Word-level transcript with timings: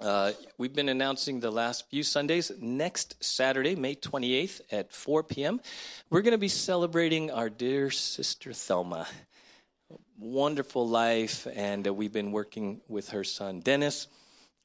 Uh, 0.00 0.32
we've 0.56 0.72
been 0.72 0.88
announcing 0.88 1.40
the 1.40 1.50
last 1.50 1.90
few 1.90 2.02
Sundays. 2.02 2.50
Next 2.58 3.22
Saturday, 3.22 3.76
May 3.76 3.94
28th 3.94 4.62
at 4.72 4.94
4 4.94 5.22
p.m., 5.24 5.60
we're 6.08 6.22
going 6.22 6.32
to 6.32 6.38
be 6.38 6.48
celebrating 6.48 7.30
our 7.30 7.50
dear 7.50 7.90
sister 7.90 8.54
Thelma. 8.54 9.06
Wonderful 10.18 10.88
life, 10.88 11.46
and 11.54 11.86
uh, 11.86 11.92
we've 11.92 12.14
been 12.14 12.32
working 12.32 12.80
with 12.88 13.10
her 13.10 13.24
son 13.24 13.60
Dennis 13.60 14.06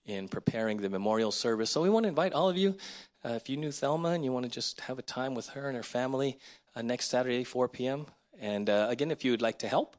in 0.05 0.29
preparing 0.29 0.77
the 0.77 0.89
memorial 0.89 1.33
service. 1.33 1.69
So 1.69 1.81
we 1.81 1.89
want 1.89 2.05
to 2.05 2.09
invite 2.09 2.31
all 2.31 2.47
of 2.47 2.55
you, 2.55 2.77
uh, 3.25 3.33
if 3.33 3.49
you 3.49 3.57
knew 3.57 3.73
Thelma 3.73 4.11
and 4.11 4.23
you 4.23 4.31
want 4.31 4.45
to 4.45 4.51
just 4.51 4.79
have 4.81 4.99
a 4.99 5.01
time 5.01 5.35
with 5.35 5.49
her 5.49 5.67
and 5.67 5.75
her 5.75 5.83
family 5.83 6.39
uh, 6.77 6.81
next 6.81 7.09
Saturday, 7.09 7.43
4 7.43 7.67
p.m. 7.67 8.05
And 8.39 8.69
uh, 8.69 8.87
again, 8.89 9.11
if 9.11 9.25
you 9.25 9.31
would 9.31 9.41
like 9.41 9.59
to 9.59 9.67
help 9.67 9.97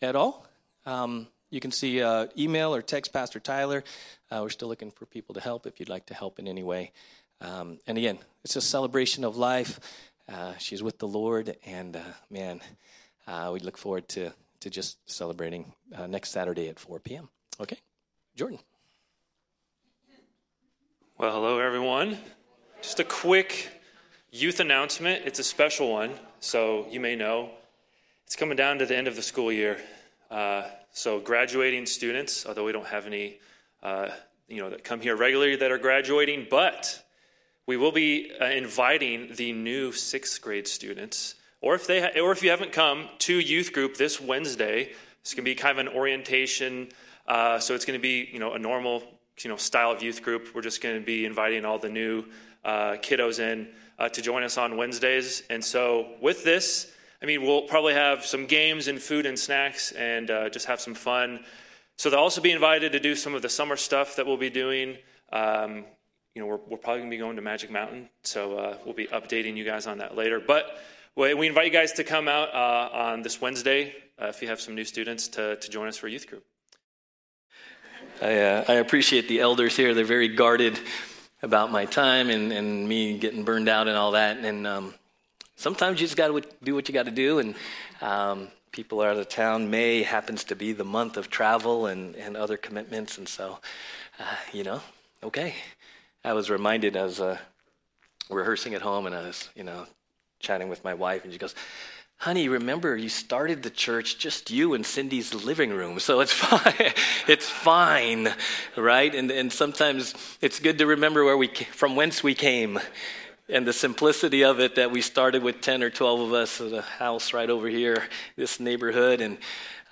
at 0.00 0.14
all, 0.14 0.46
um, 0.86 1.26
you 1.50 1.60
can 1.60 1.70
see 1.72 2.00
uh, 2.00 2.26
email 2.38 2.74
or 2.74 2.80
text 2.80 3.12
Pastor 3.12 3.40
Tyler. 3.40 3.84
Uh, 4.30 4.40
we're 4.42 4.50
still 4.50 4.68
looking 4.68 4.90
for 4.90 5.06
people 5.06 5.34
to 5.34 5.40
help 5.40 5.66
if 5.66 5.80
you'd 5.80 5.88
like 5.88 6.06
to 6.06 6.14
help 6.14 6.38
in 6.38 6.46
any 6.46 6.62
way. 6.62 6.92
Um, 7.40 7.78
and 7.86 7.98
again, 7.98 8.18
it's 8.44 8.56
a 8.56 8.60
celebration 8.60 9.24
of 9.24 9.36
life. 9.36 9.80
Uh, 10.28 10.54
she's 10.58 10.82
with 10.82 10.98
the 10.98 11.08
Lord, 11.08 11.56
and 11.66 11.96
uh, 11.96 12.00
man, 12.30 12.60
uh, 13.26 13.50
we 13.52 13.58
look 13.60 13.76
forward 13.76 14.08
to, 14.10 14.32
to 14.60 14.70
just 14.70 14.98
celebrating 15.10 15.72
uh, 15.96 16.06
next 16.06 16.30
Saturday 16.30 16.68
at 16.68 16.78
4 16.78 17.00
p.m. 17.00 17.28
Okay, 17.60 17.78
Jordan. 18.36 18.60
Well, 21.18 21.32
hello, 21.32 21.58
everyone. 21.58 22.18
Just 22.80 23.00
a 23.00 23.04
quick 23.04 23.68
youth 24.30 24.60
announcement. 24.60 25.24
It's 25.26 25.38
a 25.40 25.44
special 25.44 25.90
one, 25.90 26.12
so 26.38 26.86
you 26.90 27.00
may 27.00 27.16
know. 27.16 27.50
It's 28.24 28.36
coming 28.36 28.56
down 28.56 28.78
to 28.78 28.86
the 28.86 28.96
end 28.96 29.08
of 29.08 29.16
the 29.16 29.22
school 29.22 29.50
year. 29.50 29.78
Uh, 30.30 30.62
so, 30.92 31.20
graduating 31.20 31.86
students, 31.86 32.44
although 32.46 32.64
we 32.64 32.72
don't 32.72 32.86
have 32.86 33.06
any, 33.06 33.38
uh, 33.82 34.08
you 34.48 34.60
know, 34.60 34.70
that 34.70 34.82
come 34.82 35.00
here 35.00 35.16
regularly 35.16 35.56
that 35.56 35.70
are 35.70 35.78
graduating, 35.78 36.48
but 36.50 37.04
we 37.66 37.76
will 37.76 37.92
be 37.92 38.32
uh, 38.40 38.46
inviting 38.46 39.34
the 39.34 39.52
new 39.52 39.92
sixth 39.92 40.42
grade 40.42 40.66
students, 40.66 41.36
or 41.60 41.74
if 41.74 41.86
they, 41.86 42.00
ha- 42.00 42.20
or 42.20 42.32
if 42.32 42.42
you 42.42 42.50
haven't 42.50 42.72
come 42.72 43.08
to 43.18 43.34
youth 43.34 43.72
group 43.72 43.96
this 43.96 44.20
Wednesday, 44.20 44.90
it's 45.20 45.34
going 45.34 45.44
to 45.44 45.50
be 45.50 45.54
kind 45.54 45.78
of 45.78 45.86
an 45.86 45.92
orientation. 45.92 46.88
Uh, 47.26 47.60
so 47.60 47.74
it's 47.74 47.84
going 47.84 47.98
to 47.98 48.02
be, 48.02 48.28
you 48.32 48.40
know, 48.40 48.54
a 48.54 48.58
normal, 48.58 49.04
you 49.40 49.50
know, 49.50 49.56
style 49.56 49.92
of 49.92 50.02
youth 50.02 50.22
group. 50.22 50.48
We're 50.54 50.62
just 50.62 50.82
going 50.82 50.98
to 50.98 51.04
be 51.04 51.24
inviting 51.24 51.64
all 51.64 51.78
the 51.78 51.88
new 51.88 52.24
uh, 52.64 52.92
kiddos 52.94 53.38
in 53.38 53.68
uh, 53.98 54.08
to 54.08 54.22
join 54.22 54.42
us 54.42 54.58
on 54.58 54.76
Wednesdays. 54.76 55.44
And 55.50 55.64
so 55.64 56.14
with 56.20 56.42
this, 56.42 56.92
I 57.22 57.26
mean, 57.26 57.42
we'll 57.42 57.62
probably 57.62 57.94
have 57.94 58.24
some 58.24 58.46
games 58.46 58.88
and 58.88 59.00
food 59.00 59.26
and 59.26 59.38
snacks 59.38 59.92
and 59.92 60.30
uh, 60.30 60.48
just 60.48 60.66
have 60.66 60.80
some 60.80 60.94
fun. 60.94 61.44
So 61.98 62.08
they'll 62.08 62.20
also 62.20 62.40
be 62.40 62.50
invited 62.50 62.92
to 62.92 63.00
do 63.00 63.14
some 63.14 63.34
of 63.34 63.42
the 63.42 63.48
summer 63.50 63.76
stuff 63.76 64.16
that 64.16 64.26
we'll 64.26 64.38
be 64.38 64.48
doing. 64.48 64.96
Um, 65.32 65.84
you 66.34 66.40
know, 66.40 66.46
we're, 66.46 66.60
we're 66.68 66.78
probably 66.78 67.00
going 67.00 67.10
to 67.10 67.14
be 67.16 67.18
going 67.18 67.36
to 67.36 67.42
Magic 67.42 67.70
Mountain, 67.70 68.08
so 68.22 68.58
uh, 68.58 68.76
we'll 68.84 68.94
be 68.94 69.06
updating 69.08 69.56
you 69.56 69.64
guys 69.64 69.86
on 69.86 69.98
that 69.98 70.16
later. 70.16 70.40
But 70.40 70.78
we 71.14 71.46
invite 71.46 71.66
you 71.66 71.72
guys 71.72 71.92
to 71.94 72.04
come 72.04 72.28
out 72.28 72.54
uh, 72.54 72.88
on 72.96 73.22
this 73.22 73.40
Wednesday 73.40 73.94
uh, 74.20 74.26
if 74.26 74.40
you 74.40 74.48
have 74.48 74.60
some 74.60 74.74
new 74.74 74.84
students 74.84 75.28
to, 75.28 75.56
to 75.56 75.68
join 75.68 75.88
us 75.88 75.96
for 75.98 76.08
youth 76.08 76.26
group. 76.26 76.44
I, 78.22 78.38
uh, 78.38 78.64
I 78.68 78.74
appreciate 78.74 79.28
the 79.28 79.40
elders 79.40 79.76
here. 79.76 79.92
They're 79.92 80.04
very 80.04 80.28
guarded 80.28 80.78
about 81.42 81.70
my 81.70 81.84
time 81.84 82.30
and, 82.30 82.52
and 82.52 82.88
me 82.88 83.18
getting 83.18 83.44
burned 83.44 83.68
out 83.68 83.88
and 83.88 83.96
all 83.96 84.12
that. 84.12 84.38
And 84.38 84.66
um, 84.66 84.94
sometimes 85.60 86.00
you 86.00 86.06
just 86.06 86.16
got 86.16 86.28
to 86.28 86.42
do 86.62 86.74
what 86.74 86.88
you 86.88 86.94
got 86.94 87.06
to 87.06 87.12
do. 87.12 87.38
And 87.38 87.54
um, 88.00 88.48
people 88.72 89.02
are 89.02 89.10
out 89.10 89.16
of 89.16 89.28
town. 89.28 89.70
May 89.70 90.02
happens 90.02 90.44
to 90.44 90.56
be 90.56 90.72
the 90.72 90.84
month 90.84 91.16
of 91.16 91.30
travel 91.30 91.86
and, 91.86 92.14
and 92.16 92.36
other 92.36 92.56
commitments. 92.56 93.18
And 93.18 93.28
so, 93.28 93.58
uh, 94.18 94.36
you 94.52 94.64
know, 94.64 94.80
okay. 95.22 95.54
I 96.24 96.32
was 96.32 96.50
reminded 96.50 96.96
as 96.96 97.20
uh, 97.20 97.38
rehearsing 98.28 98.74
at 98.74 98.82
home 98.82 99.06
and 99.06 99.14
I 99.14 99.22
was, 99.22 99.48
you 99.54 99.64
know, 99.64 99.86
chatting 100.38 100.68
with 100.68 100.82
my 100.84 100.94
wife, 100.94 101.24
and 101.24 101.32
she 101.32 101.38
goes, 101.38 101.54
honey, 102.16 102.48
remember 102.48 102.96
you 102.96 103.08
started 103.08 103.62
the 103.62 103.70
church 103.70 104.18
just 104.18 104.50
you 104.50 104.74
and 104.74 104.84
Cindy's 104.84 105.32
living 105.32 105.70
room, 105.70 106.00
so 106.00 106.20
it's 106.20 106.32
fine. 106.34 106.92
it's 107.28 107.48
fine, 107.48 108.28
right? 108.76 109.14
And 109.14 109.30
and 109.30 109.52
sometimes 109.52 110.14
it's 110.40 110.60
good 110.60 110.78
to 110.78 110.86
remember 110.86 111.24
where 111.24 111.36
we 111.36 111.48
from 111.48 111.96
whence 111.96 112.22
we 112.22 112.34
came, 112.34 112.78
and 113.50 113.66
the 113.66 113.72
simplicity 113.72 114.44
of 114.44 114.60
it 114.60 114.76
that 114.76 114.90
we 114.90 115.00
started 115.00 115.42
with 115.42 115.60
10 115.60 115.82
or 115.82 115.90
12 115.90 116.20
of 116.20 116.32
us 116.32 116.60
at 116.60 116.72
a 116.72 116.82
house 116.82 117.32
right 117.32 117.50
over 117.50 117.68
here, 117.68 118.04
this 118.36 118.60
neighborhood. 118.60 119.20
And 119.20 119.38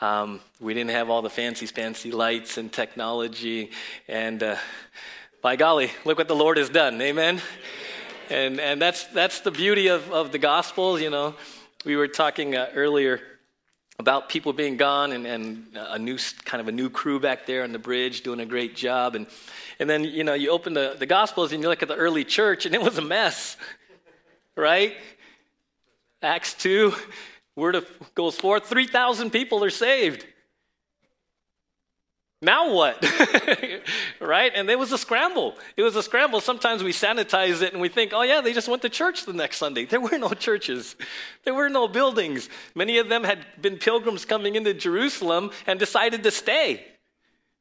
um, 0.00 0.40
we 0.60 0.74
didn't 0.74 0.90
have 0.90 1.10
all 1.10 1.22
the 1.22 1.30
fancy, 1.30 1.66
fancy 1.66 2.12
lights 2.12 2.56
and 2.56 2.72
technology. 2.72 3.70
And 4.06 4.42
uh, 4.42 4.56
by 5.42 5.56
golly, 5.56 5.90
look 6.04 6.18
what 6.18 6.28
the 6.28 6.36
Lord 6.36 6.56
has 6.56 6.68
done. 6.68 7.00
Amen? 7.02 7.40
And, 8.30 8.60
and 8.60 8.80
that's, 8.80 9.04
that's 9.06 9.40
the 9.40 9.50
beauty 9.50 9.88
of, 9.88 10.10
of 10.12 10.30
the 10.30 10.38
gospel. 10.38 11.00
You 11.00 11.10
know, 11.10 11.34
we 11.84 11.96
were 11.96 12.08
talking 12.08 12.54
uh, 12.54 12.68
earlier 12.74 13.20
about 13.98 14.28
people 14.28 14.52
being 14.52 14.76
gone 14.76 15.10
and, 15.10 15.26
and 15.26 15.66
a 15.74 15.98
new 15.98 16.16
kind 16.44 16.60
of 16.60 16.68
a 16.68 16.72
new 16.72 16.88
crew 16.88 17.18
back 17.18 17.46
there 17.46 17.64
on 17.64 17.72
the 17.72 17.80
bridge 17.80 18.20
doing 18.20 18.38
a 18.38 18.46
great 18.46 18.76
job 18.76 19.16
and 19.16 19.26
and 19.78 19.88
then 19.88 20.04
you 20.04 20.24
know 20.24 20.34
you 20.34 20.50
open 20.50 20.74
the, 20.74 20.96
the 20.98 21.06
gospels 21.06 21.52
and 21.52 21.62
you 21.62 21.68
look 21.68 21.82
at 21.82 21.88
the 21.88 21.96
early 21.96 22.24
church 22.24 22.66
and 22.66 22.74
it 22.74 22.80
was 22.80 22.98
a 22.98 23.02
mess 23.02 23.56
right 24.56 24.96
acts 26.22 26.54
2 26.54 26.94
word 27.56 27.74
of, 27.74 27.86
goes 28.14 28.36
forth 28.36 28.66
3000 28.66 29.30
people 29.30 29.62
are 29.64 29.70
saved 29.70 30.24
now 32.40 32.72
what? 32.72 33.04
right? 34.20 34.52
And 34.54 34.70
it 34.70 34.78
was 34.78 34.92
a 34.92 34.98
scramble. 34.98 35.56
It 35.76 35.82
was 35.82 35.96
a 35.96 36.02
scramble. 36.04 36.40
Sometimes 36.40 36.84
we 36.84 36.92
sanitize 36.92 37.62
it 37.62 37.72
and 37.72 37.82
we 37.82 37.88
think, 37.88 38.12
oh, 38.14 38.22
yeah, 38.22 38.40
they 38.40 38.52
just 38.52 38.68
went 38.68 38.82
to 38.82 38.88
church 38.88 39.24
the 39.24 39.32
next 39.32 39.58
Sunday. 39.58 39.86
There 39.86 40.00
were 40.00 40.18
no 40.18 40.28
churches, 40.30 40.94
there 41.44 41.54
were 41.54 41.68
no 41.68 41.88
buildings. 41.88 42.48
Many 42.74 42.98
of 42.98 43.08
them 43.08 43.24
had 43.24 43.44
been 43.60 43.76
pilgrims 43.78 44.24
coming 44.24 44.54
into 44.54 44.72
Jerusalem 44.72 45.50
and 45.66 45.80
decided 45.80 46.22
to 46.22 46.30
stay. 46.30 46.84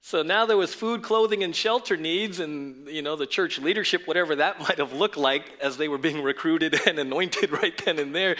So 0.07 0.23
now 0.23 0.45
there 0.45 0.55
was 0.55 0.73
food, 0.73 1.03
clothing, 1.03 1.43
and 1.43 1.53
shelter 1.53 1.97
needs, 1.97 2.39
and 2.39 2.87
you 2.87 3.01
know 3.01 3.17
the 3.17 3.27
church 3.27 3.59
leadership, 3.59 4.07
whatever 4.07 4.37
that 4.37 4.57
might 4.65 4.77
have 4.77 4.93
looked 4.93 5.17
like, 5.17 5.43
as 5.59 5.75
they 5.75 5.89
were 5.89 5.97
being 5.97 6.23
recruited 6.23 6.79
and 6.87 6.97
anointed 6.97 7.51
right 7.51 7.77
then 7.83 7.99
and 7.99 8.15
there, 8.15 8.37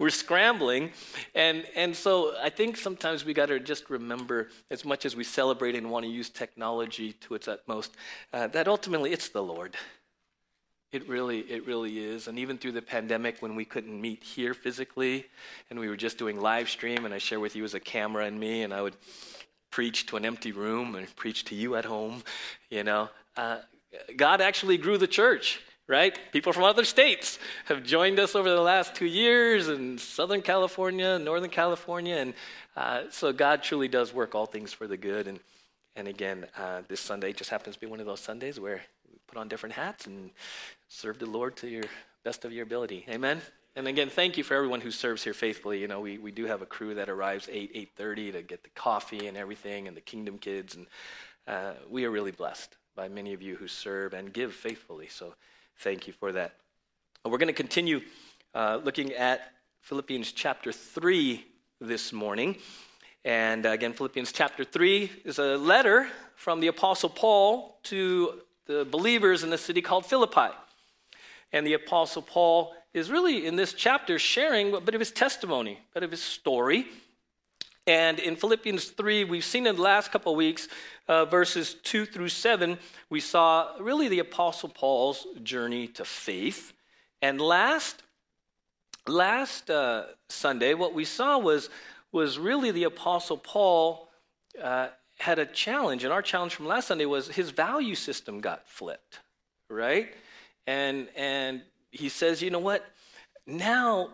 we're 0.00 0.10
scrambling. 0.10 0.90
And, 1.32 1.64
and 1.76 1.94
so 1.94 2.34
I 2.42 2.50
think 2.50 2.76
sometimes 2.76 3.24
we 3.24 3.34
got 3.34 3.46
to 3.50 3.60
just 3.60 3.88
remember, 3.88 4.48
as 4.68 4.84
much 4.84 5.06
as 5.06 5.14
we 5.14 5.22
celebrate 5.22 5.76
and 5.76 5.92
want 5.92 6.04
to 6.04 6.10
use 6.10 6.28
technology 6.28 7.12
to 7.12 7.36
its 7.36 7.46
utmost, 7.46 7.94
uh, 8.32 8.48
that 8.48 8.66
ultimately 8.66 9.12
it's 9.12 9.28
the 9.28 9.44
Lord. 9.44 9.76
It 10.90 11.08
really, 11.08 11.38
it 11.38 11.68
really 11.68 12.00
is. 12.00 12.26
And 12.26 12.36
even 12.36 12.58
through 12.58 12.72
the 12.72 12.82
pandemic, 12.82 13.40
when 13.40 13.54
we 13.54 13.64
couldn't 13.64 14.00
meet 14.00 14.24
here 14.24 14.54
physically, 14.54 15.26
and 15.70 15.78
we 15.78 15.88
were 15.88 15.96
just 15.96 16.18
doing 16.18 16.40
live 16.40 16.68
stream, 16.68 17.04
and 17.04 17.14
I 17.14 17.18
share 17.18 17.38
with 17.38 17.54
you 17.54 17.62
as 17.62 17.74
a 17.74 17.80
camera 17.80 18.24
and 18.24 18.40
me, 18.40 18.64
and 18.64 18.74
I 18.74 18.82
would 18.82 18.96
preach 19.70 20.06
to 20.06 20.16
an 20.16 20.24
empty 20.24 20.52
room 20.52 20.94
and 20.94 21.14
preach 21.16 21.44
to 21.46 21.54
you 21.54 21.76
at 21.76 21.84
home, 21.84 22.22
you 22.70 22.84
know, 22.84 23.08
uh, 23.36 23.58
God 24.16 24.40
actually 24.40 24.78
grew 24.78 24.98
the 24.98 25.06
church 25.06 25.60
right? 25.88 26.18
People 26.32 26.52
from 26.52 26.64
other 26.64 26.84
states 26.84 27.38
have 27.66 27.82
joined 27.84 28.18
us 28.18 28.34
over 28.34 28.50
the 28.50 28.60
last 28.60 28.94
two 28.94 29.06
years 29.06 29.68
in 29.68 29.98
Southern 29.98 30.42
California, 30.42 31.18
Northern 31.18 31.50
California. 31.50 32.16
And 32.16 32.34
uh, 32.76 33.02
so 33.10 33.32
God 33.32 33.62
truly 33.62 33.88
does 33.88 34.12
work 34.12 34.34
all 34.34 34.46
things 34.46 34.72
for 34.72 34.86
the 34.86 34.96
good. 34.96 35.28
And, 35.28 35.38
and 35.94 36.08
again, 36.08 36.46
uh, 36.58 36.82
this 36.88 37.00
Sunday 37.00 37.32
just 37.32 37.50
happens 37.50 37.76
to 37.76 37.80
be 37.80 37.86
one 37.86 38.00
of 38.00 38.06
those 38.06 38.20
Sundays 38.20 38.58
where 38.58 38.82
we 39.10 39.18
put 39.26 39.38
on 39.38 39.48
different 39.48 39.74
hats 39.74 40.06
and 40.06 40.30
serve 40.88 41.18
the 41.18 41.26
Lord 41.26 41.56
to 41.58 41.68
your 41.68 41.84
best 42.24 42.44
of 42.44 42.52
your 42.52 42.64
ability. 42.64 43.04
Amen? 43.08 43.40
And 43.76 43.86
again, 43.86 44.08
thank 44.08 44.36
you 44.36 44.42
for 44.42 44.54
everyone 44.54 44.80
who 44.80 44.90
serves 44.90 45.22
here 45.22 45.34
faithfully. 45.34 45.80
You 45.80 45.86
know, 45.86 46.00
we, 46.00 46.18
we 46.18 46.32
do 46.32 46.46
have 46.46 46.62
a 46.62 46.66
crew 46.66 46.94
that 46.94 47.08
arrives 47.08 47.48
8, 47.52 47.96
8.30 47.96 48.32
to 48.32 48.42
get 48.42 48.64
the 48.64 48.70
coffee 48.70 49.28
and 49.28 49.36
everything 49.36 49.86
and 49.86 49.96
the 49.96 50.00
Kingdom 50.00 50.38
Kids. 50.38 50.74
And 50.74 50.86
uh, 51.46 51.74
we 51.88 52.04
are 52.04 52.10
really 52.10 52.32
blessed 52.32 52.74
by 52.94 53.08
many 53.08 53.34
of 53.34 53.42
you 53.42 53.54
who 53.56 53.68
serve 53.68 54.14
and 54.14 54.32
give 54.32 54.54
faithfully. 54.54 55.06
So 55.08 55.34
Thank 55.80 56.06
you 56.06 56.14
for 56.14 56.32
that. 56.32 56.54
We're 57.24 57.36
going 57.36 57.48
to 57.48 57.52
continue 57.52 58.00
uh, 58.54 58.80
looking 58.82 59.12
at 59.12 59.52
Philippians 59.82 60.32
chapter 60.32 60.72
3 60.72 61.44
this 61.82 62.14
morning. 62.14 62.56
And 63.26 63.66
again, 63.66 63.92
Philippians 63.92 64.32
chapter 64.32 64.64
3 64.64 65.10
is 65.24 65.38
a 65.38 65.58
letter 65.58 66.08
from 66.34 66.60
the 66.60 66.68
Apostle 66.68 67.10
Paul 67.10 67.78
to 67.84 68.40
the 68.64 68.86
believers 68.86 69.44
in 69.44 69.50
the 69.50 69.58
city 69.58 69.82
called 69.82 70.06
Philippi. 70.06 70.54
And 71.52 71.66
the 71.66 71.74
Apostle 71.74 72.22
Paul 72.22 72.74
is 72.92 73.10
really 73.10 73.46
in 73.46 73.56
this 73.56 73.72
chapter 73.72 74.18
sharing 74.18 74.74
a 74.74 74.80
bit 74.80 74.94
of 74.94 75.00
his 75.00 75.10
testimony, 75.10 75.78
a 75.90 75.94
bit 75.94 76.02
of 76.02 76.10
his 76.10 76.22
story. 76.22 76.86
And 77.86 78.18
in 78.18 78.34
Philippians 78.34 78.86
3, 78.86 79.24
we've 79.24 79.44
seen 79.44 79.66
in 79.66 79.76
the 79.76 79.82
last 79.82 80.10
couple 80.10 80.32
of 80.32 80.36
weeks 80.36 80.66
uh, 81.08 81.24
verses 81.24 81.76
2 81.84 82.06
through 82.06 82.30
7, 82.30 82.78
we 83.10 83.20
saw 83.20 83.70
really 83.78 84.08
the 84.08 84.18
Apostle 84.18 84.68
Paul's 84.68 85.26
journey 85.42 85.86
to 85.88 86.04
faith. 86.04 86.72
And 87.22 87.40
last, 87.40 88.02
last 89.06 89.70
uh, 89.70 90.06
Sunday, 90.28 90.74
what 90.74 90.94
we 90.94 91.04
saw 91.04 91.38
was, 91.38 91.70
was 92.10 92.38
really 92.38 92.72
the 92.72 92.84
Apostle 92.84 93.38
Paul 93.38 94.08
uh, 94.60 94.88
had 95.18 95.38
a 95.38 95.46
challenge, 95.46 96.04
and 96.04 96.12
our 96.12 96.22
challenge 96.22 96.54
from 96.54 96.66
last 96.66 96.88
Sunday 96.88 97.06
was 97.06 97.28
his 97.28 97.50
value 97.50 97.94
system 97.94 98.40
got 98.40 98.66
flipped, 98.66 99.20
right? 99.70 100.08
And 100.66 101.08
and 101.16 101.62
he 101.90 102.08
says, 102.08 102.42
you 102.42 102.50
know 102.50 102.58
what? 102.58 102.84
Now, 103.46 104.10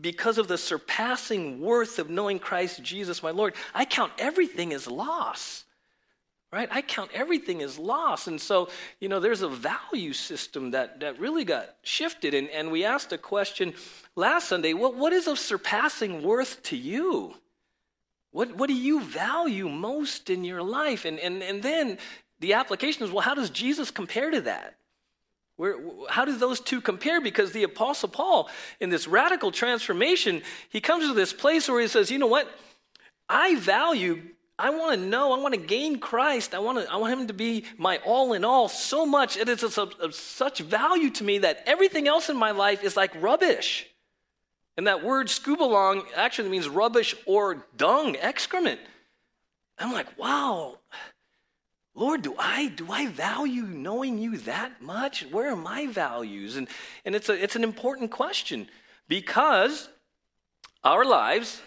because 0.00 0.38
of 0.38 0.48
the 0.48 0.58
surpassing 0.58 1.60
worth 1.60 1.98
of 1.98 2.10
knowing 2.10 2.38
Christ 2.38 2.82
Jesus, 2.82 3.22
my 3.22 3.30
Lord, 3.30 3.54
I 3.74 3.84
count 3.84 4.12
everything 4.18 4.72
as 4.72 4.86
loss. 4.86 5.64
Right? 6.52 6.68
I 6.70 6.82
count 6.82 7.10
everything 7.12 7.62
as 7.62 7.80
loss. 7.80 8.28
And 8.28 8.40
so, 8.40 8.68
you 9.00 9.08
know, 9.08 9.18
there's 9.18 9.42
a 9.42 9.48
value 9.48 10.12
system 10.12 10.70
that, 10.70 11.00
that 11.00 11.18
really 11.18 11.44
got 11.44 11.74
shifted. 11.82 12.32
And, 12.32 12.48
and 12.50 12.70
we 12.70 12.84
asked 12.84 13.12
a 13.12 13.18
question 13.18 13.74
last 14.14 14.48
Sunday 14.48 14.72
what, 14.72 14.94
what 14.94 15.12
is 15.12 15.26
of 15.26 15.40
surpassing 15.40 16.22
worth 16.22 16.62
to 16.64 16.76
you? 16.76 17.34
What, 18.30 18.56
what 18.56 18.68
do 18.68 18.74
you 18.74 19.00
value 19.00 19.68
most 19.68 20.30
in 20.30 20.44
your 20.44 20.62
life? 20.62 21.04
And, 21.04 21.18
and, 21.18 21.42
and 21.42 21.60
then 21.60 21.98
the 22.38 22.52
application 22.52 23.02
is 23.02 23.10
well, 23.10 23.22
how 23.22 23.34
does 23.34 23.50
Jesus 23.50 23.90
compare 23.90 24.30
to 24.30 24.42
that? 24.42 24.76
Where, 25.56 25.76
how 26.08 26.24
do 26.24 26.36
those 26.36 26.60
two 26.60 26.80
compare? 26.80 27.20
Because 27.20 27.52
the 27.52 27.62
Apostle 27.62 28.08
Paul, 28.08 28.48
in 28.80 28.90
this 28.90 29.06
radical 29.06 29.52
transformation, 29.52 30.42
he 30.68 30.80
comes 30.80 31.06
to 31.06 31.14
this 31.14 31.32
place 31.32 31.68
where 31.68 31.80
he 31.80 31.88
says, 31.88 32.10
you 32.10 32.18
know 32.18 32.26
what? 32.26 32.50
I 33.28 33.54
value, 33.56 34.20
I 34.58 34.70
want 34.70 35.00
to 35.00 35.06
know, 35.06 35.32
I 35.32 35.40
want 35.40 35.54
to 35.54 35.60
gain 35.60 35.98
Christ. 35.98 36.54
I 36.54 36.58
want, 36.58 36.78
to, 36.78 36.92
I 36.92 36.96
want 36.96 37.12
him 37.12 37.26
to 37.28 37.32
be 37.32 37.64
my 37.78 37.98
all 37.98 38.32
in 38.32 38.44
all 38.44 38.68
so 38.68 39.06
much. 39.06 39.36
It 39.36 39.48
is 39.48 39.62
of, 39.62 39.92
of 40.00 40.14
such 40.14 40.58
value 40.58 41.10
to 41.10 41.24
me 41.24 41.38
that 41.38 41.62
everything 41.66 42.08
else 42.08 42.28
in 42.28 42.36
my 42.36 42.50
life 42.50 42.82
is 42.82 42.96
like 42.96 43.20
rubbish. 43.22 43.86
And 44.76 44.88
that 44.88 45.04
word 45.04 45.28
skubalon 45.28 46.02
actually 46.16 46.48
means 46.48 46.68
rubbish 46.68 47.14
or 47.26 47.64
dung, 47.76 48.16
excrement. 48.16 48.80
I'm 49.78 49.92
like, 49.92 50.18
wow, 50.18 50.78
Lord, 51.94 52.22
do 52.22 52.34
I 52.38 52.68
do 52.68 52.90
I 52.90 53.06
value 53.06 53.62
knowing 53.62 54.18
you 54.18 54.36
that 54.38 54.82
much? 54.82 55.24
Where 55.30 55.52
are 55.52 55.56
my 55.56 55.86
values? 55.86 56.56
And 56.56 56.68
and 57.04 57.14
it's 57.14 57.28
a 57.28 57.40
it's 57.40 57.54
an 57.54 57.62
important 57.62 58.10
question 58.10 58.68
because 59.06 59.88
our 60.82 61.04
lives, 61.04 61.62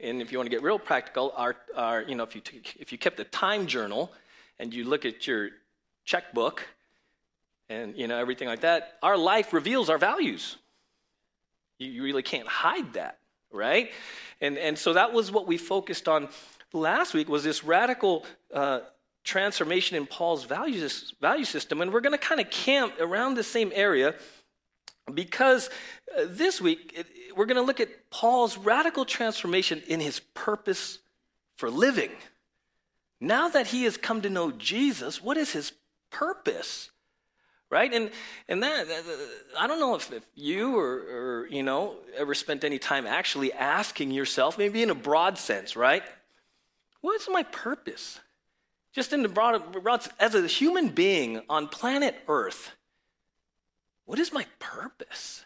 and 0.00 0.22
if 0.22 0.30
you 0.30 0.38
want 0.38 0.46
to 0.46 0.54
get 0.54 0.62
real 0.62 0.78
practical, 0.78 1.32
are 1.36 1.56
are 1.76 2.02
you 2.02 2.14
know 2.14 2.22
if 2.22 2.36
you 2.36 2.40
t- 2.40 2.62
if 2.78 2.92
you 2.92 2.98
kept 2.98 3.18
a 3.18 3.24
time 3.24 3.66
journal 3.66 4.12
and 4.60 4.72
you 4.72 4.84
look 4.84 5.04
at 5.04 5.26
your 5.26 5.50
checkbook 6.04 6.64
and 7.68 7.96
you 7.96 8.06
know 8.06 8.18
everything 8.18 8.46
like 8.46 8.60
that, 8.60 8.98
our 9.02 9.16
life 9.16 9.52
reveals 9.52 9.90
our 9.90 9.98
values. 9.98 10.56
You, 11.78 11.90
you 11.90 12.02
really 12.04 12.22
can't 12.22 12.46
hide 12.46 12.92
that, 12.92 13.18
right? 13.50 13.90
And 14.40 14.58
and 14.58 14.78
so 14.78 14.92
that 14.92 15.12
was 15.12 15.32
what 15.32 15.48
we 15.48 15.58
focused 15.58 16.06
on 16.06 16.28
last 16.72 17.14
week 17.14 17.28
was 17.28 17.42
this 17.42 17.64
radical. 17.64 18.24
Uh, 18.54 18.80
transformation 19.24 19.96
in 19.96 20.06
Paul's 20.06 20.44
value, 20.44 20.88
value 21.20 21.44
system. 21.44 21.80
And 21.80 21.92
we're 21.92 22.00
going 22.00 22.18
to 22.18 22.24
kind 22.24 22.40
of 22.40 22.50
camp 22.50 22.94
around 23.00 23.34
the 23.34 23.44
same 23.44 23.72
area 23.74 24.14
because 25.12 25.70
uh, 26.16 26.24
this 26.26 26.60
week 26.60 26.92
it, 26.96 27.06
we're 27.36 27.46
going 27.46 27.56
to 27.56 27.62
look 27.62 27.80
at 27.80 28.10
Paul's 28.10 28.56
radical 28.56 29.04
transformation 29.04 29.82
in 29.86 30.00
his 30.00 30.20
purpose 30.34 30.98
for 31.56 31.70
living. 31.70 32.10
Now 33.20 33.48
that 33.48 33.68
he 33.68 33.84
has 33.84 33.96
come 33.96 34.22
to 34.22 34.30
know 34.30 34.50
Jesus, 34.50 35.22
what 35.22 35.36
is 35.36 35.52
his 35.52 35.72
purpose? 36.10 36.90
Right? 37.70 37.92
And 37.92 38.10
and 38.48 38.62
that, 38.62 38.86
that 38.86 39.30
I 39.58 39.66
don't 39.66 39.80
know 39.80 39.94
if, 39.94 40.12
if 40.12 40.24
you 40.34 40.76
or, 40.76 40.92
or 40.92 41.48
you 41.50 41.62
know 41.62 41.96
ever 42.18 42.34
spent 42.34 42.64
any 42.64 42.78
time 42.78 43.06
actually 43.06 43.50
asking 43.50 44.10
yourself, 44.10 44.58
maybe 44.58 44.82
in 44.82 44.90
a 44.90 44.94
broad 44.94 45.38
sense, 45.38 45.74
right? 45.74 46.02
What's 47.00 47.28
my 47.30 47.44
purpose? 47.44 48.20
Just 48.92 49.12
in 49.12 49.22
the 49.22 49.28
broad, 49.28 49.72
broad, 49.72 50.06
as 50.20 50.34
a 50.34 50.46
human 50.46 50.88
being 50.88 51.42
on 51.48 51.68
planet 51.68 52.14
Earth, 52.28 52.72
what 54.04 54.18
is 54.18 54.32
my 54.32 54.46
purpose? 54.58 55.44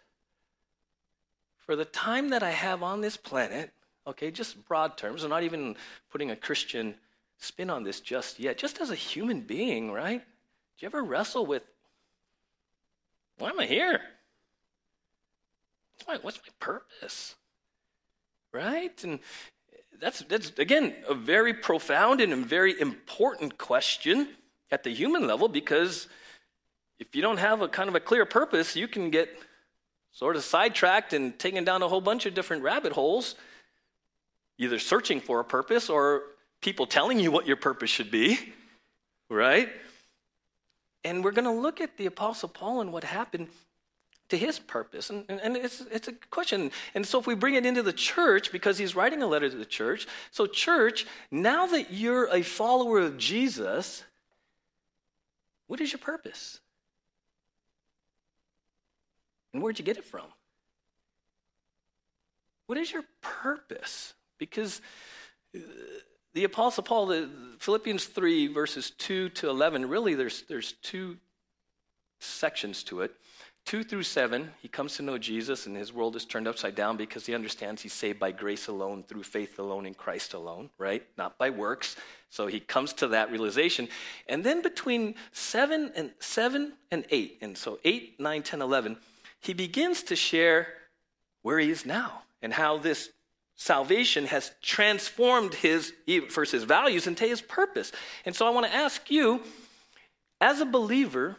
For 1.59 1.77
the 1.77 1.85
time 1.85 2.31
that 2.31 2.43
I 2.43 2.51
have 2.51 2.83
on 2.83 3.01
this 3.01 3.17
planet, 3.17 3.73
okay, 4.07 4.31
just 4.31 4.65
broad 4.67 4.97
terms, 4.97 5.25
I'm 5.25 5.31
not 5.31 5.43
even 5.43 5.77
putting 6.11 6.31
a 6.31 6.37
Christian 6.37 6.95
spin 7.39 7.71
on 7.71 7.85
this 7.85 8.01
just 8.01 8.41
yet, 8.41 8.59
just 8.59 8.81
as 8.81 8.91
a 8.91 8.95
human 8.95 9.41
being, 9.41 9.93
right? 9.93 10.21
Do 10.21 10.85
you 10.85 10.87
ever 10.87 11.03
wrestle 11.03 11.47
with, 11.47 11.63
why 13.39 13.51
am 13.51 13.61
I 13.61 13.67
here? 13.67 14.01
What's 15.95 16.09
my, 16.09 16.19
what's 16.23 16.39
my 16.39 16.53
purpose? 16.59 17.35
Right? 18.53 19.03
And 19.05 19.21
that's, 20.01 20.21
that's, 20.21 20.51
again, 20.59 20.95
a 21.09 21.15
very 21.15 21.55
profound 21.55 22.21
and 22.21 22.33
a 22.33 22.37
very 22.37 22.79
important 22.81 23.59
question 23.59 24.29
at 24.71 24.83
the 24.83 24.91
human 24.91 25.27
level 25.27 25.49
because 25.49 26.09
if 26.99 27.15
you 27.15 27.23
don't 27.23 27.39
have 27.39 27.63
a 27.63 27.69
kind 27.69 27.89
of 27.89 27.95
a 27.95 28.01
clear 28.01 28.25
purpose, 28.25 28.75
you 28.75 28.89
can 28.89 29.11
get 29.11 29.29
sort 30.13 30.37
of 30.37 30.45
sidetracked 30.45 31.13
and 31.13 31.39
taken 31.39 31.65
down 31.65 31.83
a 31.83 31.89
whole 31.89 32.01
bunch 32.01 32.27
of 32.27 32.35
different 32.35 32.63
rabbit 32.63 32.93
holes, 32.93 33.35
either 34.59 34.79
searching 34.79 35.21
for 35.21 35.41
a 35.41 35.45
purpose 35.45 35.91
or 35.91 36.23
people 36.63 36.87
telling 36.87 37.21
you 37.21 37.31
what 37.31 37.47
your 37.47 37.57
purpose 37.57 37.91
should 37.91 38.11
be, 38.11 38.39
right? 39.29 39.69
And 41.05 41.23
we're 41.23 41.33
going 41.33 41.45
to 41.45 41.51
look 41.51 41.81
at 41.81 41.97
the 41.99 42.07
Apostle 42.07 42.49
Paul 42.49 42.81
and 42.81 42.93
what 42.93 43.05
happened 43.05 43.49
to 44.29 44.37
his 44.37 44.59
purpose. 44.59 45.11
And, 45.11 45.25
and, 45.29 45.41
and, 45.41 45.57
it's, 45.57 45.83
it's 45.91 46.09
a 46.09 46.13
question. 46.31 46.71
And 46.95 47.07
so 47.07 47.19
if 47.19 47.27
we 47.27 47.35
bring 47.35 47.55
it 47.55 47.65
into 47.65 47.83
the 47.83 47.93
church, 47.93 48.51
because 48.51 48.79
he's 48.79 48.97
writing 48.97 49.23
a 49.23 49.27
letter 49.27 49.49
to 49.49 49.57
the 49.57 49.65
church, 49.65 50.07
so 50.31 50.47
church, 50.47 51.07
now 51.31 51.67
that 51.67 51.93
you're 51.93 52.29
a 52.33 52.43
follower 52.43 52.99
of 52.99 53.19
Jesus, 53.19 54.05
what 55.67 55.81
is 55.81 55.93
your 55.93 56.01
purpose? 56.01 56.61
And 59.53 59.63
where'd 59.63 59.79
you 59.79 59.85
get 59.85 59.97
it 59.97 60.05
from? 60.05 60.27
What 62.67 62.79
is 62.79 62.93
your 62.93 63.05
purpose? 63.21 64.13
Because 64.39 64.81
uh, 65.55 65.61
the 66.35 66.45
Apostle 66.45 66.83
Paul, 66.83 67.07
the 67.07 67.31
Philippians 67.59 68.07
3, 68.07 68.49
verses 68.49 68.91
2 68.91 69.31
to 69.31 69.49
11, 69.49 69.89
really 69.89 70.15
there's, 70.15 70.43
there's 70.43 70.73
two 70.83 71.17
sections 72.19 72.83
to 72.85 73.03
it. 73.03 73.15
2 73.67 73.83
through 73.83 74.05
7, 74.05 74.53
he 74.63 74.69
comes 74.69 74.95
to 74.97 75.03
know 75.03 75.19
Jesus 75.19 75.67
and 75.67 75.77
his 75.77 75.93
world 75.93 76.15
is 76.15 76.25
turned 76.25 76.47
upside 76.47 76.77
down 76.77 76.97
because 76.97 77.27
he 77.27 77.35
understands 77.35 77.83
he's 77.83 77.93
saved 77.93 78.21
by 78.21 78.31
grace 78.31 78.69
alone, 78.69 79.03
through 79.03 79.25
faith 79.25 79.59
alone, 79.59 79.87
in 79.87 79.95
Christ 79.95 80.35
alone, 80.35 80.71
right? 80.79 81.05
Not 81.19 81.37
by 81.37 81.51
works. 81.51 81.97
So 82.31 82.47
he 82.47 82.61
comes 82.61 82.93
to 82.95 83.09
that 83.09 83.33
realization. 83.33 83.89
And 84.29 84.45
then 84.45 84.63
between 84.63 85.17
7 85.33 85.93
and 85.97 86.13
7 86.21 86.75
and 86.93 87.05
8, 87.11 87.39
and 87.43 87.59
so 87.59 87.81
8, 87.85 88.21
9, 88.21 88.43
10, 88.45 88.63
11, 88.63 88.97
he 89.41 89.53
begins 89.53 90.05
to 90.05 90.17
share 90.17 90.69
where 91.43 91.59
he 91.59 91.71
is 91.71 91.85
now 91.85 92.23
and 92.41 92.53
how 92.53 92.79
this 92.79 93.11
salvation 93.57 94.27
has 94.27 94.53
transformed 94.63 95.55
his 95.55 95.93
first 96.29 96.53
his 96.53 96.63
values 96.63 97.09
into 97.09 97.25
his 97.25 97.41
purpose. 97.41 97.91
And 98.25 98.37
so 98.37 98.47
I 98.47 98.51
want 98.51 98.67
to 98.67 98.75
ask 98.75 99.11
you 99.11 99.41
as 100.41 100.61
a 100.61 100.67
believer, 100.67 101.37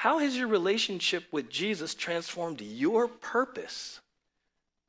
how 0.00 0.16
has 0.16 0.34
your 0.34 0.48
relationship 0.48 1.24
with 1.30 1.50
Jesus 1.50 1.94
transformed 1.94 2.62
your 2.62 3.06
purpose? 3.06 4.00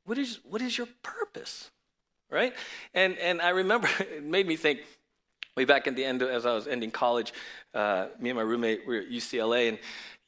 What 0.06 0.16
is, 0.16 0.38
what 0.42 0.62
is 0.62 0.78
your 0.78 0.88
purpose? 1.02 1.70
Right? 2.30 2.54
And, 2.94 3.18
and 3.18 3.42
I 3.42 3.50
remember 3.50 3.90
it 4.00 4.24
made 4.24 4.46
me 4.46 4.56
think 4.56 4.80
way 5.54 5.66
back 5.66 5.86
at 5.86 5.96
the 5.96 6.04
end, 6.06 6.22
as 6.22 6.46
I 6.46 6.54
was 6.54 6.66
ending 6.66 6.90
college, 6.90 7.34
uh, 7.74 8.06
me 8.18 8.30
and 8.30 8.38
my 8.38 8.42
roommate 8.42 8.86
were 8.86 9.00
at 9.00 9.10
UCLA. 9.10 9.68
And, 9.68 9.78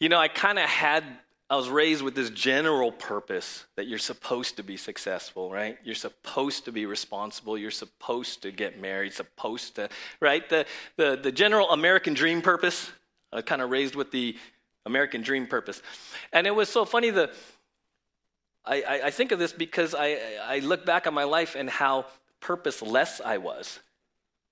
you 0.01 0.11
know, 0.11 0.19
I 0.19 0.29
kind 0.29 0.59
of 0.59 0.67
had, 0.67 1.03
I 1.49 1.57
was 1.57 1.71
raised 1.71 2.03
with 2.03 2.15
this 2.15 2.29
general 2.29 2.93
purpose 2.93 3.65
that 3.77 3.87
you're 3.87 3.99
supposed 3.99 4.57
to 4.59 4.63
be 4.63 4.77
successful, 4.77 5.51
right? 5.51 5.79
You're 5.83 5.95
supposed 5.95 6.67
to 6.67 6.73
be 6.73 6.85
responsible. 6.85 7.57
You're 7.57 7.71
supposed 7.71 8.43
to 8.43 8.51
get 8.51 8.79
married, 8.79 9.15
supposed 9.15 9.77
to, 9.77 9.89
right? 10.21 10.47
The, 10.47 10.67
the, 10.99 11.19
the 11.23 11.33
general 11.33 11.71
American 11.71 12.13
dream 12.13 12.43
purpose. 12.43 12.91
I 13.33 13.43
kind 13.43 13.63
of 13.63 13.71
raised 13.71 13.97
with 13.97 14.13
the 14.13 14.37
American 14.87 15.23
dream 15.23 15.47
purpose. 15.47 15.83
And 16.33 16.47
it 16.47 16.55
was 16.55 16.69
so 16.69 16.85
funny 16.85 17.11
the 17.11 17.31
I, 18.65 18.83
I, 18.83 19.01
I 19.07 19.11
think 19.11 19.33
of 19.33 19.39
this 19.39 19.53
because 19.53 19.95
I, 19.95 20.19
I 20.43 20.59
look 20.61 20.87
back 20.87 21.07
on 21.07 21.15
my 21.15 21.25
life 21.25 21.55
and 21.55 21.69
how 21.69 22.07
purposeless 22.41 23.21
I 23.25 23.39
was, 23.39 23.79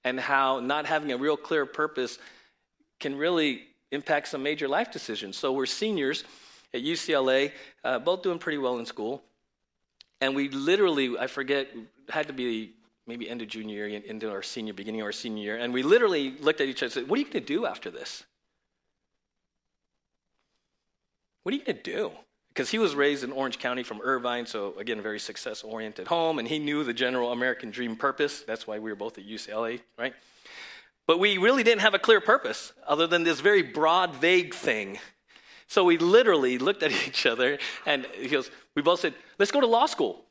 and 0.04 0.18
how 0.18 0.60
not 0.60 0.86
having 0.86 1.12
a 1.12 1.16
real 1.16 1.36
clear 1.36 1.66
purpose 1.66 2.18
can 3.00 3.16
really 3.16 3.62
impact 3.90 4.28
some 4.28 4.42
major 4.42 4.68
life 4.68 4.90
decisions. 4.90 5.36
So 5.36 5.52
we're 5.52 5.66
seniors 5.66 6.24
at 6.74 6.82
UCLA, 6.82 7.52
uh, 7.84 7.98
both 7.98 8.22
doing 8.22 8.38
pretty 8.38 8.58
well 8.58 8.78
in 8.78 8.86
school, 8.86 9.22
and 10.20 10.34
we 10.34 10.48
literally, 10.48 11.18
I 11.18 11.26
forget, 11.26 11.68
had 12.08 12.26
to 12.28 12.32
be 12.32 12.72
maybe 13.06 13.28
end 13.28 13.42
of 13.42 13.48
junior 13.48 13.86
year 13.86 14.00
into 14.06 14.30
our 14.30 14.42
senior, 14.42 14.72
beginning 14.72 15.00
of 15.00 15.06
our 15.06 15.12
senior 15.12 15.42
year, 15.42 15.56
and 15.56 15.72
we 15.72 15.82
literally 15.82 16.36
looked 16.40 16.60
at 16.60 16.68
each 16.68 16.78
other 16.78 16.86
and 16.86 16.92
said, 16.92 17.08
"What 17.08 17.18
are 17.18 17.20
you 17.20 17.26
going 17.26 17.44
to 17.44 17.54
do 17.54 17.66
after 17.66 17.90
this?" 17.90 18.24
What 21.42 21.54
are 21.54 21.56
you 21.56 21.64
going 21.64 21.76
to 21.76 21.82
do? 21.82 22.12
Because 22.48 22.70
he 22.70 22.78
was 22.78 22.94
raised 22.94 23.24
in 23.24 23.32
Orange 23.32 23.58
County 23.58 23.82
from 23.82 24.00
Irvine, 24.02 24.46
so 24.46 24.74
again, 24.78 25.00
very 25.00 25.18
success 25.18 25.62
oriented 25.62 26.06
home, 26.06 26.38
and 26.38 26.46
he 26.46 26.58
knew 26.58 26.84
the 26.84 26.92
general 26.92 27.32
American 27.32 27.70
dream 27.70 27.96
purpose. 27.96 28.42
That's 28.42 28.66
why 28.66 28.78
we 28.78 28.90
were 28.90 28.96
both 28.96 29.16
at 29.16 29.26
UCLA, 29.26 29.80
right? 29.98 30.14
But 31.06 31.18
we 31.18 31.38
really 31.38 31.62
didn't 31.62 31.80
have 31.80 31.94
a 31.94 31.98
clear 31.98 32.20
purpose 32.20 32.72
other 32.86 33.06
than 33.06 33.24
this 33.24 33.40
very 33.40 33.62
broad, 33.62 34.14
vague 34.14 34.54
thing. 34.54 34.98
So 35.66 35.84
we 35.84 35.96
literally 35.96 36.58
looked 36.58 36.82
at 36.82 36.92
each 37.06 37.26
other 37.26 37.58
and 37.86 38.06
he 38.14 38.28
goes, 38.28 38.50
we 38.74 38.82
both 38.82 39.00
said, 39.00 39.14
let's 39.38 39.50
go 39.50 39.60
to 39.60 39.66
law 39.66 39.86
school. 39.86 40.24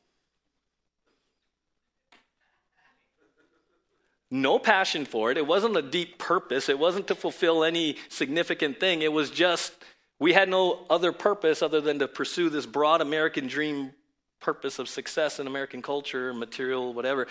No 4.30 4.58
passion 4.58 5.04
for 5.04 5.30
it. 5.30 5.36
It 5.36 5.46
wasn't 5.46 5.76
a 5.76 5.82
deep 5.82 6.18
purpose. 6.18 6.70
It 6.70 6.78
wasn't 6.78 7.06
to 7.08 7.14
fulfill 7.14 7.64
any 7.64 7.96
significant 8.08 8.80
thing. 8.80 9.02
It 9.02 9.12
was 9.12 9.30
just, 9.30 9.74
we 10.22 10.32
had 10.32 10.48
no 10.48 10.78
other 10.88 11.10
purpose 11.10 11.62
other 11.62 11.80
than 11.80 11.98
to 11.98 12.06
pursue 12.06 12.48
this 12.48 12.64
broad 12.64 13.00
American 13.00 13.48
dream 13.48 13.90
purpose 14.38 14.78
of 14.78 14.88
success 14.88 15.40
in 15.40 15.48
American 15.48 15.82
culture, 15.82 16.32
material, 16.32 16.94
whatever. 16.94 17.26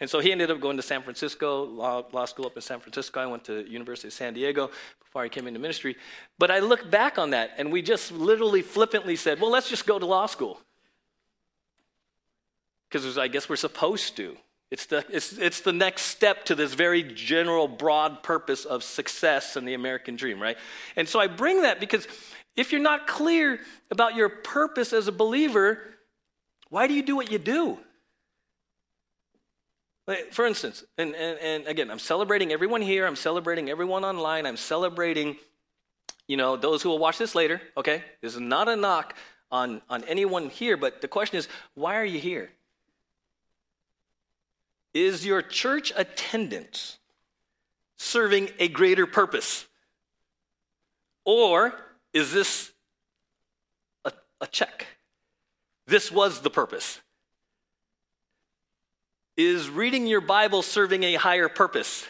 And 0.00 0.08
so 0.08 0.20
he 0.20 0.32
ended 0.32 0.50
up 0.50 0.58
going 0.58 0.78
to 0.78 0.82
San 0.82 1.02
Francisco, 1.02 1.64
law, 1.64 2.02
law 2.12 2.24
school 2.24 2.46
up 2.46 2.56
in 2.56 2.62
San 2.62 2.80
Francisco. 2.80 3.20
I 3.20 3.26
went 3.26 3.44
to 3.44 3.70
University 3.70 4.08
of 4.08 4.14
San 4.14 4.32
Diego 4.32 4.70
before 5.00 5.20
I 5.20 5.28
came 5.28 5.46
into 5.48 5.60
ministry. 5.60 5.96
But 6.38 6.50
I 6.50 6.60
look 6.60 6.90
back 6.90 7.18
on 7.18 7.30
that, 7.30 7.50
and 7.58 7.70
we 7.70 7.82
just 7.82 8.10
literally 8.10 8.62
flippantly 8.62 9.16
said, 9.16 9.38
well, 9.38 9.50
let's 9.50 9.68
just 9.68 9.86
go 9.86 9.98
to 9.98 10.06
law 10.06 10.24
school. 10.24 10.62
Because 12.88 13.18
I 13.18 13.28
guess 13.28 13.50
we're 13.50 13.56
supposed 13.56 14.16
to. 14.16 14.34
It's 14.70 14.86
the, 14.86 15.04
it's, 15.10 15.36
it's 15.36 15.60
the 15.60 15.72
next 15.72 16.02
step 16.02 16.44
to 16.44 16.54
this 16.54 16.74
very 16.74 17.02
general, 17.02 17.66
broad 17.66 18.22
purpose 18.22 18.64
of 18.64 18.84
success 18.84 19.56
and 19.56 19.66
the 19.66 19.74
American 19.74 20.14
dream, 20.14 20.40
right? 20.40 20.56
And 20.94 21.08
so 21.08 21.18
I 21.18 21.26
bring 21.26 21.62
that 21.62 21.80
because 21.80 22.06
if 22.56 22.70
you're 22.70 22.80
not 22.80 23.06
clear 23.06 23.60
about 23.90 24.14
your 24.14 24.28
purpose 24.28 24.92
as 24.92 25.08
a 25.08 25.12
believer, 25.12 25.80
why 26.68 26.86
do 26.86 26.94
you 26.94 27.02
do 27.02 27.16
what 27.16 27.32
you 27.32 27.38
do? 27.38 27.78
For 30.32 30.44
instance, 30.46 30.82
and, 30.98 31.14
and, 31.14 31.38
and 31.38 31.66
again, 31.66 31.90
I'm 31.90 32.00
celebrating 32.00 32.52
everyone 32.52 32.82
here, 32.82 33.06
I'm 33.06 33.16
celebrating 33.16 33.70
everyone 33.70 34.04
online, 34.04 34.44
I'm 34.44 34.56
celebrating, 34.56 35.36
you 36.26 36.36
know, 36.36 36.56
those 36.56 36.82
who 36.82 36.88
will 36.88 36.98
watch 36.98 37.16
this 37.16 37.36
later, 37.36 37.60
okay? 37.76 38.02
This 38.20 38.34
is 38.34 38.40
not 38.40 38.68
a 38.68 38.74
knock 38.74 39.14
on, 39.52 39.82
on 39.88 40.02
anyone 40.04 40.48
here, 40.48 40.76
but 40.76 41.00
the 41.00 41.06
question 41.06 41.38
is, 41.38 41.46
why 41.74 41.96
are 41.96 42.04
you 42.04 42.18
here? 42.18 42.50
Is 44.92 45.24
your 45.24 45.42
church 45.42 45.92
attendance 45.96 46.98
serving 47.96 48.50
a 48.58 48.68
greater 48.68 49.06
purpose? 49.06 49.66
Or 51.24 51.74
is 52.12 52.32
this 52.32 52.72
a, 54.04 54.12
a 54.40 54.46
check? 54.46 54.86
This 55.86 56.10
was 56.10 56.40
the 56.40 56.50
purpose. 56.50 57.00
Is 59.36 59.68
reading 59.68 60.06
your 60.06 60.20
Bible 60.20 60.62
serving 60.62 61.02
a 61.04 61.14
higher 61.14 61.48
purpose? 61.48 62.04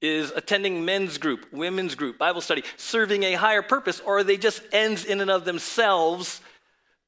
Is 0.00 0.30
attending 0.30 0.84
men's 0.84 1.18
group, 1.18 1.52
women's 1.52 1.96
group, 1.96 2.18
Bible 2.18 2.40
study 2.40 2.62
serving 2.76 3.24
a 3.24 3.34
higher 3.34 3.62
purpose? 3.62 4.00
Or 4.00 4.18
are 4.18 4.24
they 4.24 4.36
just 4.36 4.62
ends 4.70 5.04
in 5.04 5.20
and 5.20 5.30
of 5.30 5.44
themselves 5.44 6.40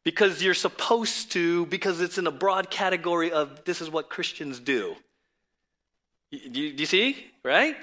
because 0.05 0.43
you're 0.43 0.55
supposed 0.55 1.33
to, 1.33 1.67
because 1.67 2.01
it's 2.01 2.19
in 2.19 2.27
a 2.27 2.31
broad 2.31 2.71
category 2.71 3.33
of 3.33 3.65
this 3.65 3.81
is 3.81 3.91
what 3.91 4.09
Christians 4.09 4.59
do? 4.59 4.97
Do 6.31 6.39
you, 6.39 6.69
you 6.69 6.87
see? 6.87 7.27
Right? 7.45 7.77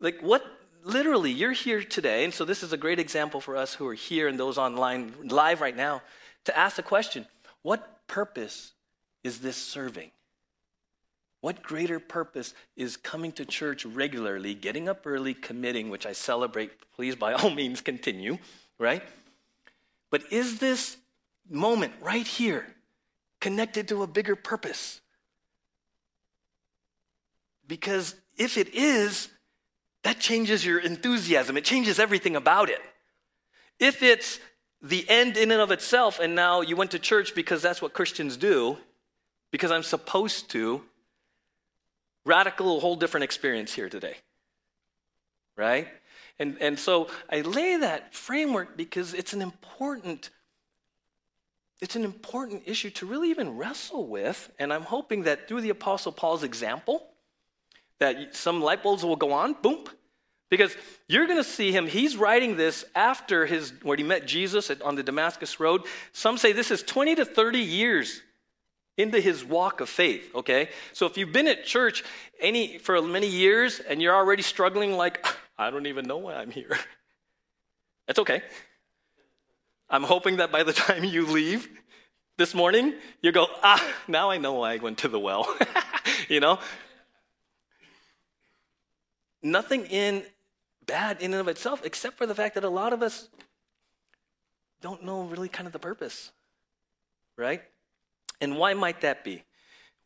Like, 0.00 0.20
what 0.20 0.44
literally, 0.84 1.30
you're 1.30 1.52
here 1.52 1.82
today, 1.82 2.24
and 2.24 2.32
so 2.32 2.44
this 2.44 2.62
is 2.62 2.72
a 2.72 2.76
great 2.76 2.98
example 2.98 3.40
for 3.40 3.56
us 3.56 3.74
who 3.74 3.86
are 3.86 3.94
here 3.94 4.28
and 4.28 4.38
those 4.38 4.58
online 4.58 5.12
live 5.24 5.60
right 5.60 5.76
now 5.76 6.02
to 6.44 6.56
ask 6.56 6.76
the 6.76 6.82
question 6.82 7.26
what 7.62 8.06
purpose 8.06 8.72
is 9.24 9.40
this 9.40 9.56
serving? 9.56 10.10
What 11.40 11.62
greater 11.62 12.00
purpose 12.00 12.54
is 12.76 12.96
coming 12.96 13.30
to 13.32 13.44
church 13.44 13.84
regularly, 13.84 14.54
getting 14.54 14.88
up 14.88 15.02
early, 15.06 15.34
committing, 15.34 15.88
which 15.88 16.06
I 16.06 16.12
celebrate? 16.12 16.72
Please, 16.96 17.14
by 17.14 17.32
all 17.32 17.50
means, 17.62 17.80
continue, 17.80 18.38
right? 18.78 19.02
But 20.10 20.32
is 20.32 20.58
this 20.58 20.96
moment 21.48 21.92
right 22.00 22.26
here 22.26 22.66
connected 23.40 23.88
to 23.88 24.02
a 24.02 24.06
bigger 24.06 24.36
purpose? 24.36 25.00
Because 27.66 28.14
if 28.36 28.56
it 28.56 28.74
is, 28.74 29.28
that 30.02 30.18
changes 30.18 30.64
your 30.64 30.78
enthusiasm, 30.78 31.56
it 31.56 31.64
changes 31.64 31.98
everything 31.98 32.36
about 32.36 32.70
it. 32.70 32.80
If 33.78 34.02
it's 34.02 34.40
the 34.80 35.04
end 35.08 35.36
in 35.36 35.50
and 35.50 35.60
of 35.60 35.70
itself, 35.70 36.18
and 36.20 36.34
now 36.34 36.60
you 36.60 36.76
went 36.76 36.92
to 36.92 36.98
church 36.98 37.34
because 37.34 37.62
that's 37.62 37.82
what 37.82 37.92
Christians 37.92 38.36
do, 38.36 38.78
because 39.50 39.70
I'm 39.70 39.82
supposed 39.82 40.50
to, 40.50 40.82
radical, 42.24 42.80
whole 42.80 42.96
different 42.96 43.24
experience 43.24 43.72
here 43.72 43.88
today. 43.88 44.16
Right? 45.56 45.88
And, 46.38 46.56
and 46.60 46.78
so 46.78 47.08
I 47.30 47.40
lay 47.40 47.76
that 47.78 48.14
framework 48.14 48.76
because 48.76 49.14
it's 49.14 49.32
an 49.32 49.42
important 49.42 50.30
it's 51.80 51.96
an 51.96 52.04
important 52.04 52.62
issue 52.66 52.90
to 52.90 53.06
really 53.06 53.30
even 53.30 53.56
wrestle 53.56 54.06
with 54.06 54.50
and 54.58 54.72
i'm 54.72 54.82
hoping 54.82 55.24
that 55.24 55.48
through 55.48 55.60
the 55.60 55.70
apostle 55.70 56.12
paul's 56.12 56.42
example 56.42 57.06
that 57.98 58.34
some 58.34 58.60
light 58.60 58.82
bulbs 58.82 59.04
will 59.04 59.16
go 59.16 59.32
on 59.32 59.54
boom 59.62 59.84
because 60.50 60.74
you're 61.08 61.26
going 61.26 61.38
to 61.38 61.44
see 61.44 61.72
him 61.72 61.86
he's 61.86 62.16
writing 62.16 62.56
this 62.56 62.84
after 62.94 63.46
his 63.46 63.72
where 63.82 63.96
he 63.96 64.02
met 64.02 64.26
jesus 64.26 64.70
on 64.82 64.94
the 64.94 65.02
damascus 65.02 65.60
road 65.60 65.82
some 66.12 66.38
say 66.38 66.52
this 66.52 66.70
is 66.70 66.82
20 66.82 67.16
to 67.16 67.24
30 67.24 67.58
years 67.58 68.22
into 68.98 69.20
his 69.20 69.44
walk 69.44 69.80
of 69.80 69.88
faith, 69.88 70.28
okay? 70.34 70.68
So 70.92 71.06
if 71.06 71.16
you've 71.16 71.32
been 71.32 71.46
at 71.46 71.64
church 71.64 72.04
any 72.40 72.78
for 72.78 73.00
many 73.00 73.28
years 73.28 73.80
and 73.80 74.02
you're 74.02 74.14
already 74.14 74.42
struggling 74.42 74.92
like 74.92 75.24
I 75.56 75.70
don't 75.70 75.86
even 75.86 76.06
know 76.06 76.18
why 76.18 76.34
I'm 76.34 76.50
here. 76.50 76.76
That's 78.06 78.18
okay. 78.18 78.42
I'm 79.90 80.02
hoping 80.02 80.36
that 80.36 80.52
by 80.52 80.62
the 80.62 80.72
time 80.86 81.04
you 81.04 81.26
leave 81.26 81.68
this 82.36 82.54
morning, 82.54 82.94
you 83.22 83.32
go, 83.32 83.46
"Ah, 83.62 83.84
now 84.06 84.30
I 84.30 84.38
know 84.38 84.54
why 84.54 84.74
I 84.74 84.76
went 84.76 84.98
to 84.98 85.08
the 85.08 85.18
well." 85.18 85.54
you 86.28 86.40
know? 86.40 86.58
Nothing 89.42 89.86
in 89.86 90.24
bad 90.86 91.20
in 91.20 91.32
and 91.32 91.40
of 91.40 91.48
itself 91.48 91.82
except 91.84 92.18
for 92.18 92.26
the 92.26 92.34
fact 92.34 92.54
that 92.54 92.64
a 92.64 92.68
lot 92.68 92.92
of 92.92 93.02
us 93.02 93.28
don't 94.80 95.04
know 95.04 95.22
really 95.22 95.48
kind 95.48 95.66
of 95.66 95.72
the 95.72 95.78
purpose. 95.78 96.32
Right? 97.36 97.62
And 98.40 98.56
why 98.56 98.74
might 98.74 99.02
that 99.02 99.24
be? 99.24 99.44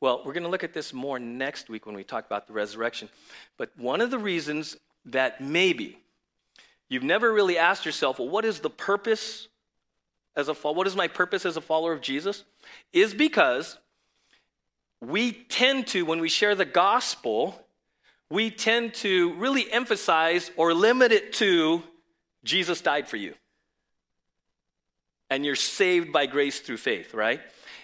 Well, 0.01 0.23
we're 0.25 0.33
going 0.33 0.43
to 0.43 0.49
look 0.49 0.65
at 0.65 0.75
this 0.75 0.93
more 0.93 1.19
next 1.19 1.69
week 1.69 1.87
when 1.87 1.95
we 1.95 2.03
talk 2.03 2.27
about 2.27 2.47
the 2.47 2.53
resurrection. 2.53 3.09
But 3.57 3.71
one 3.77 4.01
of 4.01 4.11
the 4.11 4.19
reasons 4.19 4.77
that 5.05 5.41
maybe 5.41 5.99
you've 6.89 7.05
never 7.05 7.33
really 7.33 7.57
asked 7.57 7.87
yourself, 7.87 8.19
well, 8.19 8.29
what 8.29 8.45
is 8.45 8.61
the 8.61 8.71
purpose 8.71 9.49
as 10.37 10.49
a 10.49 10.55
follower, 10.55 10.77
what 10.77 10.87
is 10.87 10.97
my 10.97 11.09
purpose 11.09 11.45
as 11.45 11.57
a 11.57 11.61
follower 11.61 11.93
of 11.93 12.01
Jesus? 12.01 12.45
Is 12.93 13.15
because 13.15 13.79
we 15.01 15.33
tend 15.33 15.89
to, 15.89 16.05
when 16.05 16.21
we 16.21 16.29
share 16.29 16.55
the 16.55 16.65
gospel, 16.65 17.61
we 18.31 18.51
tend 18.51 18.95
to 18.95 19.35
really 19.35 19.71
emphasize 19.71 20.51
or 20.57 20.73
limit 20.73 21.13
it 21.13 21.33
to 21.35 21.83
Jesus 22.45 22.81
died 22.81 23.09
for 23.09 23.17
you. 23.17 23.35
And 25.29 25.45
you're 25.45 25.55
saved 25.55 26.13
by 26.13 26.27
grace 26.27 26.61
through 26.61 26.79
faith, 26.79 27.15
right? 27.15 27.41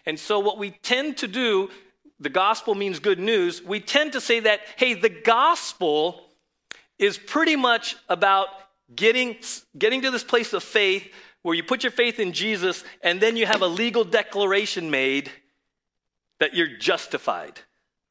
And 0.06 0.18
so, 0.18 0.38
what 0.38 0.58
we 0.58 0.70
tend 0.70 1.18
to 1.18 1.28
do, 1.28 1.70
the 2.20 2.28
gospel 2.28 2.74
means 2.74 2.98
good 2.98 3.18
news, 3.18 3.62
we 3.62 3.80
tend 3.80 4.12
to 4.12 4.20
say 4.20 4.40
that, 4.40 4.60
hey, 4.76 4.94
the 4.94 5.08
gospel 5.08 6.28
is 6.98 7.16
pretty 7.16 7.56
much 7.56 7.96
about 8.08 8.48
getting, 8.94 9.36
getting 9.76 10.02
to 10.02 10.10
this 10.10 10.24
place 10.24 10.52
of 10.52 10.62
faith 10.62 11.12
where 11.42 11.54
you 11.54 11.62
put 11.62 11.82
your 11.82 11.92
faith 11.92 12.18
in 12.18 12.32
Jesus 12.32 12.84
and 13.02 13.20
then 13.20 13.36
you 13.36 13.46
have 13.46 13.62
a 13.62 13.66
legal 13.66 14.04
declaration 14.04 14.90
made 14.90 15.30
that 16.40 16.54
you're 16.54 16.76
justified, 16.78 17.60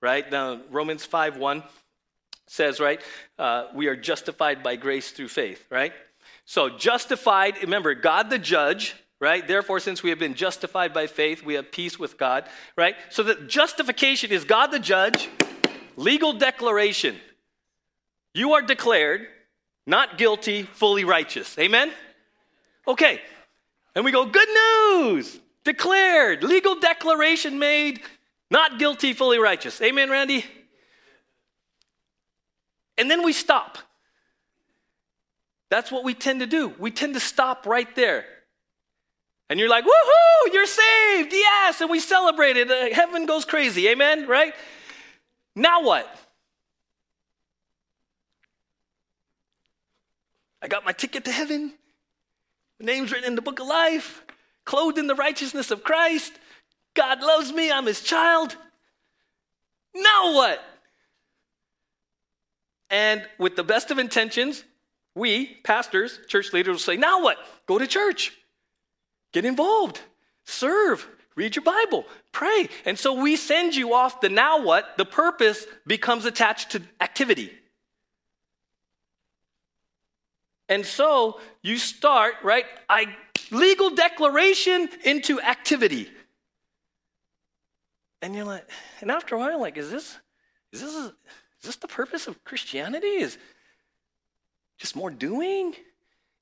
right? 0.02 0.30
Now, 0.32 0.62
Romans 0.70 1.06
5 1.06 1.38
1 1.38 1.64
says, 2.48 2.80
right, 2.80 3.02
uh, 3.38 3.66
we 3.76 3.88
are 3.88 3.96
justified 3.96 4.64
by 4.64 4.76
grace 4.76 5.12
through 5.12 5.28
faith, 5.28 5.66
right? 5.70 5.94
So, 6.46 6.70
justified, 6.70 7.62
remember, 7.62 7.94
God 7.94 8.30
the 8.30 8.40
judge, 8.40 8.96
right? 9.20 9.46
Therefore, 9.48 9.80
since 9.80 10.04
we 10.04 10.12
have 10.12 10.20
been 10.20 10.34
justified 10.34 10.94
by 10.94 11.08
faith, 11.08 11.44
we 11.44 11.56
have 11.56 11.72
peace 11.72 11.98
with 11.98 12.18
God, 12.18 12.48
right? 12.78 12.96
So 13.10 13.24
that 13.24 13.48
justification 13.48 14.32
is 14.32 14.46
God 14.46 14.68
the 14.68 14.80
judge, 14.80 15.30
legal 15.96 16.34
declaration. 16.34 17.18
You 18.34 18.54
are 18.54 18.62
declared 18.62 19.28
not 19.88 20.18
guilty, 20.18 20.64
fully 20.64 21.06
righteous. 21.06 21.58
Amen? 21.58 21.92
Okay. 22.88 23.22
And 23.96 24.06
we 24.06 24.12
go, 24.12 24.26
good 24.26 24.48
news, 24.48 25.40
declared, 25.64 26.44
legal 26.44 26.80
declaration 26.80 27.60
made, 27.60 28.02
not 28.50 28.80
guilty, 28.80 29.14
fully 29.14 29.40
righteous. 29.40 29.82
Amen, 29.82 30.10
Randy? 30.10 30.46
And 32.98 33.12
then 33.12 33.24
we 33.24 33.34
stop. 33.34 33.78
That's 35.70 35.92
what 35.92 36.04
we 36.04 36.14
tend 36.14 36.40
to 36.40 36.48
do. 36.48 36.74
We 36.80 36.92
tend 36.92 37.16
to 37.16 37.20
stop 37.20 37.66
right 37.66 37.94
there. 37.96 38.26
And 39.50 39.60
you're 39.60 39.70
like, 39.70 39.86
woohoo, 39.86 40.54
you're 40.54 40.66
saved, 40.66 41.32
yes, 41.32 41.82
and 41.82 41.90
we 41.90 42.00
celebrate 42.00 42.58
it. 42.58 42.70
Uh, 42.70 42.94
heaven 42.94 43.26
goes 43.26 43.46
crazy, 43.46 43.88
amen, 43.88 44.28
right? 44.28 44.54
Now 45.56 45.84
what? 45.84 46.08
I 50.62 50.68
got 50.68 50.86
my 50.86 50.92
ticket 50.92 51.26
to 51.26 51.32
heaven. 51.32 51.74
Name's 52.80 53.12
written 53.12 53.28
in 53.28 53.36
the 53.36 53.42
book 53.42 53.60
of 53.60 53.68
life, 53.68 54.24
clothed 54.66 54.98
in 54.98 55.08
the 55.08 55.16
righteousness 55.16 55.72
of 55.72 55.84
Christ. 55.84 56.34
God 56.94 57.22
loves 57.22 57.52
me, 57.52 57.72
I'm 57.72 57.86
his 57.86 58.02
child. 58.02 58.56
Now 59.96 60.34
what? 60.34 60.64
And 62.90 63.28
with 63.38 63.56
the 63.56 63.64
best 63.64 63.92
of 63.92 63.98
intentions, 64.00 64.64
we, 65.16 65.58
pastors, 65.64 66.20
church 66.28 66.54
leaders, 66.54 66.74
will 66.74 66.80
say, 66.80 66.98
Now 66.98 67.22
what? 67.22 67.38
Go 67.66 67.78
to 67.78 67.88
church, 67.88 68.32
get 69.34 69.46
involved, 69.46 70.00
serve, 70.46 71.08
read 71.36 71.56
your 71.56 71.64
Bible, 71.64 72.06
pray. 72.32 72.70
And 72.86 72.98
so 72.98 73.14
we 73.14 73.36
send 73.36 73.76
you 73.76 73.94
off 73.94 74.22
the 74.22 74.30
now 74.30 74.64
what? 74.64 74.98
The 74.98 75.06
purpose 75.06 75.66
becomes 75.86 76.26
attached 76.26 76.72
to 76.72 76.82
activity. 77.02 77.52
And 80.70 80.86
so 80.86 81.40
you 81.62 81.78
start, 81.78 82.36
right? 82.44 82.66
I 82.90 83.16
legal 83.52 83.92
declaration 83.92 84.90
into 85.04 85.40
activity. 85.42 86.10
And 88.22 88.36
you're 88.36 88.46
like, 88.46 88.70
and 89.00 89.12
after 89.12 89.36
a 89.36 89.38
while, 89.38 89.62
like, 89.62 89.78
is 89.78 89.92
this, 89.92 90.18
is 90.74 90.82
this, 90.82 90.94
is 90.94 91.12
this 91.64 91.76
the 91.78 91.88
purpose 91.88 92.28
of 92.28 92.44
Christianity? 92.44 93.08
Is 93.08 93.38
just 94.78 94.96
more 94.96 95.12
doing 95.12 95.74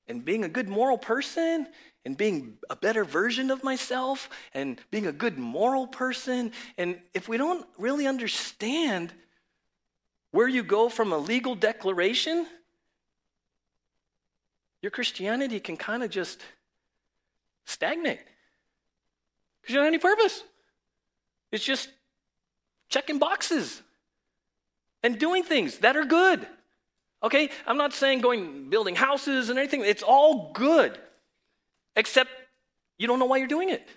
and 0.08 0.24
being 0.24 0.44
a 0.44 0.48
good 0.48 0.68
moral 0.68 0.98
person 0.98 1.66
and 2.04 2.16
being 2.16 2.58
a 2.70 2.76
better 2.76 3.04
version 3.04 3.50
of 3.50 3.64
myself 3.64 4.30
and 4.54 4.80
being 4.90 5.06
a 5.06 5.12
good 5.12 5.38
moral 5.38 5.86
person. 5.86 6.52
And 6.78 7.00
if 7.14 7.28
we 7.28 7.36
don't 7.36 7.66
really 7.78 8.06
understand 8.06 9.12
where 10.30 10.48
you 10.48 10.62
go 10.62 10.88
from 10.88 11.12
a 11.12 11.18
legal 11.18 11.54
declaration 11.54 12.46
your 14.86 14.92
Christianity 14.92 15.58
can 15.58 15.76
kind 15.76 16.04
of 16.04 16.10
just 16.10 16.40
stagnate 17.64 18.20
because 19.60 19.74
you 19.74 19.80
don't 19.80 19.86
have 19.86 19.92
any 19.92 19.98
purpose. 19.98 20.44
It's 21.50 21.64
just 21.64 21.88
checking 22.88 23.18
boxes 23.18 23.82
and 25.02 25.18
doing 25.18 25.42
things 25.42 25.78
that 25.78 25.96
are 25.96 26.04
good. 26.04 26.46
Okay? 27.20 27.50
I'm 27.66 27.78
not 27.78 27.94
saying 27.94 28.20
going 28.20 28.70
building 28.70 28.94
houses 28.94 29.50
and 29.50 29.58
anything. 29.58 29.84
It's 29.84 30.04
all 30.04 30.52
good. 30.52 30.96
Except 31.96 32.30
you 32.96 33.08
don't 33.08 33.18
know 33.18 33.26
why 33.26 33.38
you're 33.38 33.48
doing 33.48 33.70
it. 33.70 33.88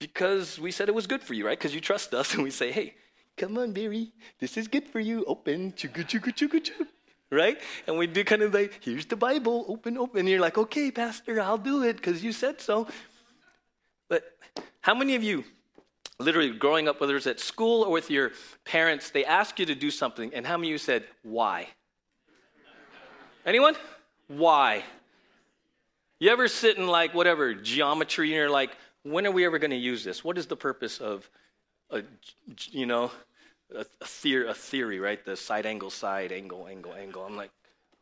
Because 0.00 0.58
we 0.58 0.72
said 0.72 0.88
it 0.88 0.94
was 0.94 1.06
good 1.06 1.22
for 1.22 1.34
you, 1.34 1.46
right? 1.46 1.56
Because 1.56 1.72
you 1.72 1.80
trust 1.80 2.14
us 2.14 2.34
and 2.34 2.42
we 2.42 2.50
say, 2.50 2.72
hey, 2.72 2.94
come 3.36 3.58
on, 3.58 3.70
Barry, 3.70 4.12
this 4.40 4.56
is 4.56 4.66
good 4.66 4.88
for 4.88 4.98
you. 4.98 5.24
Open, 5.26 5.70
chugu, 5.70 6.02
chugu, 6.04 6.32
chugu, 6.34 6.58
chugu 6.60 6.88
right? 7.34 7.58
And 7.86 7.98
we 7.98 8.06
do 8.06 8.24
kind 8.24 8.42
of 8.42 8.54
like, 8.54 8.80
here's 8.82 9.06
the 9.06 9.16
Bible, 9.16 9.64
open, 9.68 9.98
open. 9.98 10.20
And 10.20 10.28
you're 10.28 10.40
like, 10.40 10.56
okay, 10.56 10.90
Pastor, 10.90 11.40
I'll 11.40 11.58
do 11.58 11.82
it 11.82 11.96
because 11.96 12.22
you 12.22 12.32
said 12.32 12.60
so. 12.60 12.86
But 14.08 14.24
how 14.80 14.94
many 14.94 15.14
of 15.14 15.22
you, 15.22 15.44
literally 16.18 16.50
growing 16.50 16.88
up, 16.88 17.00
whether 17.00 17.16
it's 17.16 17.26
at 17.26 17.40
school 17.40 17.82
or 17.82 17.90
with 17.90 18.10
your 18.10 18.32
parents, 18.64 19.10
they 19.10 19.24
ask 19.24 19.58
you 19.58 19.66
to 19.66 19.74
do 19.74 19.90
something, 19.90 20.32
and 20.32 20.46
how 20.46 20.56
many 20.56 20.68
of 20.68 20.72
you 20.72 20.78
said, 20.78 21.04
why? 21.22 21.68
Anyone? 23.44 23.74
Why? 24.28 24.84
You 26.18 26.30
ever 26.30 26.48
sit 26.48 26.78
in 26.78 26.86
like 26.86 27.12
whatever 27.12 27.54
geometry 27.54 28.28
and 28.28 28.34
you're 28.34 28.48
like, 28.48 28.70
when 29.02 29.26
are 29.26 29.32
we 29.32 29.44
ever 29.44 29.58
going 29.58 29.72
to 29.72 29.76
use 29.76 30.04
this? 30.04 30.24
What 30.24 30.38
is 30.38 30.46
the 30.46 30.56
purpose 30.56 30.98
of, 30.98 31.28
a, 31.90 32.02
you 32.70 32.86
know, 32.86 33.10
a, 33.74 33.86
a, 34.00 34.06
theory, 34.06 34.48
a 34.48 34.54
theory, 34.54 34.98
right? 34.98 35.24
The 35.24 35.36
side 35.36 35.66
angle, 35.66 35.90
side 35.90 36.32
angle, 36.32 36.66
angle, 36.68 36.94
angle. 36.94 37.24
I'm 37.24 37.36
like, 37.36 37.50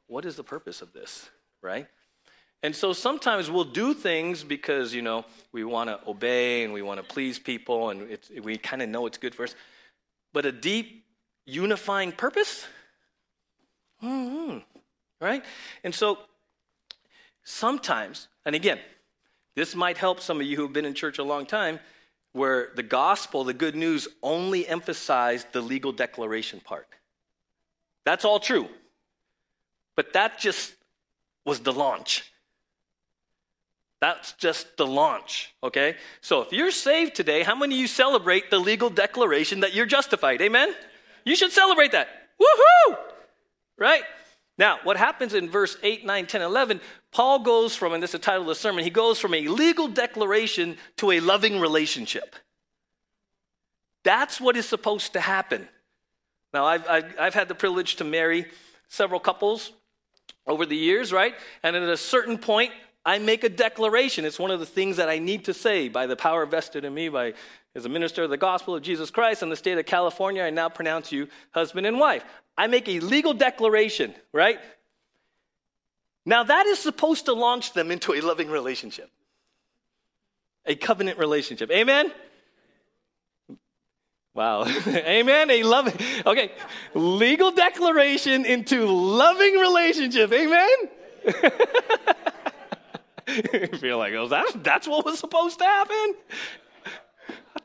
what 0.07 0.25
is 0.25 0.37
the 0.37 0.45
purpose 0.45 0.83
of 0.83 0.93
this, 0.93 1.31
right? 1.62 1.87
And 2.62 2.76
so 2.76 2.93
sometimes 2.93 3.51
we'll 3.51 3.64
do 3.64 3.92
things 3.92 4.44
because, 4.44 4.94
you 4.94 5.03
know, 5.03 5.25
we 5.51 5.64
want 5.64 5.90
to 5.90 5.99
obey 6.09 6.62
and 6.62 6.73
we 6.73 6.83
want 6.83 7.01
to 7.01 7.05
please 7.05 7.38
people 7.38 7.90
and 7.90 8.18
we 8.42 8.57
kind 8.57 8.83
of 8.83 8.88
know 8.88 9.07
it's 9.07 9.18
good 9.18 9.35
for 9.35 9.42
us. 9.44 9.55
But 10.33 10.47
a 10.47 10.53
deep 10.53 11.05
unifying 11.44 12.12
purpose? 12.12 12.66
Mm-hmm. 14.03 14.59
Right? 15.20 15.44
And 15.83 15.94
so 15.94 16.18
sometimes, 17.42 18.29
and 18.44 18.55
again, 18.55 18.79
this 19.57 19.75
might 19.75 19.99
help 19.99 20.20
some 20.20 20.40
of 20.40 20.47
you 20.47 20.57
who 20.57 20.62
have 20.62 20.73
been 20.73 20.85
in 20.85 20.94
church 20.94 21.18
a 21.18 21.25
long 21.25 21.47
time 21.47 21.81
where 22.33 22.71
the 22.75 22.83
gospel, 22.83 23.45
the 23.45 23.55
good 23.55 23.75
news, 23.75 24.09
only 24.23 24.66
emphasized 24.66 25.53
the 25.53 25.61
legal 25.61 25.92
declaration 25.92 26.61
part. 26.61 26.88
That's 28.05 28.25
all 28.25 28.40
true. 28.40 28.68
But 29.97 30.14
that 30.14 30.38
just 30.38 30.75
was 31.45 31.61
the 31.61 31.73
launch. 31.73 32.25
That's 34.01 34.33
just 34.33 34.77
the 34.77 34.87
launch, 34.87 35.55
okay? 35.62 35.97
So 36.23 36.42
if 36.42 36.53
you're 36.53 36.73
saved 36.73 37.14
today, 37.14 37.45
how 37.45 37.55
many 37.55 37.77
of 37.77 37.81
you 37.81 37.87
celebrate 37.87 38.51
the 38.51 38.59
legal 38.59 38.90
declaration 38.90 39.61
that 39.61 39.75
you're 39.75 39.87
justified? 39.87 40.42
Amen? 40.42 40.75
You 41.25 41.37
should 41.37 41.53
celebrate 41.53 41.92
that. 41.92 42.09
Woohoo! 42.40 42.97
Right? 43.79 44.03
Now, 44.59 44.79
what 44.85 44.97
happens 44.97 45.35
in 45.35 45.49
verse 45.49 45.77
8, 45.83 46.05
9, 46.05 46.27
10, 46.27 46.43
11, 46.43 46.81
Paul 47.11 47.38
goes 47.41 47.75
from, 47.75 47.95
and 47.95 48.03
this 48.03 48.11
is 48.11 48.12
the 48.12 48.19
title 48.19 48.43
of 48.43 48.49
the 48.49 48.55
sermon, 48.55 48.85
he 48.85 48.91
goes 48.91 49.19
from 49.19 49.35
a 49.35 49.49
legal 49.49 49.88
declaration 49.88 50.77
to 50.97 51.12
a 51.12 51.21
loving 51.21 51.59
relationship. 51.59 52.37
That's 54.05 54.41
what 54.41 54.57
is 54.57 54.67
supposed 54.67 55.15
to 55.15 55.21
happen. 55.21 55.69
Now, 56.53 56.67
I've, 56.67 56.87
I've, 56.88 57.15
I've 57.19 57.35
had 57.35 57.49
the 57.49 57.55
privilege 57.55 57.97
to 57.97 58.05
marry 58.05 58.47
several 58.88 59.21
couples 59.21 59.73
over 60.47 60.67
the 60.67 60.77
years, 60.77 61.12
right? 61.12 61.35
And 61.62 61.75
at 61.75 61.83
a 61.83 61.97
certain 61.97 62.37
point, 62.37 62.73
I 63.05 63.19
make 63.19 63.43
a 63.45 63.49
declaration. 63.49 64.25
It's 64.25 64.38
one 64.38 64.51
of 64.51 64.61
the 64.61 64.67
things 64.67 64.97
that 64.99 65.09
I 65.09 65.19
need 65.19 65.47
to 65.47 65.55
say 65.55 65.88
by 65.88 66.07
the 66.07 66.17
power 66.17 66.47
vested 66.47 66.85
in 66.85 66.95
me 66.95 67.09
by 67.09 67.35
as 67.75 67.85
a 67.85 67.89
minister 67.89 68.23
of 68.23 68.31
the 68.31 68.37
gospel 68.37 68.75
of 68.75 68.83
Jesus 68.83 69.11
Christ 69.11 69.43
in 69.43 69.49
the 69.49 69.57
state 69.57 69.79
of 69.79 69.87
California. 69.87 70.43
I 70.43 70.51
now 70.51 70.69
pronounce 70.69 71.13
you 71.13 71.29
husband 71.53 71.87
and 71.87 71.99
wife. 71.99 72.25
I 72.57 72.67
make 72.67 72.89
a 72.89 73.01
legal 73.01 73.33
declaration, 73.33 74.15
right? 74.33 74.59
Now, 76.25 76.45
that 76.45 76.67
is 76.67 76.79
supposed 76.79 77.27
to 77.27 77.33
launch 77.33 77.73
them 77.73 77.91
into 77.91 78.13
a 78.13 78.21
loving 78.21 78.51
relationship, 78.51 79.11
a 80.67 80.75
covenant 80.75 81.19
relationship. 81.19 81.71
Amen? 81.71 82.13
Wow. 84.35 84.65
Amen. 84.87 85.51
A 85.51 85.63
loving, 85.63 85.95
okay. 86.25 86.53
Legal 86.95 87.51
declaration 87.51 88.45
into 88.45 88.87
loving 88.87 89.55
relationship. 89.55 90.33
Amen? 90.33 90.69
feel 93.79 93.99
like, 93.99 94.15
oh, 94.15 94.29
that's, 94.29 94.53
that's 94.55 94.89
what 94.89 95.05
was 95.05 95.19
supposed 95.19 95.59
to 95.59 95.65
happen? 95.65 96.15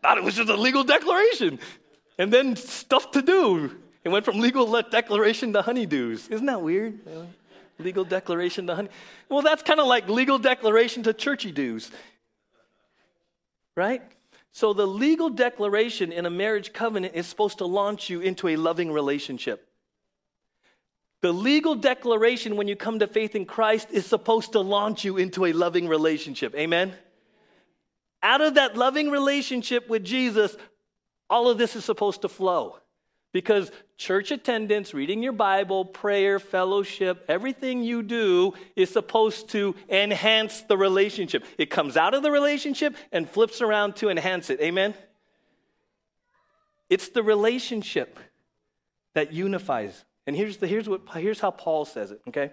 Thought 0.02 0.18
it 0.18 0.24
was 0.24 0.36
just 0.36 0.50
a 0.50 0.56
legal 0.56 0.84
declaration. 0.84 1.60
And 2.18 2.32
then 2.32 2.56
stuff 2.56 3.12
to 3.12 3.22
do. 3.22 3.76
It 4.04 4.10
went 4.10 4.26
from 4.26 4.40
legal 4.40 4.82
declaration 4.84 5.54
to 5.54 5.62
honeydews. 5.62 6.32
Isn't 6.32 6.46
that 6.46 6.62
weird? 6.62 7.00
Legal 7.80 8.04
declaration 8.04 8.68
to 8.68 8.76
honey. 8.76 8.90
Well, 9.30 9.42
that's 9.42 9.62
kind 9.62 9.80
of 9.80 9.88
like 9.88 10.08
legal 10.08 10.40
declaration 10.40 11.04
to 11.04 11.14
churchy 11.14 11.52
dues. 11.52 11.92
Right? 13.76 14.02
So 14.52 14.74
the 14.74 14.88
legal 14.88 15.30
declaration 15.30 16.12
in 16.12 16.26
a 16.26 16.30
marriage 16.32 16.74
covenant 16.74 17.14
is 17.16 17.28
supposed 17.28 17.60
to 17.60 17.66
launch 17.66 18.10
you 18.10 18.22
into 18.22 18.48
a 18.48 18.56
loving 18.56 18.92
relationship. 18.92 19.68
The 21.22 21.32
legal 21.32 21.76
declaration 21.76 22.56
when 22.56 22.68
you 22.68 22.76
come 22.76 23.00
to 23.00 23.08
faith 23.08 23.36
in 23.36 23.46
Christ 23.46 23.90
is 23.92 24.06
supposed 24.06 24.54
to 24.54 24.62
launch 24.62 25.04
you 25.04 25.18
into 25.18 25.46
a 25.46 25.54
loving 25.54 25.88
relationship. 25.88 26.56
Amen? 26.56 26.94
Out 28.24 28.42
of 28.42 28.56
that 28.56 28.76
loving 28.76 29.10
relationship 29.10 29.88
with 29.90 30.04
Jesus, 30.04 30.56
all 31.30 31.50
of 31.50 31.58
this 31.58 31.76
is 31.76 31.86
supposed 31.86 32.22
to 32.22 32.30
flow. 32.30 32.78
Because 33.34 33.72
church 33.98 34.32
attendance, 34.32 34.94
reading 34.94 35.22
your 35.22 35.34
Bible, 35.34 35.86
prayer, 35.86 36.40
fellowship, 36.40 37.26
everything 37.28 37.84
you 37.84 38.02
do 38.02 38.54
is 38.76 38.90
supposed 38.90 39.50
to 39.50 39.76
enhance 39.90 40.62
the 40.62 40.78
relationship. 40.78 41.44
It 41.58 41.70
comes 41.70 41.98
out 41.98 42.14
of 42.14 42.24
the 42.24 42.32
relationship 42.32 42.96
and 43.12 43.30
flips 43.30 43.62
around 43.62 43.98
to 43.98 44.10
enhance 44.10 44.50
it. 44.50 44.62
Amen? 44.62 44.96
It's 46.90 47.10
the 47.10 47.22
relationship 47.22 48.18
that 49.14 49.34
unifies. 49.34 50.06
And 50.26 50.36
here's, 50.36 50.58
the, 50.58 50.68
here's, 50.68 50.88
what, 50.88 51.02
here's 51.16 51.40
how 51.40 51.52
Paul 51.52 51.86
says 51.86 52.12
it, 52.12 52.22
okay? 52.30 52.52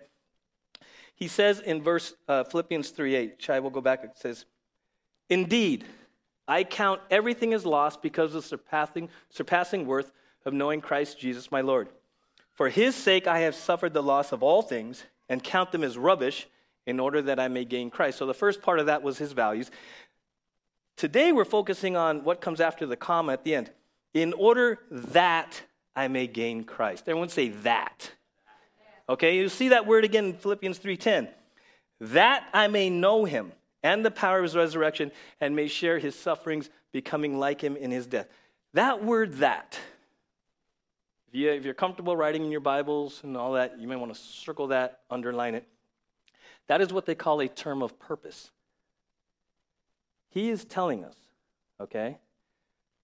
He 1.14 1.28
says 1.28 1.60
in 1.60 1.82
verse 1.82 2.14
uh, 2.28 2.44
Philippians 2.44 2.90
3 2.90 3.14
8, 3.14 3.34
Shai 3.38 3.60
will 3.60 3.70
go 3.70 3.80
back, 3.80 4.02
it 4.02 4.12
says, 4.16 4.44
Indeed, 5.28 5.84
I 6.46 6.64
count 6.64 7.00
everything 7.10 7.54
as 7.54 7.64
lost 7.64 8.02
because 8.02 8.34
of 8.34 8.44
surpassing, 8.44 9.08
surpassing 9.30 9.86
worth 9.86 10.12
of 10.44 10.52
knowing 10.52 10.80
Christ 10.80 11.18
Jesus 11.18 11.50
my 11.50 11.62
Lord. 11.62 11.88
For 12.52 12.68
his 12.68 12.94
sake 12.94 13.26
I 13.26 13.40
have 13.40 13.54
suffered 13.54 13.94
the 13.94 14.02
loss 14.02 14.32
of 14.32 14.42
all 14.42 14.62
things 14.62 15.04
and 15.28 15.42
count 15.42 15.72
them 15.72 15.82
as 15.82 15.96
rubbish 15.96 16.46
in 16.86 17.00
order 17.00 17.22
that 17.22 17.40
I 17.40 17.48
may 17.48 17.64
gain 17.64 17.90
Christ. 17.90 18.18
So 18.18 18.26
the 18.26 18.34
first 18.34 18.62
part 18.62 18.78
of 18.78 18.86
that 18.86 19.02
was 19.02 19.18
his 19.18 19.32
values. 19.32 19.70
Today 20.96 21.32
we're 21.32 21.44
focusing 21.44 21.96
on 21.96 22.24
what 22.24 22.40
comes 22.40 22.60
after 22.60 22.86
the 22.86 22.96
comma 22.96 23.32
at 23.32 23.44
the 23.44 23.54
end. 23.54 23.70
In 24.12 24.32
order 24.34 24.78
that 24.90 25.62
I 25.96 26.08
may 26.08 26.26
gain 26.26 26.64
Christ. 26.64 27.08
Everyone 27.08 27.28
say 27.28 27.48
that. 27.48 28.12
Okay, 29.08 29.36
you 29.36 29.48
see 29.48 29.68
that 29.68 29.86
word 29.86 30.04
again 30.04 30.26
in 30.26 30.32
Philippians 30.34 30.78
3:10. 30.78 31.28
That 32.00 32.48
I 32.52 32.68
may 32.68 32.90
know 32.90 33.24
him 33.24 33.52
and 33.84 34.04
the 34.04 34.10
power 34.10 34.38
of 34.38 34.42
his 34.42 34.56
resurrection 34.56 35.12
and 35.40 35.54
may 35.54 35.68
share 35.68 35.98
his 35.98 36.16
sufferings, 36.16 36.70
becoming 36.90 37.38
like 37.38 37.60
him 37.60 37.76
in 37.76 37.90
his 37.90 38.06
death. 38.06 38.26
That 38.72 39.04
word 39.04 39.34
that. 39.34 39.78
If, 41.28 41.34
you, 41.34 41.50
if 41.50 41.64
you're 41.64 41.74
comfortable 41.74 42.16
writing 42.16 42.44
in 42.44 42.50
your 42.50 42.60
Bibles 42.60 43.20
and 43.22 43.36
all 43.36 43.52
that, 43.52 43.78
you 43.78 43.86
may 43.86 43.96
want 43.96 44.12
to 44.12 44.18
circle 44.18 44.68
that, 44.68 45.00
underline 45.10 45.54
it. 45.54 45.68
That 46.66 46.80
is 46.80 46.92
what 46.92 47.04
they 47.04 47.14
call 47.14 47.40
a 47.40 47.48
term 47.48 47.82
of 47.82 47.98
purpose. 47.98 48.50
He 50.30 50.48
is 50.48 50.64
telling 50.64 51.04
us, 51.04 51.14
okay, 51.78 52.16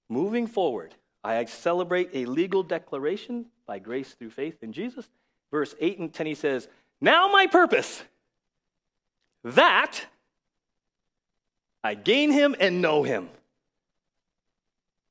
moving 0.09 0.47
forward, 0.47 0.95
I 1.23 1.45
celebrate 1.45 2.09
a 2.15 2.25
legal 2.25 2.63
declaration 2.63 3.47
by 3.67 3.81
grace 3.81 4.15
through 4.15 4.31
faith 4.31 4.63
in 4.63 4.73
Jesus. 4.73 5.11
Verse 5.51 5.75
8 5.79 5.99
and 5.99 6.13
10, 6.13 6.27
he 6.27 6.35
says, 6.35 6.69
Now 7.03 7.29
my 7.29 7.47
purpose, 7.47 8.03
that 9.45 10.07
I 11.83 11.95
gain 11.95 12.31
him 12.31 12.55
and 12.61 12.83
know 12.83 13.03
him. 13.03 13.29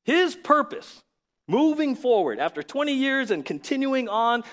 His 0.04 0.34
purpose, 0.34 1.02
moving 1.48 1.94
forward 1.94 2.38
after 2.38 2.62
20 2.62 2.92
years 2.92 3.30
and 3.30 3.44
continuing 3.44 4.08
on, 4.08 4.44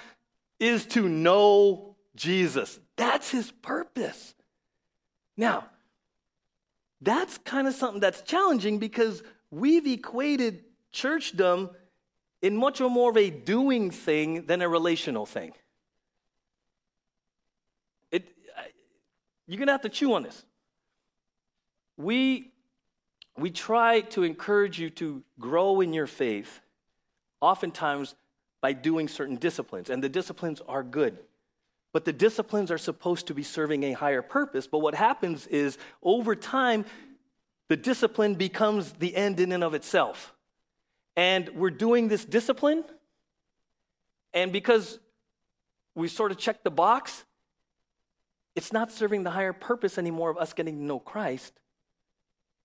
is 0.60 0.86
to 0.88 1.08
know 1.08 1.96
Jesus. 2.16 2.80
That's 2.96 3.30
his 3.30 3.52
purpose. 3.52 4.34
Now, 5.36 5.66
that's 7.02 7.38
kind 7.40 7.68
of 7.68 7.76
something 7.76 8.00
that's 8.00 8.22
challenging 8.22 8.80
because 8.80 9.22
we've 9.52 9.86
equated 9.86 10.64
churchdom 10.94 11.70
in 12.42 12.58
much 12.58 12.80
more 12.80 13.12
of 13.12 13.18
a 13.18 13.30
doing 13.30 13.92
thing 13.92 14.46
than 14.46 14.62
a 14.62 14.70
relational 14.70 15.26
thing. 15.26 15.54
It, 18.12 18.28
you're 19.48 19.58
going 19.58 19.68
to 19.68 19.74
have 19.74 19.82
to 19.82 19.90
chew 19.90 20.14
on 20.14 20.24
this. 20.24 20.44
We, 21.98 22.52
we 23.36 23.50
try 23.52 24.02
to 24.02 24.24
encourage 24.24 24.80
you 24.80 24.90
to 24.92 25.24
grow 25.40 25.82
in 25.82 25.94
your 25.94 26.08
faith, 26.08 26.62
oftentimes 27.42 28.16
by 28.62 28.74
doing 28.74 29.08
certain 29.08 29.36
disciplines, 29.36 29.90
and 29.90 30.04
the 30.04 30.10
disciplines 30.10 30.62
are 30.68 30.84
good. 30.84 31.18
But 31.94 32.06
the 32.06 32.14
disciplines 32.14 32.70
are 32.70 32.78
supposed 32.78 33.28
to 33.28 33.34
be 33.34 33.44
serving 33.44 33.84
a 33.84 33.94
higher 33.94 34.22
purpose. 34.22 34.68
But 34.68 34.80
what 34.80 34.94
happens 34.94 35.48
is, 35.48 35.78
over 36.04 36.36
time, 36.36 36.86
the 37.70 37.78
discipline 37.78 38.36
becomes 38.36 38.92
the 38.94 39.16
end 39.16 39.40
in 39.40 39.52
and 39.52 39.64
of 39.64 39.74
itself. 39.74 40.34
And 41.16 41.50
we're 41.56 41.72
doing 41.72 42.08
this 42.08 42.24
discipline, 42.24 42.84
and 44.34 44.52
because 44.52 45.00
we 45.96 46.08
sort 46.08 46.32
of 46.32 46.38
check 46.38 46.64
the 46.64 46.70
box, 46.70 47.24
it's 48.56 48.72
not 48.72 48.92
serving 48.92 49.24
the 49.24 49.32
higher 49.32 49.54
purpose 49.54 49.98
anymore 49.98 50.30
of 50.30 50.38
us 50.38 50.54
getting 50.54 50.78
to 50.78 50.84
know 50.84 51.00
Christ. 51.00 51.54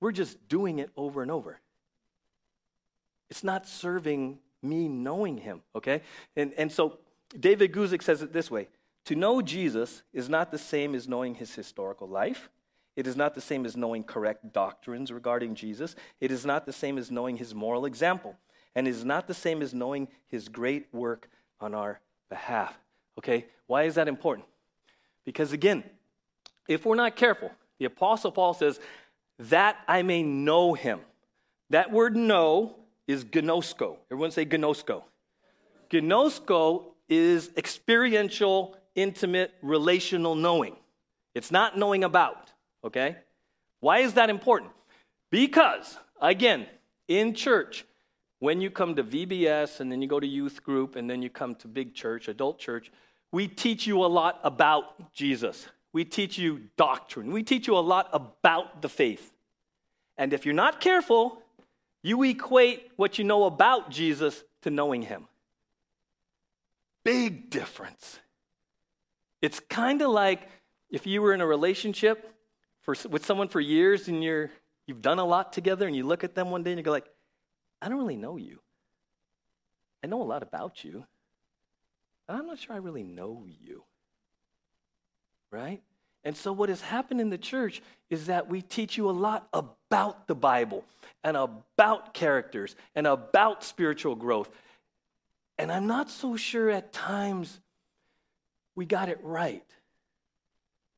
We're 0.02 0.10
just 0.10 0.48
doing 0.48 0.80
it 0.80 0.90
over 0.96 1.22
and 1.22 1.30
over. 1.30 1.60
It's 3.30 3.44
not 3.44 3.68
serving 3.68 4.40
me 4.60 4.88
knowing 4.88 5.38
him, 5.38 5.62
okay? 5.76 6.02
And, 6.34 6.52
and 6.58 6.72
so 6.72 6.98
David 7.38 7.72
Guzik 7.72 8.02
says 8.02 8.20
it 8.20 8.32
this 8.32 8.50
way 8.50 8.66
To 9.04 9.14
know 9.14 9.40
Jesus 9.40 10.02
is 10.12 10.28
not 10.28 10.50
the 10.50 10.58
same 10.58 10.96
as 10.96 11.06
knowing 11.06 11.36
his 11.36 11.54
historical 11.54 12.08
life. 12.08 12.50
It 12.96 13.06
is 13.06 13.14
not 13.14 13.36
the 13.36 13.40
same 13.40 13.64
as 13.64 13.76
knowing 13.76 14.02
correct 14.02 14.52
doctrines 14.52 15.12
regarding 15.12 15.54
Jesus. 15.54 15.94
It 16.20 16.32
is 16.32 16.44
not 16.44 16.66
the 16.66 16.72
same 16.72 16.98
as 16.98 17.12
knowing 17.12 17.36
his 17.36 17.54
moral 17.54 17.84
example. 17.84 18.34
And 18.74 18.88
it 18.88 18.90
is 18.90 19.04
not 19.04 19.28
the 19.28 19.34
same 19.34 19.62
as 19.62 19.72
knowing 19.72 20.08
his 20.26 20.48
great 20.48 20.92
work 20.92 21.28
on 21.60 21.76
our 21.76 22.00
behalf. 22.28 22.76
Okay? 23.18 23.46
Why 23.68 23.84
is 23.84 23.94
that 23.94 24.08
important? 24.08 24.48
Because 25.24 25.52
again, 25.52 25.84
if 26.66 26.84
we're 26.84 26.96
not 26.96 27.14
careful, 27.14 27.52
the 27.78 27.86
Apostle 27.86 28.32
Paul 28.32 28.54
says, 28.54 28.78
that 29.50 29.76
I 29.88 30.02
may 30.02 30.22
know 30.22 30.74
him. 30.74 31.00
That 31.70 31.90
word 31.90 32.16
know 32.16 32.76
is 33.06 33.24
gnosko. 33.24 33.96
Everyone 34.10 34.30
say 34.30 34.44
gnosko. 34.44 35.02
Gnosko 35.90 36.84
is 37.08 37.50
experiential, 37.56 38.76
intimate, 38.94 39.52
relational 39.62 40.34
knowing. 40.34 40.76
It's 41.34 41.50
not 41.50 41.78
knowing 41.78 42.04
about 42.04 42.52
okay? 42.84 43.16
Why 43.80 43.98
is 43.98 44.14
that 44.14 44.30
important? 44.30 44.72
Because, 45.30 45.98
again, 46.20 46.66
in 47.08 47.34
church, 47.34 47.84
when 48.38 48.60
you 48.60 48.70
come 48.70 48.94
to 48.96 49.04
VBS 49.04 49.80
and 49.80 49.90
then 49.90 50.02
you 50.02 50.08
go 50.08 50.20
to 50.20 50.26
youth 50.26 50.62
group 50.62 50.96
and 50.96 51.08
then 51.08 51.22
you 51.22 51.30
come 51.30 51.54
to 51.56 51.68
big 51.68 51.94
church, 51.94 52.28
adult 52.28 52.58
church, 52.58 52.90
we 53.30 53.48
teach 53.48 53.86
you 53.86 54.04
a 54.04 54.06
lot 54.06 54.40
about 54.44 55.12
Jesus. 55.12 55.66
We 55.92 56.04
teach 56.04 56.38
you 56.38 56.68
doctrine. 56.76 57.32
We 57.32 57.42
teach 57.42 57.66
you 57.66 57.76
a 57.76 57.80
lot 57.80 58.08
about 58.12 58.82
the 58.82 58.88
faith. 58.88 59.31
And 60.22 60.32
if 60.32 60.46
you're 60.46 60.54
not 60.54 60.80
careful, 60.80 61.42
you 62.00 62.22
equate 62.22 62.92
what 62.94 63.18
you 63.18 63.24
know 63.24 63.42
about 63.42 63.90
Jesus 63.90 64.44
to 64.60 64.70
knowing 64.70 65.02
him. 65.02 65.26
Big 67.02 67.50
difference. 67.50 68.20
It's 69.40 69.58
kind 69.58 70.00
of 70.00 70.12
like 70.12 70.48
if 70.90 71.08
you 71.08 71.22
were 71.22 71.34
in 71.34 71.40
a 71.40 71.46
relationship 71.46 72.32
for, 72.82 72.94
with 73.10 73.26
someone 73.26 73.48
for 73.48 73.58
years 73.58 74.06
and 74.06 74.22
you're, 74.22 74.52
you've 74.86 75.02
done 75.02 75.18
a 75.18 75.24
lot 75.24 75.52
together 75.52 75.88
and 75.88 75.96
you 75.96 76.06
look 76.06 76.22
at 76.22 76.36
them 76.36 76.52
one 76.52 76.62
day 76.62 76.70
and 76.70 76.78
you 76.78 76.84
go 76.84 76.92
like, 76.92 77.10
I 77.80 77.88
don't 77.88 77.98
really 77.98 78.14
know 78.14 78.36
you. 78.36 78.60
I 80.04 80.06
know 80.06 80.22
a 80.22 80.30
lot 80.34 80.44
about 80.44 80.84
you, 80.84 81.04
but 82.28 82.36
I'm 82.36 82.46
not 82.46 82.60
sure 82.60 82.76
I 82.76 82.78
really 82.78 83.02
know 83.02 83.44
you. 83.60 83.82
Right? 85.50 85.82
And 86.24 86.36
so, 86.36 86.52
what 86.52 86.68
has 86.68 86.80
happened 86.80 87.20
in 87.20 87.30
the 87.30 87.38
church 87.38 87.82
is 88.10 88.26
that 88.26 88.48
we 88.48 88.62
teach 88.62 88.96
you 88.96 89.10
a 89.10 89.12
lot 89.12 89.48
about 89.52 90.26
the 90.28 90.34
Bible 90.34 90.84
and 91.24 91.36
about 91.36 92.14
characters 92.14 92.76
and 92.94 93.06
about 93.06 93.64
spiritual 93.64 94.14
growth. 94.14 94.50
And 95.58 95.70
I'm 95.70 95.86
not 95.86 96.10
so 96.10 96.36
sure 96.36 96.70
at 96.70 96.92
times 96.92 97.60
we 98.74 98.86
got 98.86 99.08
it 99.08 99.18
right. 99.22 99.64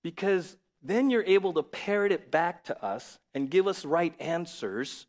Because 0.03 0.57
then 0.83 1.09
you're 1.09 1.25
able 1.25 1.55
to 1.55 1.63
parrot 1.63 2.13
it 2.13 2.31
back 2.31 2.65
to 2.65 2.85
us 2.85 3.19
and 3.33 3.51
give 3.51 3.67
us 3.67 3.85
right 3.85 4.15
answers. 4.21 5.07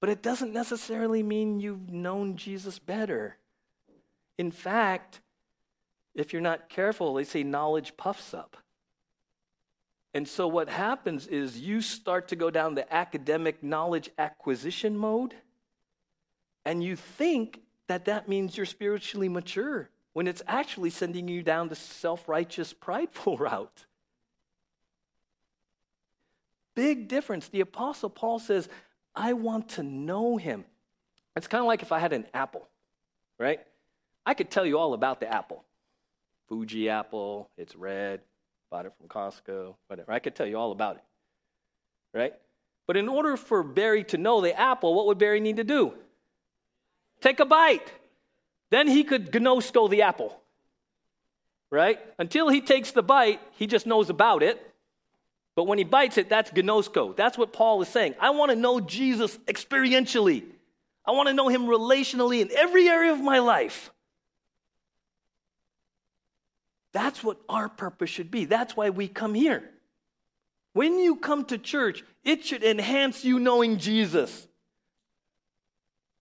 But 0.00 0.10
it 0.10 0.22
doesn't 0.22 0.52
necessarily 0.52 1.22
mean 1.22 1.60
you've 1.60 1.90
known 1.90 2.36
Jesus 2.36 2.78
better. 2.78 3.36
In 4.38 4.50
fact, 4.50 5.20
if 6.16 6.32
you're 6.32 6.42
not 6.42 6.68
careful, 6.70 7.14
they 7.14 7.24
say 7.24 7.42
knowledge 7.42 7.96
puffs 7.96 8.32
up. 8.34 8.56
And 10.14 10.26
so 10.26 10.48
what 10.48 10.70
happens 10.70 11.26
is 11.26 11.60
you 11.60 11.82
start 11.82 12.28
to 12.28 12.36
go 12.36 12.50
down 12.50 12.74
the 12.74 12.90
academic 12.92 13.62
knowledge 13.62 14.08
acquisition 14.18 14.96
mode, 14.96 15.34
and 16.64 16.82
you 16.82 16.96
think 16.96 17.60
that 17.86 18.06
that 18.06 18.28
means 18.28 18.56
you're 18.56 18.64
spiritually 18.64 19.28
mature 19.28 19.90
when 20.14 20.26
it's 20.26 20.42
actually 20.46 20.88
sending 20.88 21.28
you 21.28 21.42
down 21.42 21.68
the 21.68 21.76
self 21.76 22.30
righteous, 22.30 22.72
prideful 22.72 23.36
route. 23.38 23.84
Big 26.74 27.08
difference. 27.08 27.48
The 27.48 27.60
Apostle 27.60 28.08
Paul 28.08 28.38
says, 28.38 28.70
I 29.14 29.34
want 29.34 29.68
to 29.70 29.82
know 29.82 30.38
him. 30.38 30.64
It's 31.36 31.46
kind 31.46 31.60
of 31.60 31.66
like 31.66 31.82
if 31.82 31.92
I 31.92 31.98
had 31.98 32.14
an 32.14 32.26
apple, 32.32 32.66
right? 33.38 33.60
I 34.24 34.32
could 34.32 34.50
tell 34.50 34.64
you 34.64 34.78
all 34.78 34.94
about 34.94 35.20
the 35.20 35.30
apple. 35.32 35.65
Fuji 36.48 36.88
apple, 36.88 37.50
it's 37.56 37.74
red, 37.74 38.20
bought 38.70 38.86
it 38.86 38.92
from 38.98 39.08
Costco, 39.08 39.74
whatever. 39.88 40.12
I 40.12 40.18
could 40.18 40.34
tell 40.34 40.46
you 40.46 40.58
all 40.58 40.72
about 40.72 40.96
it, 40.96 41.02
right? 42.14 42.34
But 42.86 42.96
in 42.96 43.08
order 43.08 43.36
for 43.36 43.62
Barry 43.62 44.04
to 44.04 44.18
know 44.18 44.40
the 44.40 44.58
apple, 44.58 44.94
what 44.94 45.06
would 45.06 45.18
Barry 45.18 45.40
need 45.40 45.56
to 45.56 45.64
do? 45.64 45.92
Take 47.20 47.40
a 47.40 47.44
bite. 47.44 47.92
Then 48.70 48.86
he 48.86 49.04
could 49.04 49.32
gnosko 49.32 49.90
the 49.90 50.02
apple. 50.02 50.38
Right? 51.70 51.98
Until 52.18 52.48
he 52.48 52.60
takes 52.60 52.92
the 52.92 53.02
bite, 53.02 53.40
he 53.52 53.66
just 53.66 53.86
knows 53.86 54.08
about 54.08 54.42
it. 54.42 54.62
But 55.56 55.64
when 55.64 55.78
he 55.78 55.84
bites 55.84 56.16
it, 56.16 56.28
that's 56.28 56.50
gnosko. 56.52 57.16
That's 57.16 57.36
what 57.36 57.52
Paul 57.52 57.82
is 57.82 57.88
saying. 57.88 58.14
I 58.20 58.30
want 58.30 58.50
to 58.50 58.56
know 58.56 58.78
Jesus 58.78 59.36
experientially. 59.46 60.44
I 61.04 61.10
want 61.10 61.28
to 61.28 61.34
know 61.34 61.48
him 61.48 61.62
relationally 61.62 62.40
in 62.40 62.50
every 62.56 62.88
area 62.88 63.12
of 63.12 63.20
my 63.20 63.40
life. 63.40 63.90
That's 66.96 67.22
what 67.22 67.36
our 67.46 67.68
purpose 67.68 68.08
should 68.08 68.30
be. 68.30 68.46
That's 68.46 68.74
why 68.74 68.88
we 68.88 69.06
come 69.06 69.34
here. 69.34 69.68
When 70.72 70.98
you 70.98 71.16
come 71.16 71.44
to 71.44 71.58
church, 71.58 72.02
it 72.24 72.42
should 72.42 72.64
enhance 72.64 73.22
you 73.22 73.38
knowing 73.38 73.76
Jesus. 73.76 74.48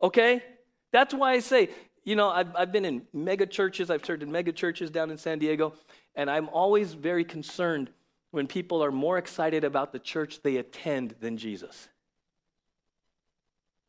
Okay? 0.02 0.44
That's 0.92 1.14
why 1.14 1.32
I 1.32 1.40
say 1.40 1.70
you 2.04 2.18
know, 2.18 2.30
I've, 2.30 2.54
I've 2.56 2.72
been 2.74 2.84
in 2.84 3.04
mega 3.14 3.46
churches, 3.48 3.90
I've 3.90 4.06
served 4.06 4.22
in 4.22 4.32
mega 4.34 4.52
churches 4.52 4.92
down 4.92 5.12
in 5.12 5.18
San 5.18 5.40
Diego, 5.40 5.74
and 6.14 6.30
I'm 6.30 6.50
always 6.50 6.94
very 6.94 7.24
concerned 7.24 7.90
when 8.32 8.46
people 8.46 8.84
are 8.84 8.92
more 8.92 9.18
excited 9.18 9.64
about 9.64 9.94
the 9.94 10.00
church 10.00 10.44
they 10.44 10.58
attend 10.58 11.16
than 11.22 11.38
Jesus. 11.38 11.88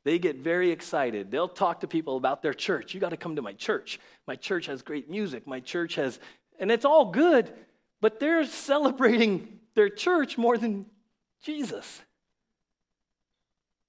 They 0.05 0.21
get 0.21 0.37
very 0.37 0.71
excited. 0.71 1.33
They'll 1.33 1.49
talk 1.49 1.81
to 1.81 1.89
people 1.89 2.17
about 2.17 2.41
their 2.41 2.55
church. 2.55 2.95
You 2.95 3.01
got 3.01 3.09
to 3.09 3.17
come 3.17 3.35
to 3.35 3.43
my 3.43 3.55
church. 3.55 3.99
My 4.25 4.37
church 4.37 4.67
has 4.67 4.81
great 4.81 5.11
music. 5.11 5.49
My 5.49 5.59
church 5.59 5.97
has, 5.97 6.21
and 6.59 6.71
it's 6.71 6.85
all 6.85 7.07
good, 7.07 7.53
but 8.01 8.21
they're 8.21 8.45
celebrating 8.45 9.59
their 9.75 9.89
church 9.89 10.39
more 10.39 10.57
than 10.57 10.87
Jesus. 11.43 12.03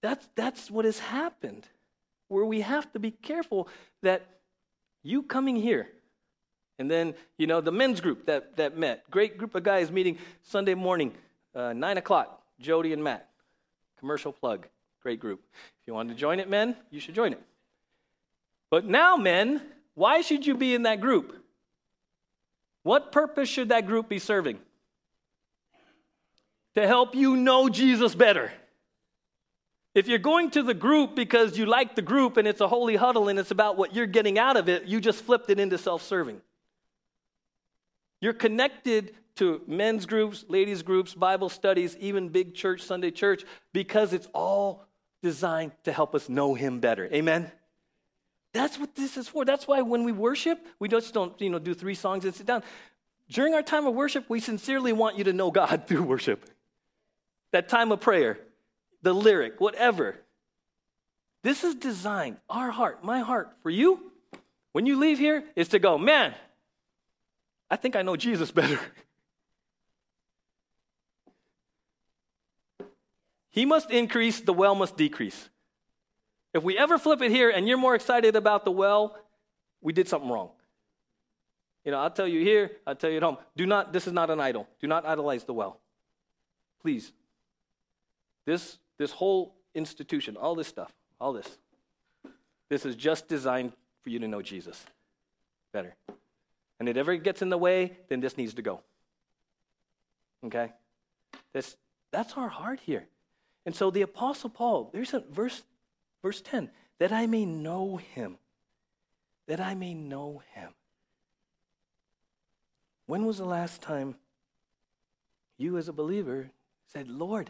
That's, 0.02 0.28
that's 0.36 0.70
what 0.70 0.86
has 0.86 1.00
happened, 1.00 1.68
where 2.28 2.46
we 2.46 2.62
have 2.62 2.92
to 2.94 3.00
be 3.00 3.12
careful 3.12 3.68
that 4.04 4.26
you 5.04 5.24
coming 5.24 5.56
here, 5.56 5.90
and 6.80 6.90
then, 6.92 7.16
you 7.38 7.48
know, 7.48 7.62
the 7.62 7.72
men's 7.72 8.02
group 8.02 8.26
that, 8.28 8.56
that 8.58 8.78
met, 8.78 9.10
great 9.10 9.38
group 9.38 9.56
of 9.56 9.64
guys 9.64 9.92
meeting 9.92 10.18
Sunday 10.44 10.76
morning, 10.76 11.14
uh, 11.56 11.74
9 11.74 11.98
o'clock, 11.98 12.42
Jody 12.60 12.94
and 12.94 13.04
Matt. 13.04 13.28
Commercial 14.00 14.32
plug, 14.32 14.68
great 15.02 15.20
group. 15.20 15.42
If 15.82 15.88
you 15.88 15.94
want 15.94 16.10
to 16.10 16.16
join 16.16 16.40
it, 16.40 16.50
men, 16.50 16.76
you 16.92 17.00
should 17.00 17.16
join 17.16 17.34
it. 17.34 17.42
But 18.70 18.86
now, 18.86 19.18
men, 19.18 19.62
why 19.96 20.22
should 20.22 20.46
you 20.46 20.56
be 20.56 20.76
in 20.76 20.84
that 20.84 21.02
group? 21.02 21.36
What 22.88 23.12
purpose 23.12 23.50
should 23.50 23.68
that 23.68 23.86
group 23.86 24.08
be 24.08 24.18
serving? 24.18 24.60
To 26.76 26.88
help 26.88 27.16
you 27.16 27.36
know 27.36 27.68
Jesus 27.68 28.16
better. 28.16 28.50
If 29.94 30.08
you're 30.08 30.20
going 30.20 30.52
to 30.52 30.64
the 30.64 30.74
group 30.74 31.14
because 31.14 31.58
you 31.58 31.66
like 31.66 31.96
the 31.96 32.02
group 32.02 32.38
and 32.38 32.48
it's 32.48 32.62
a 32.62 32.68
holy 32.70 32.96
huddle 32.96 33.28
and 33.28 33.38
it's 33.38 33.52
about 33.52 33.76
what 33.76 33.94
you're 33.94 34.06
getting 34.06 34.40
out 34.40 34.56
of 34.56 34.70
it, 34.70 34.86
you 34.86 35.02
just 35.02 35.22
flipped 35.26 35.50
it 35.50 35.60
into 35.60 35.78
self 35.78 36.02
serving. 36.02 36.40
You're 38.22 38.32
connected 38.32 39.14
to 39.36 39.62
men's 39.68 40.06
groups, 40.06 40.46
ladies' 40.48 40.82
groups, 40.82 41.14
Bible 41.14 41.50
studies, 41.50 41.98
even 41.98 42.30
big 42.30 42.56
church, 42.56 42.84
Sunday 42.84 43.12
church, 43.12 43.44
because 43.74 44.14
it's 44.14 44.30
all 44.34 44.88
designed 45.22 45.74
to 45.84 45.92
help 45.92 46.16
us 46.16 46.30
know 46.30 46.54
Him 46.54 46.80
better. 46.80 47.10
Amen? 47.12 47.52
That's 48.54 48.80
what 48.80 48.96
this 48.96 49.18
is 49.18 49.28
for. 49.28 49.46
That's 49.46 49.68
why 49.68 49.82
when 49.82 50.04
we 50.04 50.12
worship, 50.12 50.66
we 50.80 50.88
just 50.88 51.14
don't 51.14 51.40
you 51.42 51.50
know, 51.50 51.60
do 51.60 51.74
three 51.74 51.96
songs 51.96 52.26
and 52.26 52.34
sit 52.34 52.46
down. 52.46 52.64
During 53.30 53.54
our 53.54 53.62
time 53.62 53.86
of 53.86 53.94
worship, 53.94 54.30
we 54.30 54.40
sincerely 54.40 54.94
want 54.94 55.18
you 55.18 55.26
to 55.26 55.34
know 55.34 55.52
God 55.52 55.84
through 55.88 56.04
worship. 56.04 56.50
That 57.52 57.70
time 57.70 57.92
of 57.92 58.02
prayer, 58.02 58.40
the 59.02 59.14
lyric, 59.14 59.60
whatever. 59.60 60.18
This 61.44 61.64
is 61.64 61.76
designed, 61.76 62.38
our 62.50 62.72
heart, 62.72 63.04
my 63.04 63.20
heart, 63.20 63.52
for 63.62 63.70
you, 63.70 64.12
when 64.72 64.86
you 64.86 64.98
leave 64.98 65.18
here, 65.18 65.44
is 65.56 65.70
to 65.70 65.80
go, 65.80 65.98
man, 65.98 66.34
I 67.70 67.76
think 67.76 67.96
I 67.96 68.02
know 68.02 68.16
Jesus 68.16 68.52
better. 68.52 68.80
he 73.50 73.66
must 73.66 73.92
increase, 73.92 74.42
the 74.42 74.54
well 74.54 74.76
must 74.76 74.98
decrease. 74.98 75.50
If 76.54 76.64
we 76.64 76.78
ever 76.78 76.98
flip 76.98 77.22
it 77.22 77.32
here 77.32 77.50
and 77.50 77.68
you're 77.68 77.78
more 77.78 77.96
excited 77.96 78.36
about 78.36 78.66
the 78.66 78.72
well, 78.72 79.18
we 79.82 79.94
did 79.94 80.08
something 80.08 80.30
wrong. 80.30 80.50
You 81.86 81.92
know, 81.92 82.00
I'll 82.00 82.12
tell 82.12 82.28
you 82.28 82.42
here, 82.42 82.72
I'll 82.86 82.96
tell 82.96 83.10
you 83.10 83.18
at 83.18 83.24
home. 83.24 83.38
Do 83.56 83.66
not, 83.66 83.94
this 83.94 84.08
is 84.08 84.14
not 84.14 84.30
an 84.30 84.40
idol. 84.40 84.68
Do 84.82 84.88
not 84.88 85.06
idolize 85.06 85.44
the 85.44 85.54
well. 85.54 85.80
Please. 86.82 87.12
This 88.46 88.78
this 88.98 89.12
whole 89.12 89.56
institution, 89.74 90.38
all 90.38 90.56
this 90.56 90.68
stuff, 90.68 90.92
all 91.20 91.34
this, 91.34 91.58
this 92.70 92.86
is 92.86 92.96
just 92.96 93.28
designed 93.28 93.74
for 94.02 94.10
you 94.10 94.20
to 94.20 94.28
know 94.28 94.42
Jesus 94.42 94.84
better. 95.72 95.96
And 96.80 96.90
if 96.90 96.96
it 96.96 97.00
ever 97.00 97.16
gets 97.16 97.42
in 97.42 97.50
the 97.50 97.58
way, 97.58 97.98
then 98.10 98.20
this 98.20 98.38
needs 98.38 98.54
to 98.56 98.62
go. 98.62 98.82
Okay? 100.46 100.74
This, 101.54 101.76
that's 102.12 102.34
our 102.34 102.50
heart 102.50 102.80
here. 102.80 103.08
And 103.66 103.76
so 103.76 103.92
the 103.92 104.02
Apostle 104.02 104.50
Paul, 104.50 104.90
there's 104.94 105.14
a 105.14 105.20
verse, 105.20 105.64
verse 106.22 106.42
10, 106.42 106.70
that 107.00 107.12
I 107.12 107.28
may 107.28 107.46
know 107.46 107.98
him. 107.98 108.38
That 109.48 109.60
I 109.60 109.76
may 109.76 109.94
know 109.94 110.42
him. 110.54 110.70
When 113.06 113.26
was 113.26 113.38
the 113.38 113.46
last 113.46 113.82
time 113.82 114.16
you, 115.58 115.78
as 115.78 115.88
a 115.88 115.94
believer, 115.94 116.52
said, 116.92 117.08
Lord, 117.08 117.50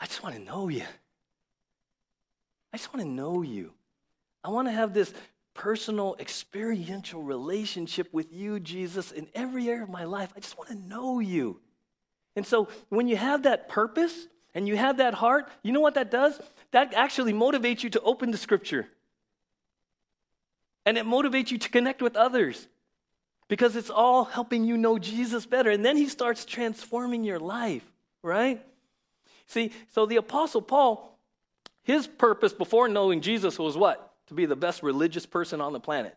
I 0.00 0.06
just 0.06 0.22
want 0.22 0.34
to 0.34 0.42
know 0.42 0.68
you. 0.68 0.84
I 2.72 2.76
just 2.76 2.92
want 2.92 3.06
to 3.06 3.10
know 3.10 3.42
you. 3.42 3.72
I 4.42 4.48
want 4.50 4.68
to 4.68 4.72
have 4.72 4.92
this 4.92 5.14
personal, 5.54 6.16
experiential 6.18 7.22
relationship 7.22 8.12
with 8.12 8.32
you, 8.32 8.58
Jesus, 8.58 9.12
in 9.12 9.28
every 9.34 9.68
area 9.68 9.84
of 9.84 9.88
my 9.88 10.04
life. 10.04 10.32
I 10.36 10.40
just 10.40 10.58
want 10.58 10.70
to 10.70 10.76
know 10.76 11.20
you. 11.20 11.60
And 12.36 12.44
so 12.44 12.68
when 12.88 13.06
you 13.06 13.16
have 13.16 13.44
that 13.44 13.68
purpose 13.68 14.26
and 14.54 14.68
you 14.68 14.76
have 14.76 14.98
that 14.98 15.14
heart, 15.14 15.48
you 15.62 15.72
know 15.72 15.80
what 15.80 15.94
that 15.94 16.10
does? 16.10 16.40
That 16.70 16.94
actually 16.94 17.32
motivates 17.32 17.82
you 17.82 17.90
to 17.90 18.00
open 18.00 18.30
the 18.30 18.38
scripture. 18.38 18.86
And 20.86 20.96
it 20.96 21.06
motivates 21.06 21.50
you 21.50 21.58
to 21.58 21.68
connect 21.68 22.02
with 22.02 22.16
others 22.16 22.68
because 23.48 23.74
it's 23.76 23.90
all 23.90 24.24
helping 24.24 24.64
you 24.64 24.76
know 24.76 24.98
Jesus 24.98 25.46
better. 25.46 25.70
And 25.70 25.84
then 25.84 25.96
he 25.96 26.08
starts 26.08 26.44
transforming 26.44 27.24
your 27.24 27.38
life, 27.38 27.84
right? 28.22 28.64
See, 29.46 29.72
so 29.92 30.06
the 30.06 30.16
Apostle 30.16 30.62
Paul, 30.62 31.18
his 31.82 32.06
purpose 32.06 32.52
before 32.52 32.88
knowing 32.88 33.20
Jesus 33.20 33.58
was 33.58 33.76
what? 33.76 34.12
To 34.28 34.34
be 34.34 34.46
the 34.46 34.56
best 34.56 34.82
religious 34.82 35.26
person 35.26 35.60
on 35.60 35.72
the 35.72 35.80
planet. 35.80 36.16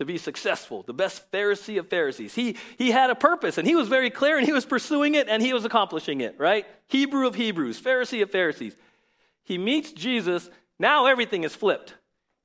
To 0.00 0.06
be 0.06 0.18
successful, 0.18 0.82
the 0.82 0.94
best 0.94 1.30
Pharisee 1.30 1.78
of 1.78 1.88
Pharisees. 1.88 2.34
He, 2.34 2.56
he 2.78 2.90
had 2.90 3.10
a 3.10 3.14
purpose 3.14 3.58
and 3.58 3.68
he 3.68 3.74
was 3.74 3.86
very 3.86 4.08
clear 4.08 4.38
and 4.38 4.46
he 4.46 4.52
was 4.52 4.64
pursuing 4.64 5.14
it 5.14 5.28
and 5.28 5.42
he 5.42 5.52
was 5.52 5.66
accomplishing 5.66 6.22
it, 6.22 6.36
right? 6.38 6.66
Hebrew 6.88 7.26
of 7.26 7.34
Hebrews, 7.34 7.78
Pharisee 7.78 8.22
of 8.22 8.30
Pharisees. 8.30 8.74
He 9.44 9.58
meets 9.58 9.92
Jesus, 9.92 10.48
now 10.78 11.04
everything 11.04 11.44
is 11.44 11.54
flipped. 11.54 11.94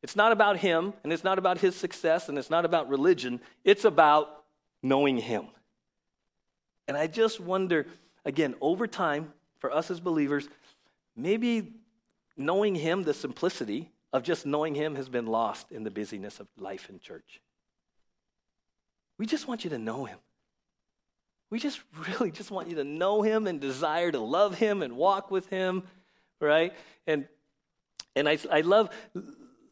It's 0.04 0.18
not 0.18 0.34
about 0.34 0.58
him 0.58 0.94
and 1.04 1.14
it's 1.14 1.24
not 1.24 1.40
about 1.40 1.60
his 1.60 1.78
success 1.78 2.28
and 2.28 2.38
it's 2.38 2.50
not 2.50 2.66
about 2.66 2.90
religion. 2.90 3.40
It's 3.64 3.86
about 3.86 4.44
knowing 4.84 5.18
him. 5.18 5.48
And 6.88 6.98
I 6.98 7.08
just 7.08 7.40
wonder, 7.40 7.88
again, 8.26 8.56
over 8.62 8.86
time, 8.86 9.32
for 9.60 9.72
us 9.72 9.90
as 9.90 10.00
believers, 10.00 10.48
maybe 11.16 11.74
knowing 12.38 12.76
Him, 12.76 13.04
the 13.04 13.14
simplicity 13.14 13.92
of 14.14 14.24
just 14.24 14.46
knowing 14.46 14.76
Him 14.76 14.96
has 14.96 15.10
been 15.10 15.26
lost 15.26 15.72
in 15.72 15.84
the 15.84 15.92
busyness 15.92 16.40
of 16.40 16.48
life 16.58 16.90
in 16.90 17.00
church. 17.00 17.42
We 19.18 19.26
just 19.26 19.48
want 19.48 19.64
you 19.64 19.70
to 19.72 19.78
know 19.78 20.06
Him. 20.06 20.18
We 21.50 21.60
just 21.60 21.82
really 22.08 22.32
just 22.32 22.52
want 22.52 22.70
you 22.70 22.76
to 22.76 22.84
know 22.84 23.22
Him 23.22 23.48
and 23.48 23.60
desire 23.60 24.12
to 24.12 24.20
love 24.20 24.56
Him 24.58 24.82
and 24.82 24.96
walk 24.96 25.32
with 25.32 25.48
Him, 25.50 25.84
right? 26.40 26.74
And 27.08 27.28
and 28.16 28.30
I, 28.30 28.38
I 28.50 28.62
love 28.62 28.90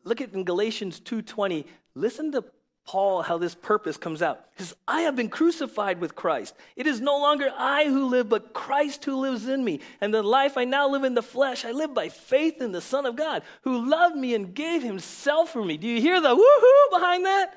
look 0.03 0.21
at 0.21 0.33
in 0.33 0.43
Galatians 0.43 0.99
2:20. 0.99 1.65
Listen 1.95 2.31
to 2.33 2.43
Paul 2.85 3.21
how 3.21 3.37
this 3.37 3.55
purpose 3.55 3.95
comes 3.95 4.21
out. 4.21 4.45
He 4.57 4.63
says, 4.63 4.75
I 4.87 5.01
have 5.01 5.15
been 5.15 5.29
crucified 5.29 6.01
with 6.01 6.15
Christ. 6.15 6.53
It 6.75 6.85
is 6.85 6.99
no 6.99 7.17
longer 7.17 7.49
I 7.55 7.85
who 7.85 8.07
live, 8.07 8.27
but 8.27 8.53
Christ 8.53 9.05
who 9.05 9.15
lives 9.15 9.47
in 9.47 9.63
me. 9.63 9.79
And 10.01 10.13
the 10.13 10.21
life 10.21 10.57
I 10.57 10.65
now 10.65 10.89
live 10.89 11.05
in 11.05 11.13
the 11.13 11.23
flesh, 11.23 11.63
I 11.63 11.71
live 11.71 11.93
by 11.93 12.09
faith 12.09 12.61
in 12.61 12.73
the 12.73 12.81
Son 12.81 13.05
of 13.05 13.15
God, 13.15 13.43
who 13.61 13.89
loved 13.89 14.17
me 14.17 14.35
and 14.35 14.53
gave 14.53 14.83
himself 14.83 15.51
for 15.51 15.63
me. 15.63 15.77
Do 15.77 15.87
you 15.87 16.01
hear 16.01 16.19
the 16.19 16.35
woohoo 16.35 16.99
behind 16.99 17.25
that? 17.25 17.55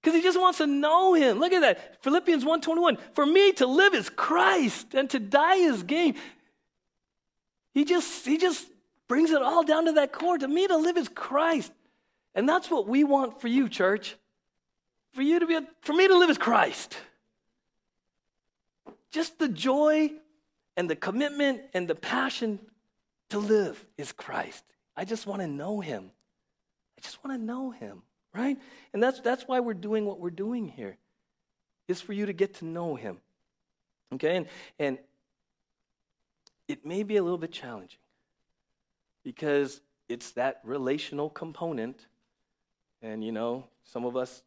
Because 0.00 0.14
he 0.14 0.22
just 0.22 0.40
wants 0.40 0.58
to 0.58 0.66
know 0.66 1.14
him. 1.14 1.38
Look 1.38 1.52
at 1.52 1.60
that. 1.60 2.02
Philippians 2.02 2.44
1:21. 2.44 2.98
For 3.14 3.26
me 3.26 3.52
to 3.52 3.66
live 3.66 3.94
is 3.94 4.08
Christ, 4.08 4.94
and 4.94 5.10
to 5.10 5.18
die 5.18 5.56
is 5.56 5.82
gain. 5.82 6.16
He 7.72 7.84
just, 7.84 8.24
he 8.26 8.38
just 8.38 8.66
brings 9.08 9.30
it 9.30 9.42
all 9.42 9.62
down 9.62 9.86
to 9.86 9.92
that 9.92 10.12
core. 10.12 10.38
To 10.38 10.48
me 10.48 10.66
to 10.66 10.76
live 10.76 10.96
is 10.96 11.08
Christ. 11.08 11.72
And 12.34 12.48
that's 12.48 12.70
what 12.70 12.86
we 12.86 13.04
want 13.04 13.40
for 13.40 13.48
you, 13.48 13.68
church. 13.68 14.16
For 15.12 15.22
you 15.22 15.40
to 15.40 15.46
be, 15.46 15.56
a, 15.56 15.66
for 15.82 15.92
me 15.92 16.06
to 16.06 16.16
live 16.16 16.30
is 16.30 16.38
Christ. 16.38 16.96
Just 19.10 19.38
the 19.38 19.48
joy 19.48 20.12
and 20.76 20.88
the 20.88 20.96
commitment 20.96 21.62
and 21.74 21.88
the 21.88 21.94
passion 21.94 22.60
to 23.30 23.38
live 23.38 23.84
is 23.98 24.12
Christ. 24.12 24.64
I 24.96 25.04
just 25.04 25.26
want 25.26 25.40
to 25.42 25.48
know 25.48 25.80
him. 25.80 26.10
I 26.96 27.00
just 27.00 27.22
want 27.24 27.38
to 27.38 27.44
know 27.44 27.70
him, 27.70 28.02
right? 28.34 28.58
And 28.92 29.02
that's, 29.02 29.20
that's 29.20 29.44
why 29.46 29.60
we're 29.60 29.74
doing 29.74 30.06
what 30.06 30.20
we're 30.20 30.30
doing 30.30 30.68
here, 30.68 30.96
is 31.88 32.00
for 32.00 32.12
you 32.12 32.26
to 32.26 32.32
get 32.32 32.54
to 32.56 32.64
know 32.64 32.94
him. 32.94 33.18
Okay? 34.14 34.36
And, 34.36 34.46
and 34.78 34.98
it 36.68 36.84
may 36.84 37.02
be 37.02 37.16
a 37.16 37.22
little 37.22 37.38
bit 37.38 37.52
challenging 37.52 37.98
because 39.24 39.80
it's 40.08 40.32
that 40.32 40.60
relational 40.64 41.30
component 41.30 42.06
and 43.02 43.24
you 43.24 43.32
know, 43.32 43.64
some 43.84 44.04
of 44.04 44.16
us 44.16 44.42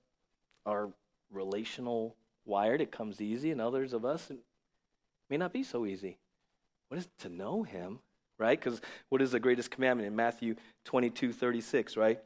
are 0.65 0.89
relational 1.31 2.15
wired, 2.45 2.81
it 2.81 2.91
comes 2.91 3.21
easy, 3.21 3.51
and 3.51 3.59
others 3.59 3.93
of 3.93 4.05
us, 4.05 4.29
it 4.29 4.37
may 5.29 5.37
not 5.37 5.51
be 5.51 5.63
so 5.63 5.85
easy. 5.85 6.17
What 6.89 6.99
is 6.99 7.07
to 7.19 7.29
know 7.29 7.63
him, 7.63 7.99
right? 8.37 8.59
Because 8.59 8.81
what 9.09 9.21
is 9.21 9.31
the 9.31 9.39
greatest 9.39 9.71
commandment 9.71 10.07
in 10.07 10.15
Matthew 10.15 10.55
22 10.85 11.33
36, 11.33 11.97
right? 11.97 12.19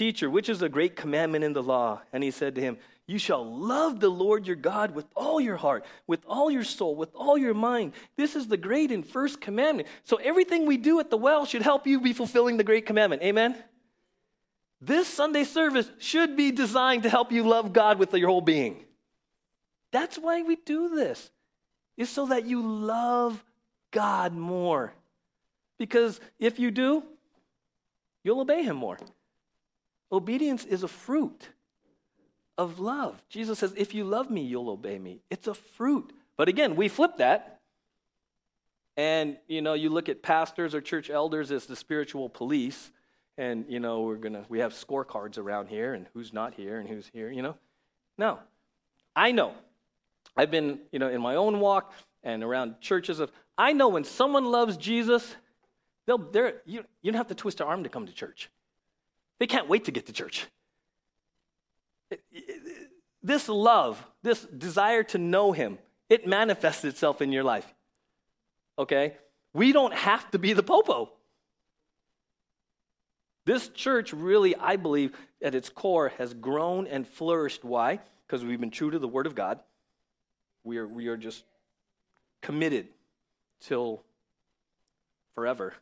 Teacher, 0.00 0.30
which 0.30 0.48
is 0.48 0.62
a 0.62 0.68
great 0.70 0.96
commandment 0.96 1.44
in 1.44 1.52
the 1.52 1.62
law? 1.62 2.00
And 2.10 2.24
he 2.24 2.30
said 2.30 2.54
to 2.54 2.60
him, 2.62 2.78
You 3.06 3.18
shall 3.18 3.44
love 3.44 4.00
the 4.00 4.08
Lord 4.08 4.46
your 4.46 4.56
God 4.56 4.94
with 4.94 5.04
all 5.14 5.38
your 5.42 5.58
heart, 5.58 5.84
with 6.06 6.24
all 6.26 6.50
your 6.50 6.64
soul, 6.64 6.96
with 6.96 7.10
all 7.14 7.36
your 7.36 7.52
mind. 7.52 7.92
This 8.16 8.34
is 8.34 8.48
the 8.48 8.56
great 8.56 8.90
and 8.92 9.06
first 9.06 9.42
commandment. 9.42 9.88
So 10.04 10.16
everything 10.16 10.64
we 10.64 10.78
do 10.78 11.00
at 11.00 11.10
the 11.10 11.18
well 11.18 11.44
should 11.44 11.60
help 11.60 11.86
you 11.86 12.00
be 12.00 12.14
fulfilling 12.14 12.56
the 12.56 12.64
great 12.64 12.86
commandment. 12.86 13.20
Amen? 13.20 13.62
This 14.80 15.06
Sunday 15.06 15.44
service 15.44 15.90
should 15.98 16.34
be 16.34 16.50
designed 16.50 17.02
to 17.02 17.10
help 17.10 17.30
you 17.30 17.46
love 17.46 17.74
God 17.74 17.98
with 17.98 18.14
your 18.14 18.30
whole 18.30 18.40
being. 18.40 18.82
That's 19.90 20.16
why 20.16 20.40
we 20.40 20.56
do 20.56 20.96
this, 20.96 21.30
is 21.98 22.08
so 22.08 22.28
that 22.28 22.46
you 22.46 22.66
love 22.66 23.44
God 23.90 24.32
more. 24.32 24.94
Because 25.78 26.20
if 26.38 26.58
you 26.58 26.70
do, 26.70 27.02
you'll 28.24 28.40
obey 28.40 28.62
Him 28.62 28.76
more. 28.76 28.96
Obedience 30.12 30.64
is 30.64 30.82
a 30.82 30.88
fruit 30.88 31.48
of 32.58 32.78
love. 32.78 33.22
Jesus 33.28 33.58
says, 33.58 33.72
If 33.76 33.94
you 33.94 34.04
love 34.04 34.30
me, 34.30 34.42
you'll 34.42 34.70
obey 34.70 34.98
me. 34.98 35.22
It's 35.30 35.46
a 35.46 35.54
fruit. 35.54 36.12
But 36.36 36.48
again, 36.48 36.76
we 36.76 36.88
flip 36.88 37.18
that. 37.18 37.60
And, 38.96 39.38
you 39.46 39.62
know, 39.62 39.74
you 39.74 39.88
look 39.88 40.08
at 40.08 40.22
pastors 40.22 40.74
or 40.74 40.80
church 40.80 41.08
elders 41.10 41.50
as 41.50 41.66
the 41.66 41.76
spiritual 41.76 42.28
police. 42.28 42.90
And, 43.38 43.64
you 43.68 43.80
know, 43.80 44.02
we're 44.02 44.16
going 44.16 44.34
to, 44.34 44.44
we 44.48 44.58
have 44.58 44.74
scorecards 44.74 45.38
around 45.38 45.68
here 45.68 45.94
and 45.94 46.06
who's 46.12 46.32
not 46.32 46.54
here 46.54 46.78
and 46.78 46.88
who's 46.88 47.08
here, 47.12 47.30
you 47.30 47.40
know? 47.40 47.56
No. 48.18 48.38
I 49.16 49.32
know. 49.32 49.54
I've 50.36 50.50
been, 50.50 50.80
you 50.92 50.98
know, 50.98 51.08
in 51.08 51.22
my 51.22 51.36
own 51.36 51.60
walk 51.60 51.94
and 52.22 52.44
around 52.44 52.80
churches 52.80 53.20
of, 53.20 53.32
I 53.56 53.72
know 53.72 53.88
when 53.88 54.04
someone 54.04 54.44
loves 54.44 54.76
Jesus, 54.76 55.34
they'll, 56.06 56.18
they're, 56.18 56.60
you, 56.66 56.84
you 57.00 57.12
don't 57.12 57.18
have 57.18 57.28
to 57.28 57.34
twist 57.34 57.58
their 57.58 57.66
arm 57.66 57.84
to 57.84 57.88
come 57.88 58.06
to 58.06 58.12
church. 58.12 58.50
They 59.40 59.46
can't 59.46 59.68
wait 59.68 59.86
to 59.86 59.90
get 59.90 60.06
to 60.06 60.12
church. 60.12 60.46
This 63.22 63.48
love, 63.48 64.02
this 64.22 64.42
desire 64.42 65.02
to 65.04 65.18
know 65.18 65.52
Him, 65.52 65.78
it 66.08 66.26
manifests 66.26 66.84
itself 66.84 67.20
in 67.20 67.32
your 67.32 67.42
life. 67.42 67.66
Okay? 68.78 69.16
We 69.52 69.72
don't 69.72 69.94
have 69.94 70.30
to 70.30 70.38
be 70.38 70.52
the 70.52 70.62
popo. 70.62 71.10
This 73.46 73.68
church 73.68 74.12
really, 74.12 74.54
I 74.54 74.76
believe, 74.76 75.16
at 75.42 75.54
its 75.54 75.70
core, 75.70 76.10
has 76.18 76.34
grown 76.34 76.86
and 76.86 77.08
flourished. 77.08 77.64
Why? 77.64 78.00
Because 78.26 78.44
we've 78.44 78.60
been 78.60 78.70
true 78.70 78.90
to 78.90 78.98
the 78.98 79.08
Word 79.08 79.26
of 79.26 79.34
God. 79.34 79.58
We 80.64 80.76
are, 80.76 80.86
we 80.86 81.08
are 81.08 81.16
just 81.16 81.44
committed 82.42 82.88
till 83.60 84.02
forever 85.34 85.74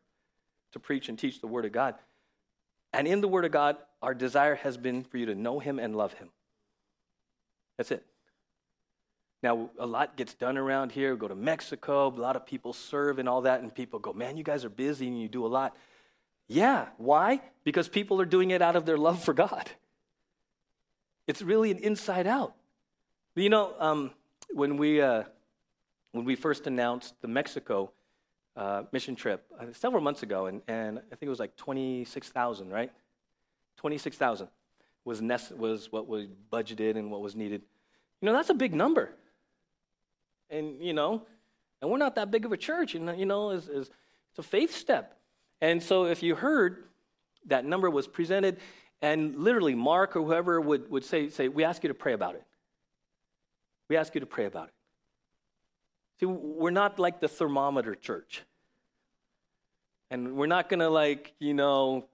to 0.73 0.79
preach 0.79 1.09
and 1.09 1.19
teach 1.19 1.41
the 1.41 1.49
Word 1.49 1.65
of 1.65 1.73
God. 1.73 1.97
And 2.93 3.07
in 3.07 3.21
the 3.21 3.29
Word 3.29 3.45
of 3.45 3.53
God, 3.53 3.77
our 4.03 4.15
desire 4.15 4.55
has 4.57 4.77
been 4.77 5.05
for 5.05 5.19
you 5.19 5.27
to 5.27 5.35
know 5.35 5.59
Him 5.59 5.79
and 5.79 5.95
love 5.97 6.15
Him. 6.15 6.31
That's 7.77 7.91
it. 7.91 8.05
Now, 9.43 9.71
a 9.79 9.87
lot 9.87 10.17
gets 10.17 10.35
done 10.35 10.59
around 10.59 10.91
here. 10.91 11.15
We 11.15 11.21
go 11.21 11.29
to 11.29 11.35
Mexico, 11.35 12.09
a 12.09 12.11
lot 12.11 12.35
of 12.35 12.45
people 12.45 12.73
serve 12.73 13.19
and 13.19 13.29
all 13.29 13.43
that, 13.43 13.61
and 13.61 13.73
people 13.73 14.01
go, 14.01 14.13
Man, 14.13 14.37
you 14.37 14.43
guys 14.43 14.65
are 14.65 14.71
busy 14.71 15.07
and 15.07 15.21
you 15.21 15.29
do 15.29 15.47
a 15.47 15.49
lot. 15.49 15.77
Yeah. 16.49 16.87
Why? 16.97 17.41
Because 17.63 17.89
people 17.89 18.21
are 18.21 18.27
doing 18.27 18.51
it 18.51 18.63
out 18.63 18.75
of 18.75 18.87
their 18.87 18.99
love 18.99 19.23
for 19.23 19.35
God. 19.35 19.71
It's 21.27 21.43
really 21.43 21.71
an 21.71 21.79
inside 21.79 22.27
out. 22.27 22.55
You 23.37 23.51
know, 23.51 23.75
um, 23.79 24.11
when 24.51 24.79
we 24.79 25.01
uh, 25.01 25.25
when 26.13 26.25
we 26.25 26.35
first 26.35 26.67
announced 26.67 27.15
the 27.21 27.29
Mexico 27.29 27.93
uh, 28.59 28.83
mission 28.91 29.15
trip 29.15 29.45
uh, 29.59 29.67
several 29.73 30.03
months 30.03 30.25
ago, 30.25 30.47
and, 30.47 30.63
and 30.67 30.99
I 30.99 31.15
think 31.15 31.23
it 31.23 31.29
was 31.29 31.39
like 31.39 31.57
26,000, 31.57 32.71
right? 32.71 32.91
26,000 33.77 34.49
was, 35.05 35.23
was 35.57 35.93
what 35.93 36.09
was 36.09 36.27
budgeted 36.53 36.97
and 36.97 37.11
what 37.13 37.21
was 37.21 37.37
needed. 37.37 37.63
You 38.21 38.27
know, 38.27 38.33
that's 38.33 38.51
a 38.51 38.55
big 38.55 38.75
number. 38.75 39.11
And, 40.51 40.83
you 40.83 40.93
know, 40.93 41.23
and 41.81 41.89
we're 41.89 41.99
not 41.99 42.17
that 42.17 42.33
big 42.33 42.45
of 42.45 42.51
a 42.51 42.57
church, 42.57 42.97
and, 42.97 43.17
you 43.17 43.27
know, 43.27 43.51
it's 43.51 43.91
a 44.37 44.43
faith 44.43 44.75
step. 44.75 45.17
And 45.61 45.81
so 45.81 46.07
if 46.07 46.23
you 46.23 46.35
heard 46.35 46.85
that 47.47 47.65
number 47.65 47.89
was 47.89 48.09
presented, 48.09 48.59
and 49.01 49.39
literally 49.39 49.77
Mark 49.77 50.17
or 50.17 50.25
whoever 50.25 50.61
would, 50.61 50.91
would 50.91 51.05
say, 51.05 51.29
say, 51.29 51.47
We 51.47 51.63
ask 51.63 51.85
you 51.85 51.89
to 51.89 51.95
pray 51.95 52.13
about 52.13 52.35
it. 52.35 52.43
We 53.89 53.97
ask 53.97 54.15
you 54.15 54.21
to 54.21 54.27
pray 54.27 54.47
about 54.47 54.69
it. 54.69 54.75
See, 56.19 56.27
we're 56.27 56.71
not 56.71 56.99
like 56.99 57.21
the 57.21 57.29
thermometer 57.29 57.95
church. 57.95 58.43
And 60.11 60.37
we're 60.37 60.47
not 60.47 60.69
going 60.69 60.81
to, 60.81 60.89
like, 60.89 61.35
you 61.39 61.55
know, 61.55 62.07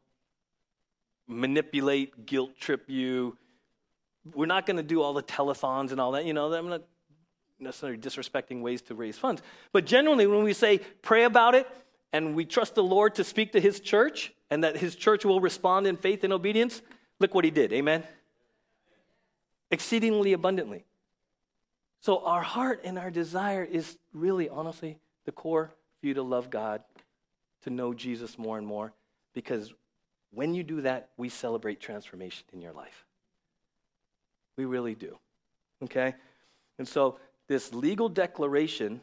manipulate, 1.26 2.26
guilt 2.26 2.56
trip 2.58 2.88
you. 2.88 3.36
We're 4.34 4.46
not 4.46 4.66
going 4.66 4.76
to 4.76 4.82
do 4.82 5.02
all 5.02 5.12
the 5.12 5.22
telethons 5.22 5.90
and 5.90 6.00
all 6.00 6.12
that. 6.12 6.24
You 6.24 6.32
know, 6.32 6.52
I'm 6.52 6.68
not 6.68 6.82
necessarily 7.58 7.98
disrespecting 7.98 8.62
ways 8.62 8.82
to 8.82 8.94
raise 8.94 9.18
funds. 9.18 9.42
But 9.72 9.86
generally, 9.86 10.26
when 10.26 10.42
we 10.42 10.52
say 10.52 10.78
pray 11.02 11.24
about 11.24 11.54
it 11.54 11.68
and 12.12 12.34
we 12.34 12.44
trust 12.44 12.74
the 12.74 12.82
Lord 12.82 13.14
to 13.16 13.24
speak 13.24 13.52
to 13.52 13.60
his 13.60 13.80
church 13.80 14.32
and 14.50 14.64
that 14.64 14.76
his 14.76 14.96
church 14.96 15.24
will 15.24 15.40
respond 15.40 15.86
in 15.86 15.96
faith 15.96 16.24
and 16.24 16.32
obedience, 16.32 16.82
look 17.20 17.34
what 17.34 17.44
he 17.44 17.50
did. 17.50 17.72
Amen? 17.72 18.04
Exceedingly 19.70 20.32
abundantly. 20.32 20.84
So, 22.00 22.22
our 22.24 22.42
heart 22.42 22.82
and 22.84 22.98
our 22.98 23.10
desire 23.10 23.64
is 23.64 23.96
really, 24.12 24.48
honestly, 24.50 24.98
the 25.24 25.32
core 25.32 25.72
for 26.00 26.06
you 26.06 26.14
to 26.14 26.22
love 26.22 26.50
God, 26.50 26.82
to 27.64 27.70
know 27.70 27.92
Jesus 27.92 28.38
more 28.38 28.58
and 28.58 28.66
more, 28.66 28.92
because 29.34 29.74
when 30.32 30.54
you 30.54 30.62
do 30.62 30.80
that, 30.82 31.10
we 31.16 31.28
celebrate 31.28 31.80
transformation 31.80 32.44
in 32.52 32.60
your 32.60 32.72
life. 32.72 33.04
We 34.56 34.64
really 34.64 34.94
do. 34.94 35.18
Okay? 35.82 36.14
And 36.78 36.86
so, 36.86 37.18
this 37.46 37.74
legal 37.74 38.08
declaration, 38.08 39.00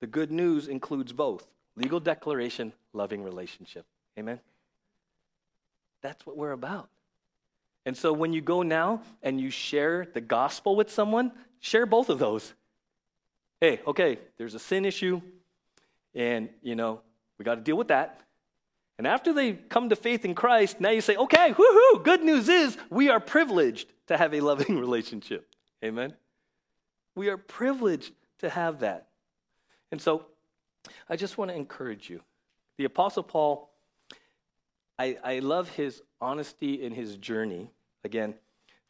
the 0.00 0.06
good 0.06 0.30
news 0.30 0.68
includes 0.68 1.12
both 1.12 1.46
legal 1.76 1.98
declaration, 2.00 2.72
loving 2.92 3.24
relationship. 3.24 3.84
Amen? 4.18 4.38
That's 6.02 6.24
what 6.24 6.36
we're 6.36 6.52
about. 6.52 6.88
And 7.86 7.96
so 7.96 8.12
when 8.12 8.32
you 8.32 8.40
go 8.40 8.62
now 8.62 9.02
and 9.22 9.40
you 9.40 9.50
share 9.50 10.06
the 10.14 10.20
gospel 10.20 10.76
with 10.76 10.90
someone, 10.90 11.32
share 11.60 11.86
both 11.86 12.08
of 12.08 12.18
those. 12.18 12.54
Hey, 13.60 13.80
okay, 13.86 14.18
there's 14.38 14.54
a 14.54 14.58
sin 14.58 14.84
issue, 14.84 15.20
and 16.14 16.48
you 16.62 16.76
know, 16.76 17.00
we 17.38 17.44
got 17.44 17.56
to 17.56 17.60
deal 17.60 17.76
with 17.76 17.88
that. 17.88 18.20
And 18.96 19.06
after 19.06 19.32
they 19.32 19.54
come 19.54 19.88
to 19.88 19.96
faith 19.96 20.24
in 20.24 20.34
Christ, 20.34 20.80
now 20.80 20.90
you 20.90 21.00
say, 21.00 21.16
okay, 21.16 21.52
woohoo, 21.52 22.04
good 22.04 22.22
news 22.22 22.48
is 22.48 22.76
we 22.90 23.10
are 23.10 23.18
privileged 23.18 23.92
to 24.06 24.16
have 24.16 24.32
a 24.32 24.40
loving 24.40 24.78
relationship. 24.80 25.48
Amen? 25.84 26.14
We 27.16 27.28
are 27.28 27.36
privileged 27.36 28.12
to 28.38 28.48
have 28.48 28.80
that. 28.80 29.08
And 29.90 30.00
so 30.00 30.26
I 31.08 31.16
just 31.16 31.38
want 31.38 31.50
to 31.50 31.56
encourage 31.56 32.08
you. 32.08 32.20
The 32.78 32.84
Apostle 32.84 33.22
Paul, 33.22 33.70
I, 34.98 35.18
I 35.24 35.38
love 35.40 35.68
his 35.70 36.02
honesty 36.20 36.82
in 36.82 36.92
his 36.92 37.16
journey. 37.16 37.70
Again, 38.04 38.34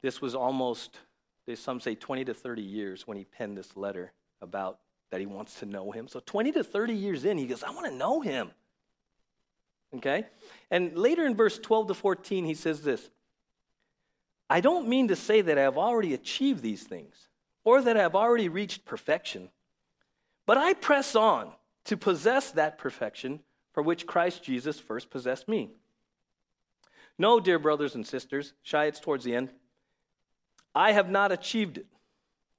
this 0.02 0.20
was 0.20 0.34
almost, 0.34 0.98
some 1.54 1.80
say 1.80 1.94
20 1.94 2.26
to 2.26 2.34
30 2.34 2.62
years 2.62 3.06
when 3.06 3.16
he 3.16 3.24
penned 3.24 3.56
this 3.56 3.76
letter 3.76 4.12
about 4.40 4.80
that 5.10 5.20
he 5.20 5.26
wants 5.26 5.60
to 5.60 5.66
know 5.66 5.90
him. 5.90 6.08
So 6.08 6.20
20 6.24 6.52
to 6.52 6.64
30 6.64 6.94
years 6.94 7.24
in, 7.24 7.38
he 7.38 7.46
goes, 7.46 7.62
I 7.62 7.70
want 7.70 7.86
to 7.86 7.94
know 7.94 8.20
him. 8.20 8.50
Okay? 9.96 10.26
And 10.70 10.96
later 10.96 11.24
in 11.26 11.36
verse 11.36 11.58
12 11.58 11.88
to 11.88 11.94
14, 11.94 12.44
he 12.44 12.54
says 12.54 12.82
this 12.82 13.08
I 14.48 14.60
don't 14.60 14.88
mean 14.88 15.08
to 15.08 15.16
say 15.16 15.40
that 15.40 15.58
I 15.58 15.62
have 15.62 15.78
already 15.78 16.14
achieved 16.14 16.62
these 16.62 16.82
things 16.82 17.28
or 17.64 17.80
that 17.80 17.96
I 17.96 18.02
have 18.02 18.14
already 18.14 18.48
reached 18.48 18.84
perfection, 18.84 19.50
but 20.46 20.58
I 20.58 20.74
press 20.74 21.16
on 21.16 21.52
to 21.84 21.96
possess 21.96 22.50
that 22.52 22.78
perfection 22.78 23.40
for 23.72 23.82
which 23.82 24.06
Christ 24.06 24.42
Jesus 24.42 24.78
first 24.78 25.10
possessed 25.10 25.48
me. 25.48 25.70
No, 27.18 27.40
dear 27.40 27.58
brothers 27.58 27.94
and 27.94 28.06
sisters, 28.06 28.52
Shai 28.62 28.86
it's 28.86 29.00
towards 29.00 29.24
the 29.24 29.34
end. 29.34 29.50
I 30.74 30.92
have 30.92 31.08
not 31.08 31.32
achieved 31.32 31.78
it, 31.78 31.86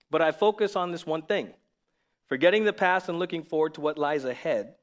but 0.10 0.22
I 0.22 0.32
focus 0.32 0.76
on 0.76 0.92
this 0.92 1.06
one 1.06 1.22
thing. 1.22 1.54
Forgetting 2.28 2.66
the 2.66 2.74
past 2.74 3.10
and 3.10 3.20
looking 3.20 3.44
forward 3.44 3.76
to 3.76 3.82
what 3.82 3.98
lies 3.98 4.26
ahead, 4.26 4.76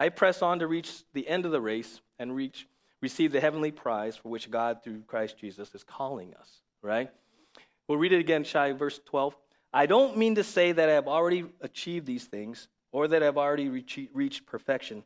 I 0.00 0.08
press 0.08 0.42
on 0.42 0.60
to 0.60 0.66
reach 0.66 1.02
the 1.12 1.28
end 1.28 1.44
of 1.44 1.52
the 1.52 1.60
race 1.60 2.00
and 2.18 2.34
reach 2.34 2.66
receive 3.00 3.30
the 3.32 3.40
heavenly 3.40 3.70
prize 3.70 4.16
for 4.16 4.28
which 4.28 4.50
God 4.50 4.82
through 4.82 5.02
Christ 5.06 5.38
Jesus 5.38 5.74
is 5.74 5.84
calling 5.84 6.34
us, 6.34 6.62
right? 6.82 7.10
We'll 7.86 7.98
read 7.98 8.12
it 8.12 8.18
again, 8.18 8.44
Shai, 8.44 8.72
verse 8.72 9.00
12. 9.04 9.36
I 9.72 9.86
don't 9.86 10.16
mean 10.16 10.34
to 10.34 10.44
say 10.44 10.72
that 10.72 10.88
I 10.88 10.92
have 10.92 11.06
already 11.06 11.44
achieved 11.60 12.06
these 12.06 12.24
things 12.24 12.68
or 12.90 13.06
that 13.08 13.22
I've 13.22 13.36
already 13.36 13.68
reached 13.68 14.46
perfection, 14.46 15.04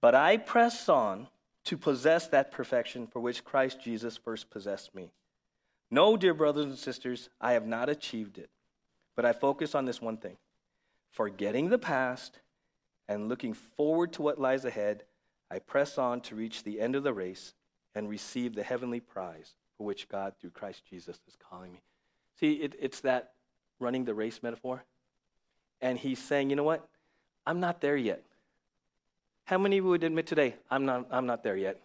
but 0.00 0.14
I 0.14 0.36
press 0.36 0.88
on 0.88 1.28
to 1.64 1.78
possess 1.78 2.26
that 2.28 2.50
perfection 2.52 3.06
for 3.06 3.20
which 3.20 3.44
Christ 3.44 3.80
Jesus 3.80 4.16
first 4.16 4.50
possessed 4.50 4.94
me. 4.94 5.12
No, 5.90 6.16
dear 6.16 6.34
brothers 6.34 6.66
and 6.66 6.76
sisters, 6.76 7.30
I 7.40 7.52
have 7.52 7.66
not 7.66 7.88
achieved 7.88 8.36
it, 8.36 8.50
but 9.16 9.24
I 9.24 9.32
focus 9.32 9.74
on 9.74 9.84
this 9.86 10.02
one 10.02 10.18
thing 10.18 10.36
forgetting 11.14 11.70
the 11.70 11.78
past 11.78 12.40
and 13.08 13.28
looking 13.28 13.54
forward 13.54 14.12
to 14.14 14.22
what 14.22 14.40
lies 14.40 14.64
ahead, 14.64 15.04
I 15.50 15.60
press 15.60 15.96
on 15.96 16.20
to 16.22 16.34
reach 16.34 16.64
the 16.64 16.80
end 16.80 16.96
of 16.96 17.04
the 17.04 17.12
race 17.12 17.54
and 17.94 18.08
receive 18.08 18.54
the 18.54 18.62
heavenly 18.62 19.00
prize 19.00 19.54
for 19.78 19.86
which 19.86 20.08
God, 20.08 20.34
through 20.40 20.50
Christ 20.50 20.82
Jesus, 20.88 21.18
is 21.28 21.36
calling 21.36 21.72
me. 21.72 21.82
See, 22.40 22.54
it, 22.54 22.74
it's 22.80 23.00
that 23.00 23.32
running 23.78 24.04
the 24.04 24.14
race 24.14 24.42
metaphor. 24.42 24.82
And 25.80 25.98
he's 25.98 26.18
saying, 26.18 26.50
you 26.50 26.56
know 26.56 26.64
what? 26.64 26.86
I'm 27.46 27.60
not 27.60 27.80
there 27.80 27.96
yet. 27.96 28.22
How 29.44 29.58
many 29.58 29.80
would 29.80 30.02
admit 30.02 30.26
today, 30.26 30.56
I'm 30.70 30.86
not, 30.86 31.06
I'm 31.10 31.26
not 31.26 31.44
there 31.44 31.56
yet? 31.56 31.80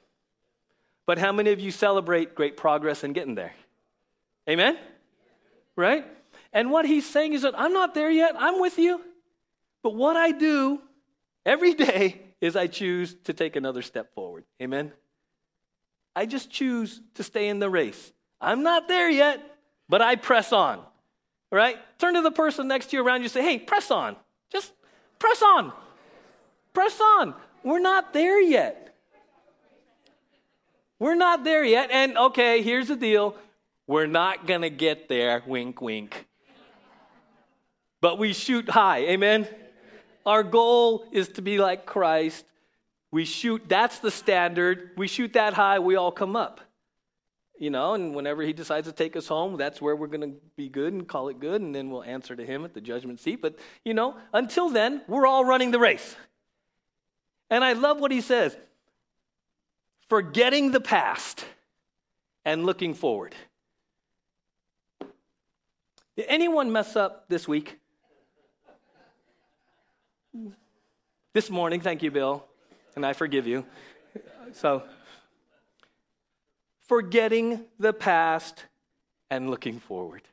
But 1.05 1.17
how 1.17 1.31
many 1.31 1.51
of 1.51 1.59
you 1.59 1.71
celebrate 1.71 2.33
great 2.33 2.55
progress 2.55 3.03
in 3.03 3.13
getting 3.13 3.35
there? 3.35 3.53
Amen? 4.47 4.77
Right? 5.75 6.05
And 6.53 6.71
what 6.71 6.85
he's 6.85 7.07
saying 7.07 7.33
is 7.33 7.43
that 7.43 7.59
I'm 7.59 7.73
not 7.73 7.93
there 7.93 8.09
yet. 8.09 8.35
I'm 8.37 8.59
with 8.59 8.79
you. 8.79 9.01
But 9.83 9.95
what 9.95 10.15
I 10.15 10.31
do 10.31 10.81
every 11.45 11.73
day 11.73 12.21
is 12.41 12.55
I 12.55 12.67
choose 12.67 13.15
to 13.25 13.33
take 13.33 13.55
another 13.55 13.81
step 13.81 14.13
forward. 14.13 14.45
Amen? 14.61 14.91
I 16.15 16.25
just 16.25 16.49
choose 16.49 17.01
to 17.15 17.23
stay 17.23 17.49
in 17.49 17.59
the 17.59 17.69
race. 17.69 18.11
I'm 18.41 18.63
not 18.63 18.87
there 18.87 19.09
yet, 19.09 19.41
but 19.87 20.01
I 20.01 20.15
press 20.15 20.51
on. 20.51 20.81
Right? 21.51 21.77
Turn 21.97 22.13
to 22.13 22.21
the 22.21 22.31
person 22.31 22.67
next 22.67 22.87
to 22.87 22.97
you 22.97 23.03
around 23.03 23.23
you 23.23 23.29
say, 23.29 23.41
hey, 23.41 23.57
press 23.57 23.89
on. 23.89 24.15
Just 24.51 24.71
press 25.17 25.41
on. 25.41 25.71
Press 26.73 26.99
on. 27.01 27.33
We're 27.63 27.79
not 27.79 28.13
there 28.13 28.39
yet. 28.39 28.95
We're 30.99 31.15
not 31.15 31.43
there 31.43 31.63
yet. 31.63 31.89
And 31.91 32.17
okay, 32.17 32.61
here's 32.61 32.87
the 32.87 32.95
deal 32.95 33.35
we're 33.87 34.07
not 34.07 34.45
going 34.45 34.61
to 34.61 34.69
get 34.69 35.09
there. 35.09 35.41
Wink, 35.47 35.81
wink. 35.81 36.27
But 38.01 38.19
we 38.19 38.33
shoot 38.33 38.69
high. 38.69 38.99
Amen? 38.99 39.47
Our 40.25 40.43
goal 40.43 41.05
is 41.11 41.29
to 41.29 41.41
be 41.41 41.57
like 41.57 41.85
Christ. 41.85 42.45
We 43.11 43.25
shoot, 43.25 43.63
that's 43.67 43.99
the 43.99 44.11
standard. 44.11 44.91
We 44.97 45.07
shoot 45.07 45.33
that 45.33 45.53
high, 45.53 45.79
we 45.79 45.95
all 45.95 46.11
come 46.11 46.35
up. 46.35 46.61
You 47.57 47.69
know, 47.69 47.93
and 47.93 48.15
whenever 48.15 48.41
he 48.41 48.53
decides 48.53 48.87
to 48.87 48.93
take 48.93 49.17
us 49.17 49.27
home, 49.27 49.57
that's 49.57 49.81
where 49.81 49.95
we're 49.95 50.07
going 50.07 50.21
to 50.21 50.37
be 50.55 50.69
good 50.69 50.93
and 50.93 51.05
call 51.05 51.27
it 51.27 51.39
good, 51.41 51.61
and 51.61 51.75
then 51.75 51.89
we'll 51.89 52.03
answer 52.03 52.33
to 52.35 52.45
him 52.45 52.63
at 52.63 52.73
the 52.73 52.79
judgment 52.79 53.19
seat. 53.19 53.41
But, 53.41 53.59
you 53.83 53.93
know, 53.93 54.15
until 54.31 54.69
then, 54.69 55.01
we're 55.07 55.27
all 55.27 55.43
running 55.43 55.71
the 55.71 55.79
race. 55.79 56.15
And 57.49 57.63
I 57.63 57.73
love 57.73 57.99
what 57.99 58.11
he 58.11 58.21
says 58.21 58.55
forgetting 60.07 60.71
the 60.71 60.79
past 60.79 61.45
and 62.45 62.65
looking 62.65 62.93
forward. 62.93 63.35
Did 66.15 66.25
anyone 66.27 66.71
mess 66.71 66.95
up 66.95 67.29
this 67.29 67.47
week? 67.47 67.77
This 71.33 71.49
morning, 71.49 71.81
thank 71.81 72.01
you, 72.03 72.11
Bill, 72.11 72.45
and 72.95 73.05
I 73.05 73.13
forgive 73.13 73.47
you. 73.47 73.65
So, 74.53 74.83
forgetting 76.87 77.65
the 77.77 77.93
past 77.93 78.65
and 79.29 79.49
looking 79.49 79.79
forward. 79.79 80.23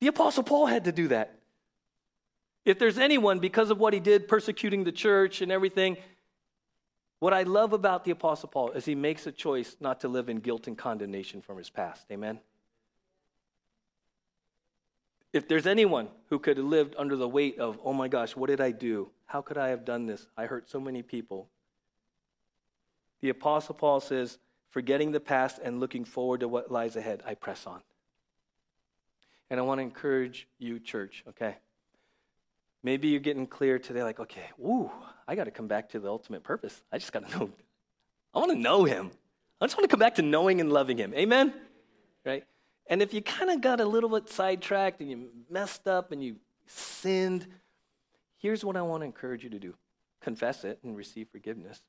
The 0.00 0.08
Apostle 0.08 0.42
Paul 0.42 0.66
had 0.66 0.84
to 0.84 0.92
do 0.92 1.08
that. 1.08 1.38
If 2.64 2.78
there's 2.78 2.98
anyone, 2.98 3.38
because 3.38 3.70
of 3.70 3.78
what 3.78 3.94
he 3.94 4.00
did, 4.00 4.26
persecuting 4.26 4.84
the 4.84 4.92
church 4.92 5.40
and 5.42 5.52
everything, 5.52 5.96
what 7.20 7.32
I 7.32 7.44
love 7.44 7.72
about 7.72 8.04
the 8.04 8.10
Apostle 8.10 8.48
Paul 8.48 8.72
is 8.72 8.84
he 8.84 8.94
makes 8.94 9.26
a 9.26 9.32
choice 9.32 9.76
not 9.80 10.00
to 10.00 10.08
live 10.08 10.28
in 10.28 10.38
guilt 10.38 10.66
and 10.66 10.76
condemnation 10.76 11.40
from 11.40 11.56
his 11.56 11.70
past. 11.70 12.06
Amen? 12.10 12.40
If 15.34 15.48
there's 15.48 15.66
anyone 15.66 16.06
who 16.30 16.38
could 16.38 16.58
have 16.58 16.66
lived 16.66 16.94
under 16.96 17.16
the 17.16 17.28
weight 17.28 17.58
of, 17.58 17.80
oh 17.84 17.92
my 17.92 18.06
gosh, 18.06 18.36
what 18.36 18.48
did 18.48 18.60
I 18.60 18.70
do? 18.70 19.10
How 19.26 19.42
could 19.42 19.58
I 19.58 19.70
have 19.70 19.84
done 19.84 20.06
this? 20.06 20.28
I 20.36 20.46
hurt 20.46 20.70
so 20.70 20.78
many 20.78 21.02
people. 21.02 21.48
The 23.20 23.30
Apostle 23.30 23.74
Paul 23.74 23.98
says, 23.98 24.38
forgetting 24.70 25.10
the 25.10 25.18
past 25.18 25.58
and 25.60 25.80
looking 25.80 26.04
forward 26.04 26.40
to 26.40 26.48
what 26.48 26.70
lies 26.70 26.94
ahead, 26.94 27.20
I 27.26 27.34
press 27.34 27.66
on. 27.66 27.80
And 29.50 29.58
I 29.58 29.64
want 29.64 29.78
to 29.78 29.82
encourage 29.82 30.46
you, 30.60 30.78
church, 30.78 31.24
okay? 31.30 31.56
Maybe 32.84 33.08
you're 33.08 33.18
getting 33.18 33.48
clear 33.48 33.80
today, 33.80 34.04
like, 34.04 34.20
okay, 34.20 34.50
woo, 34.56 34.88
I 35.26 35.34
got 35.34 35.44
to 35.44 35.50
come 35.50 35.66
back 35.66 35.88
to 35.90 35.98
the 35.98 36.08
ultimate 36.08 36.44
purpose. 36.44 36.80
I 36.92 36.98
just 36.98 37.12
got 37.12 37.28
to 37.28 37.38
know. 37.38 37.50
I 38.32 38.38
want 38.38 38.52
to 38.52 38.58
know 38.58 38.84
him. 38.84 39.10
I 39.60 39.66
just 39.66 39.76
want 39.76 39.82
to 39.82 39.88
come 39.88 39.98
back 39.98 40.14
to 40.14 40.22
knowing 40.22 40.60
and 40.60 40.72
loving 40.72 40.96
him. 40.96 41.12
Amen? 41.12 41.52
Right? 42.24 42.44
And 42.86 43.00
if 43.00 43.14
you 43.14 43.22
kind 43.22 43.50
of 43.50 43.60
got 43.60 43.80
a 43.80 43.84
little 43.84 44.10
bit 44.10 44.28
sidetracked 44.28 45.00
and 45.00 45.10
you 45.10 45.28
messed 45.48 45.88
up 45.88 46.12
and 46.12 46.22
you 46.22 46.36
sinned, 46.66 47.46
here's 48.38 48.64
what 48.64 48.76
I 48.76 48.82
want 48.82 49.02
to 49.02 49.06
encourage 49.06 49.44
you 49.44 49.50
to 49.50 49.58
do 49.58 49.74
confess 50.20 50.64
it 50.64 50.78
and 50.82 50.96
receive 50.96 51.28
forgiveness. 51.30 51.82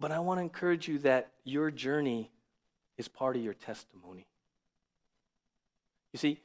But 0.00 0.12
I 0.12 0.18
want 0.20 0.38
to 0.38 0.42
encourage 0.42 0.88
you 0.88 0.98
that 1.00 1.32
your 1.44 1.70
journey 1.70 2.30
is 2.96 3.06
part 3.06 3.36
of 3.36 3.42
your 3.42 3.52
testimony. 3.52 4.26
You 6.12 6.18
see, 6.18 6.40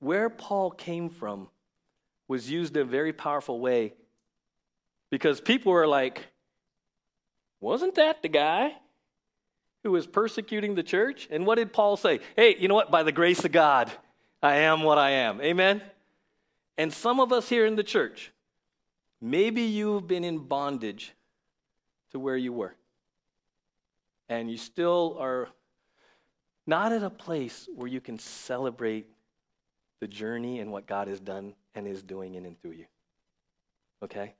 where 0.00 0.28
Paul 0.28 0.70
came 0.70 1.08
from 1.08 1.48
was 2.28 2.50
used 2.50 2.76
in 2.76 2.82
a 2.82 2.84
very 2.84 3.12
powerful 3.12 3.60
way 3.60 3.94
because 5.10 5.40
people 5.40 5.72
were 5.72 5.86
like, 5.86 6.26
wasn't 7.60 7.94
that 7.94 8.22
the 8.22 8.28
guy 8.28 8.72
who 9.82 9.92
was 9.92 10.06
persecuting 10.06 10.74
the 10.74 10.82
church? 10.82 11.28
And 11.30 11.46
what 11.46 11.56
did 11.56 11.72
Paul 11.72 11.96
say? 11.96 12.20
Hey, 12.36 12.56
you 12.58 12.68
know 12.68 12.74
what? 12.74 12.90
By 12.90 13.02
the 13.02 13.12
grace 13.12 13.44
of 13.44 13.52
God, 13.52 13.90
I 14.42 14.56
am 14.56 14.82
what 14.82 14.98
I 14.98 15.10
am. 15.10 15.40
Amen? 15.40 15.82
And 16.76 16.92
some 16.92 17.20
of 17.20 17.32
us 17.32 17.48
here 17.48 17.66
in 17.66 17.76
the 17.76 17.84
church, 17.84 18.32
maybe 19.20 19.62
you've 19.62 20.06
been 20.06 20.24
in 20.24 20.38
bondage 20.38 21.12
to 22.12 22.18
where 22.18 22.36
you 22.36 22.52
were. 22.52 22.74
And 24.28 24.50
you 24.50 24.56
still 24.58 25.16
are 25.18 25.48
not 26.66 26.92
at 26.92 27.02
a 27.02 27.10
place 27.10 27.68
where 27.74 27.88
you 27.88 28.00
can 28.00 28.18
celebrate 28.18 29.06
the 30.00 30.06
journey 30.06 30.60
and 30.60 30.70
what 30.70 30.86
God 30.86 31.08
has 31.08 31.18
done 31.18 31.54
and 31.74 31.86
is 31.86 32.02
doing 32.02 32.34
in 32.34 32.44
and 32.44 32.60
through 32.60 32.72
you. 32.72 32.86
Okay? 34.02 34.34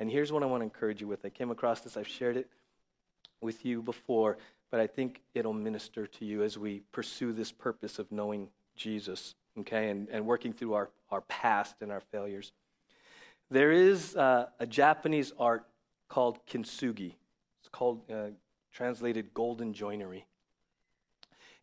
And 0.00 0.10
here's 0.10 0.32
what 0.32 0.42
I 0.42 0.46
want 0.46 0.62
to 0.62 0.64
encourage 0.64 1.00
you 1.00 1.08
with. 1.08 1.24
I 1.24 1.28
came 1.28 1.50
across 1.50 1.80
this, 1.80 1.96
I've 1.96 2.08
shared 2.08 2.36
it 2.36 2.48
with 3.40 3.64
you 3.64 3.82
before, 3.82 4.38
but 4.70 4.80
I 4.80 4.86
think 4.86 5.20
it'll 5.34 5.52
minister 5.52 6.06
to 6.06 6.24
you 6.24 6.42
as 6.42 6.58
we 6.58 6.82
pursue 6.92 7.32
this 7.32 7.52
purpose 7.52 7.98
of 7.98 8.10
knowing 8.12 8.48
Jesus, 8.76 9.34
okay, 9.60 9.90
and, 9.90 10.08
and 10.10 10.26
working 10.26 10.52
through 10.52 10.74
our, 10.74 10.90
our 11.10 11.22
past 11.22 11.76
and 11.80 11.90
our 11.90 12.00
failures. 12.00 12.52
There 13.50 13.72
is 13.72 14.14
uh, 14.16 14.46
a 14.60 14.66
Japanese 14.66 15.32
art 15.38 15.64
called 16.08 16.38
kintsugi. 16.46 17.14
It's 17.60 17.68
called, 17.70 18.02
uh, 18.10 18.30
translated 18.72 19.32
golden 19.34 19.72
joinery. 19.72 20.26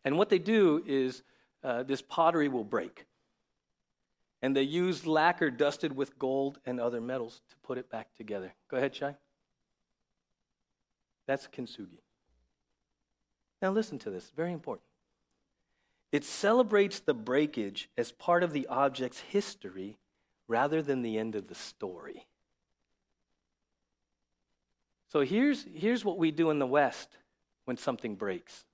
And 0.04 0.18
what 0.18 0.28
they 0.28 0.38
do 0.38 0.82
is 0.86 1.22
uh, 1.64 1.82
this 1.84 2.02
pottery 2.02 2.48
will 2.48 2.64
break 2.64 3.06
and 4.42 4.54
they 4.54 4.62
use 4.62 5.06
lacquer 5.06 5.50
dusted 5.50 5.96
with 5.96 6.18
gold 6.18 6.58
and 6.66 6.78
other 6.78 7.00
metals 7.00 7.40
to 7.50 7.56
put 7.64 7.78
it 7.78 7.90
back 7.90 8.14
together. 8.16 8.54
Go 8.70 8.76
ahead, 8.76 8.94
Shai. 8.94 9.16
That's 11.26 11.48
kintsugi. 11.48 11.98
Now, 13.66 13.72
listen 13.72 13.98
to 13.98 14.10
this, 14.10 14.30
very 14.36 14.52
important. 14.52 14.86
It 16.12 16.22
celebrates 16.22 17.00
the 17.00 17.14
breakage 17.14 17.90
as 17.98 18.12
part 18.12 18.44
of 18.44 18.52
the 18.52 18.68
object's 18.68 19.18
history 19.18 19.98
rather 20.46 20.82
than 20.82 21.02
the 21.02 21.18
end 21.18 21.34
of 21.34 21.48
the 21.48 21.56
story. 21.56 22.28
So 25.10 25.22
here's, 25.22 25.66
here's 25.74 26.04
what 26.04 26.16
we 26.16 26.30
do 26.30 26.50
in 26.50 26.60
the 26.60 26.66
West 26.66 27.08
when 27.64 27.76
something 27.76 28.14
breaks 28.14 28.64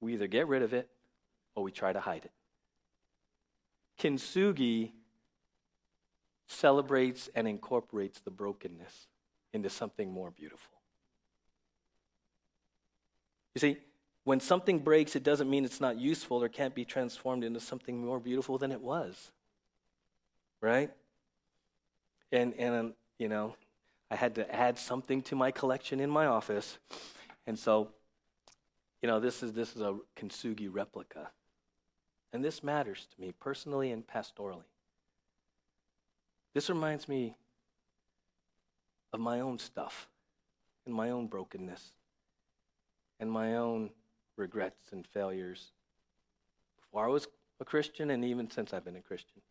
we 0.00 0.14
either 0.14 0.26
get 0.26 0.48
rid 0.48 0.62
of 0.62 0.74
it 0.74 0.88
or 1.54 1.62
we 1.62 1.70
try 1.70 1.92
to 1.92 2.00
hide 2.00 2.24
it. 2.24 2.32
Kintsugi 4.00 4.90
celebrates 6.48 7.30
and 7.32 7.46
incorporates 7.46 8.18
the 8.18 8.32
brokenness 8.32 9.06
into 9.52 9.70
something 9.70 10.10
more 10.10 10.32
beautiful. 10.32 10.77
You 13.54 13.60
see, 13.60 13.78
when 14.24 14.40
something 14.40 14.80
breaks, 14.80 15.16
it 15.16 15.22
doesn't 15.22 15.48
mean 15.48 15.64
it's 15.64 15.80
not 15.80 15.96
useful 15.98 16.42
or 16.42 16.48
can't 16.48 16.74
be 16.74 16.84
transformed 16.84 17.44
into 17.44 17.60
something 17.60 18.04
more 18.04 18.20
beautiful 18.20 18.58
than 18.58 18.72
it 18.72 18.80
was. 18.80 19.30
Right? 20.60 20.90
And, 22.30 22.52
and 22.58 22.74
um, 22.74 22.94
you 23.18 23.28
know, 23.28 23.54
I 24.10 24.16
had 24.16 24.34
to 24.34 24.54
add 24.54 24.78
something 24.78 25.22
to 25.22 25.34
my 25.34 25.50
collection 25.50 25.98
in 25.98 26.10
my 26.10 26.26
office. 26.26 26.78
And 27.46 27.58
so, 27.58 27.88
you 29.00 29.06
know, 29.06 29.18
this 29.18 29.42
is, 29.42 29.52
this 29.52 29.74
is 29.74 29.80
a 29.80 29.96
Kintsugi 30.16 30.68
replica. 30.70 31.30
And 32.32 32.44
this 32.44 32.62
matters 32.62 33.06
to 33.14 33.20
me 33.20 33.32
personally 33.40 33.92
and 33.92 34.06
pastorally. 34.06 34.64
This 36.52 36.68
reminds 36.68 37.08
me 37.08 37.34
of 39.12 39.20
my 39.20 39.40
own 39.40 39.58
stuff 39.58 40.08
and 40.84 40.94
my 40.94 41.10
own 41.10 41.28
brokenness 41.28 41.92
and 43.20 43.30
my 43.30 43.56
own 43.56 43.90
regrets 44.36 44.92
and 44.92 45.06
failures 45.06 45.72
before 46.80 47.04
I 47.04 47.08
was 47.08 47.26
a 47.60 47.64
Christian 47.64 48.10
and 48.10 48.24
even 48.24 48.50
since 48.50 48.72
I've 48.72 48.84
been 48.84 48.96
a 48.96 49.00
Christian. 49.00 49.42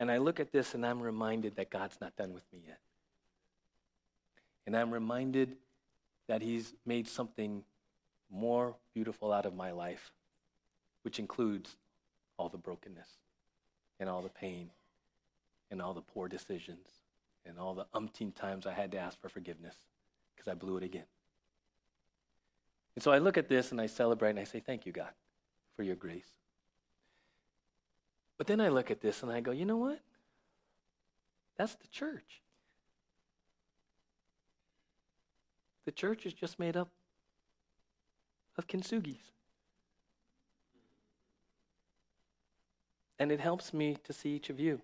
And 0.00 0.10
I 0.10 0.18
look 0.18 0.40
at 0.40 0.52
this 0.52 0.74
and 0.74 0.84
I'm 0.84 1.00
reminded 1.00 1.56
that 1.56 1.70
God's 1.70 2.00
not 2.00 2.16
done 2.16 2.32
with 2.32 2.44
me 2.52 2.60
yet. 2.66 2.78
And 4.66 4.76
I'm 4.76 4.92
reminded 4.92 5.56
that 6.26 6.42
He's 6.42 6.72
made 6.86 7.06
something 7.06 7.62
more 8.30 8.74
beautiful 8.94 9.32
out 9.32 9.46
of 9.46 9.54
my 9.54 9.72
life, 9.72 10.12
which 11.02 11.18
includes 11.18 11.76
all 12.38 12.48
the 12.48 12.58
brokenness 12.58 13.08
and 14.00 14.08
all 14.08 14.22
the 14.22 14.28
pain 14.28 14.70
and 15.70 15.80
all 15.80 15.92
the 15.92 16.00
poor 16.00 16.28
decisions 16.28 16.88
and 17.46 17.58
all 17.58 17.74
the 17.74 17.86
umpteen 17.94 18.34
times 18.34 18.66
I 18.66 18.72
had 18.72 18.90
to 18.92 18.98
ask 18.98 19.20
for 19.20 19.28
forgiveness 19.28 19.74
because 20.34 20.50
I 20.50 20.54
blew 20.54 20.76
it 20.76 20.82
again. 20.82 21.04
And 22.96 23.02
so 23.02 23.10
I 23.10 23.18
look 23.18 23.36
at 23.36 23.48
this 23.48 23.72
and 23.72 23.80
I 23.80 23.86
celebrate 23.86 24.30
and 24.30 24.38
I 24.38 24.44
say, 24.44 24.60
Thank 24.60 24.86
you, 24.86 24.92
God, 24.92 25.10
for 25.76 25.82
your 25.82 25.96
grace. 25.96 26.28
But 28.38 28.46
then 28.46 28.60
I 28.60 28.68
look 28.68 28.90
at 28.90 29.00
this 29.00 29.22
and 29.22 29.30
I 29.30 29.40
go, 29.40 29.50
You 29.50 29.64
know 29.64 29.76
what? 29.76 30.00
That's 31.56 31.74
the 31.74 31.88
church. 31.88 32.42
The 35.84 35.92
church 35.92 36.26
is 36.26 36.32
just 36.32 36.58
made 36.58 36.76
up 36.76 36.88
of 38.56 38.66
kintsugis. 38.66 39.18
And 43.18 43.30
it 43.30 43.40
helps 43.40 43.72
me 43.72 43.96
to 44.04 44.12
see 44.12 44.30
each 44.30 44.50
of 44.50 44.58
you 44.58 44.80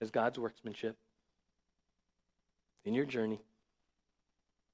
as 0.00 0.10
God's 0.10 0.38
workmanship 0.38 0.96
in 2.84 2.94
your 2.94 3.04
journey. 3.04 3.40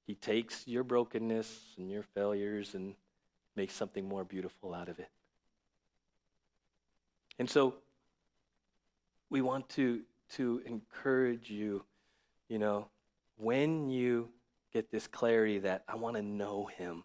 He 0.09 0.15
takes 0.15 0.67
your 0.67 0.83
brokenness 0.83 1.75
and 1.77 1.91
your 1.91 2.01
failures 2.01 2.73
and 2.73 2.95
makes 3.55 3.75
something 3.75 4.09
more 4.09 4.23
beautiful 4.23 4.73
out 4.73 4.89
of 4.89 4.97
it. 4.97 5.07
And 7.37 7.47
so 7.47 7.75
we 9.29 9.41
want 9.41 9.69
to, 9.75 10.01
to 10.31 10.63
encourage 10.65 11.51
you, 11.51 11.83
you 12.47 12.57
know, 12.57 12.87
when 13.37 13.91
you 13.91 14.29
get 14.73 14.91
this 14.91 15.05
clarity 15.05 15.59
that 15.59 15.83
I 15.87 15.95
want 15.95 16.15
to 16.15 16.23
know 16.23 16.65
him. 16.65 17.03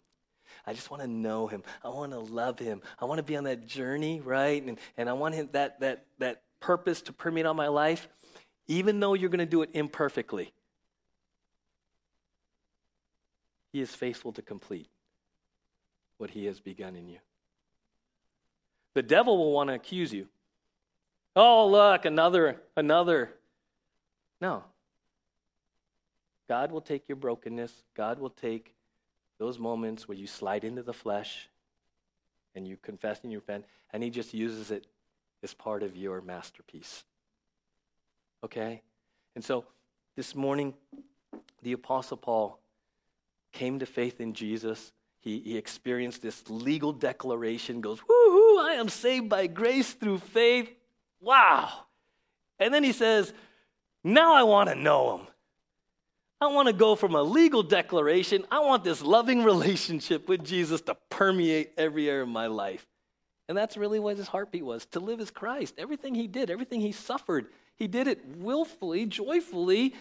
I 0.65 0.73
just 0.73 0.89
want 0.89 1.03
to 1.03 1.07
know 1.07 1.45
him. 1.45 1.61
I 1.83 1.89
want 1.89 2.11
to 2.11 2.17
love 2.17 2.57
him. 2.57 2.81
I 2.99 3.05
want 3.05 3.19
to 3.19 3.23
be 3.23 3.37
on 3.37 3.43
that 3.43 3.67
journey, 3.67 4.19
right? 4.19 4.63
And, 4.63 4.79
and 4.97 5.07
I 5.07 5.13
want 5.13 5.35
him 5.35 5.49
that, 5.51 5.79
that, 5.81 6.05
that 6.17 6.41
purpose 6.59 7.03
to 7.03 7.13
permeate 7.13 7.45
on 7.45 7.55
my 7.55 7.67
life, 7.67 8.07
even 8.67 8.99
though 8.99 9.13
you're 9.13 9.29
going 9.29 9.37
to 9.37 9.45
do 9.45 9.61
it 9.61 9.69
imperfectly. 9.75 10.54
He 13.75 13.81
is 13.81 13.93
faithful 13.93 14.31
to 14.31 14.41
complete 14.41 14.87
what 16.17 16.29
he 16.29 16.45
has 16.45 16.61
begun 16.61 16.95
in 16.95 17.09
you. 17.09 17.17
The 18.93 19.03
devil 19.03 19.37
will 19.37 19.51
want 19.51 19.67
to 19.67 19.73
accuse 19.73 20.13
you. 20.13 20.29
Oh, 21.35 21.67
look, 21.67 22.05
another, 22.05 22.61
another. 22.77 23.33
No. 24.39 24.63
God 26.47 26.71
will 26.71 26.79
take 26.79 27.09
your 27.09 27.17
brokenness. 27.17 27.73
God 27.97 28.17
will 28.17 28.29
take 28.29 28.73
those 29.39 29.59
moments 29.59 30.07
where 30.07 30.17
you 30.17 30.25
slide 30.25 30.63
into 30.63 30.81
the 30.81 30.93
flesh 30.93 31.49
and 32.55 32.65
you 32.65 32.77
confess 32.77 33.19
and 33.23 33.31
you 33.33 33.39
repent, 33.39 33.65
and 33.91 34.01
He 34.01 34.09
just 34.09 34.33
uses 34.33 34.71
it 34.71 34.87
as 35.43 35.53
part 35.53 35.83
of 35.83 35.97
your 35.97 36.21
masterpiece. 36.21 37.03
Okay? 38.41 38.83
And 39.35 39.43
so 39.43 39.65
this 40.15 40.33
morning, 40.33 40.75
the 41.61 41.73
Apostle 41.73 42.15
Paul 42.15 42.61
came 43.55 43.79
to 43.79 43.85
faith 43.85 44.21
in 44.21 44.33
Jesus. 44.33 44.91
He, 45.21 45.39
he 45.39 45.57
experienced 45.57 46.21
this 46.21 46.47
legal 46.49 46.93
declaration, 46.93 47.81
goes, 47.81 47.99
Woohoo, 47.99 48.59
I 48.59 48.75
am 48.77 48.89
saved 48.89 49.27
by 49.27 49.47
grace 49.47 49.93
through 49.93 50.19
faith. 50.19 50.69
Wow. 51.19 51.71
And 52.59 52.71
then 52.71 52.83
he 52.83 52.91
says, 52.91 53.33
Now 54.03 54.35
I 54.35 54.43
want 54.43 54.69
to 54.69 54.75
know 54.75 55.17
him. 55.17 55.27
I 56.39 56.47
want 56.47 56.67
to 56.67 56.73
go 56.73 56.95
from 56.95 57.15
a 57.15 57.23
legal 57.23 57.63
declaration. 57.63 58.45
I 58.51 58.59
want 58.59 58.83
this 58.83 59.01
loving 59.01 59.43
relationship 59.43 60.27
with 60.27 60.43
Jesus 60.43 60.81
to 60.81 60.95
permeate 61.09 61.71
every 61.77 62.09
area 62.09 62.23
of 62.23 62.29
my 62.29 62.47
life. 62.47 62.85
And 63.47 63.57
that's 63.57 63.77
really 63.77 63.99
what 63.99 64.17
his 64.17 64.27
heartbeat 64.27 64.65
was 64.65 64.85
to 64.87 64.99
live 64.99 65.19
as 65.19 65.31
Christ. 65.31 65.75
Everything 65.77 66.13
he 66.13 66.27
did, 66.27 66.51
everything 66.51 66.81
he 66.81 66.91
suffered, 66.91 67.47
he 67.77 67.87
did 67.87 68.07
it 68.07 68.23
willfully, 68.37 69.05
joyfully, 69.05 69.93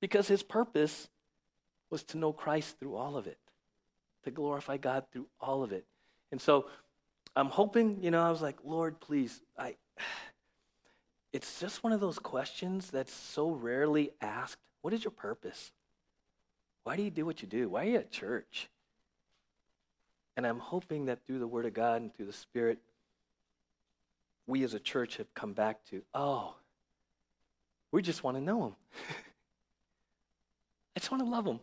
because 0.00 0.28
his 0.28 0.42
purpose 0.42 1.08
was 1.92 2.02
to 2.04 2.16
know 2.16 2.32
Christ 2.32 2.78
through 2.80 2.96
all 2.96 3.18
of 3.18 3.26
it, 3.26 3.36
to 4.24 4.30
glorify 4.30 4.78
God 4.78 5.04
through 5.12 5.26
all 5.38 5.62
of 5.62 5.72
it. 5.72 5.84
And 6.32 6.40
so 6.40 6.64
I'm 7.36 7.50
hoping, 7.50 8.02
you 8.02 8.10
know, 8.10 8.22
I 8.22 8.30
was 8.30 8.40
like, 8.42 8.56
Lord, 8.64 8.98
please, 8.98 9.40
I. 9.56 9.76
It's 11.34 11.60
just 11.60 11.82
one 11.82 11.94
of 11.94 12.00
those 12.00 12.18
questions 12.18 12.90
that's 12.90 13.14
so 13.14 13.52
rarely 13.52 14.10
asked. 14.20 14.58
What 14.82 14.92
is 14.92 15.02
your 15.02 15.12
purpose? 15.12 15.72
Why 16.84 16.94
do 16.94 17.02
you 17.02 17.08
do 17.08 17.24
what 17.24 17.40
you 17.40 17.48
do? 17.48 17.70
Why 17.70 17.84
are 17.84 17.88
you 17.88 17.96
at 17.96 18.10
church? 18.10 18.68
And 20.36 20.46
I'm 20.46 20.58
hoping 20.58 21.06
that 21.06 21.24
through 21.24 21.38
the 21.38 21.46
Word 21.46 21.64
of 21.64 21.72
God 21.72 22.02
and 22.02 22.14
through 22.14 22.26
the 22.26 22.34
Spirit, 22.34 22.80
we 24.46 24.62
as 24.62 24.74
a 24.74 24.78
church 24.78 25.16
have 25.16 25.32
come 25.32 25.54
back 25.54 25.82
to, 25.86 26.02
oh, 26.12 26.54
we 27.92 28.02
just 28.02 28.22
want 28.22 28.36
to 28.36 28.42
know 28.42 28.66
Him. 28.66 28.76
I 30.94 31.00
just 31.00 31.10
want 31.10 31.24
to 31.24 31.30
love 31.30 31.46
Him. 31.46 31.60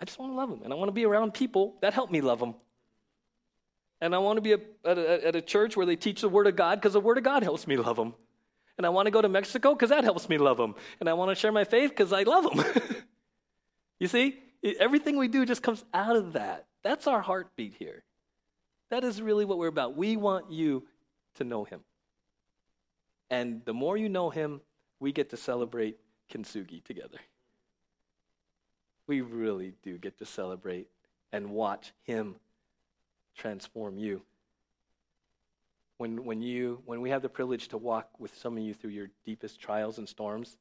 I 0.00 0.04
just 0.04 0.18
want 0.18 0.32
to 0.32 0.36
love 0.36 0.50
Him. 0.50 0.62
And 0.62 0.72
I 0.72 0.76
want 0.76 0.88
to 0.88 0.92
be 0.92 1.04
around 1.04 1.34
people 1.34 1.76
that 1.80 1.94
help 1.94 2.10
me 2.10 2.20
love 2.20 2.40
Him. 2.40 2.54
And 4.00 4.14
I 4.14 4.18
want 4.18 4.36
to 4.36 4.40
be 4.40 4.52
a, 4.52 4.58
at, 4.84 4.98
a, 4.98 5.26
at 5.28 5.36
a 5.36 5.42
church 5.42 5.76
where 5.76 5.86
they 5.86 5.96
teach 5.96 6.20
the 6.20 6.28
Word 6.28 6.46
of 6.46 6.56
God 6.56 6.80
because 6.80 6.92
the 6.92 7.00
Word 7.00 7.18
of 7.18 7.24
God 7.24 7.42
helps 7.42 7.66
me 7.66 7.76
love 7.76 7.96
them. 7.96 8.14
And 8.76 8.86
I 8.86 8.90
want 8.90 9.06
to 9.06 9.10
go 9.10 9.20
to 9.20 9.28
Mexico 9.28 9.74
because 9.74 9.90
that 9.90 10.04
helps 10.04 10.28
me 10.28 10.38
love 10.38 10.56
them. 10.56 10.76
And 11.00 11.08
I 11.08 11.14
want 11.14 11.30
to 11.30 11.34
share 11.34 11.50
my 11.50 11.64
faith 11.64 11.90
because 11.90 12.12
I 12.12 12.22
love 12.22 12.44
them. 12.44 12.64
you 13.98 14.06
see, 14.06 14.38
everything 14.78 15.16
we 15.16 15.26
do 15.26 15.44
just 15.44 15.62
comes 15.62 15.84
out 15.92 16.14
of 16.14 16.34
that. 16.34 16.66
That's 16.84 17.08
our 17.08 17.20
heartbeat 17.20 17.74
here. 17.74 18.04
That 18.90 19.02
is 19.02 19.20
really 19.20 19.44
what 19.44 19.58
we're 19.58 19.66
about. 19.66 19.96
We 19.96 20.16
want 20.16 20.52
you 20.52 20.86
to 21.34 21.44
know 21.44 21.64
Him. 21.64 21.80
And 23.30 23.62
the 23.64 23.74
more 23.74 23.96
you 23.96 24.08
know 24.08 24.30
Him, 24.30 24.60
we 25.00 25.12
get 25.12 25.30
to 25.30 25.36
celebrate 25.36 25.98
kintsugi 26.32 26.82
together. 26.84 27.18
We 29.08 29.22
really 29.22 29.72
do 29.82 29.98
get 29.98 30.18
to 30.18 30.26
celebrate 30.26 30.86
and 31.32 31.50
watch 31.50 31.92
Him 32.04 32.36
transform 33.36 33.98
you. 33.98 34.22
When, 35.96 36.24
when, 36.24 36.40
you, 36.40 36.80
when 36.84 37.00
we 37.00 37.10
have 37.10 37.22
the 37.22 37.28
privilege 37.28 37.68
to 37.68 37.76
walk 37.76 38.08
with 38.20 38.36
some 38.36 38.56
of 38.56 38.62
you 38.62 38.72
through 38.72 38.90
your 38.90 39.08
deepest 39.24 39.58
trials 39.58 39.98
and 39.98 40.08
storms, 40.08 40.56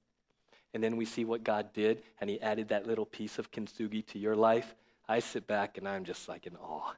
and 0.73 0.83
then 0.83 0.97
we 0.97 1.05
see 1.05 1.25
what 1.25 1.43
God 1.43 1.73
did, 1.73 2.01
and 2.19 2.29
He 2.29 2.41
added 2.41 2.69
that 2.69 2.87
little 2.87 3.05
piece 3.05 3.37
of 3.37 3.51
kintsugi 3.51 4.05
to 4.07 4.19
your 4.19 4.35
life, 4.35 4.73
I 5.07 5.19
sit 5.19 5.45
back 5.45 5.77
and 5.77 5.87
I'm 5.87 6.05
just 6.05 6.27
like 6.27 6.47
in 6.47 6.55
awe. 6.55 6.93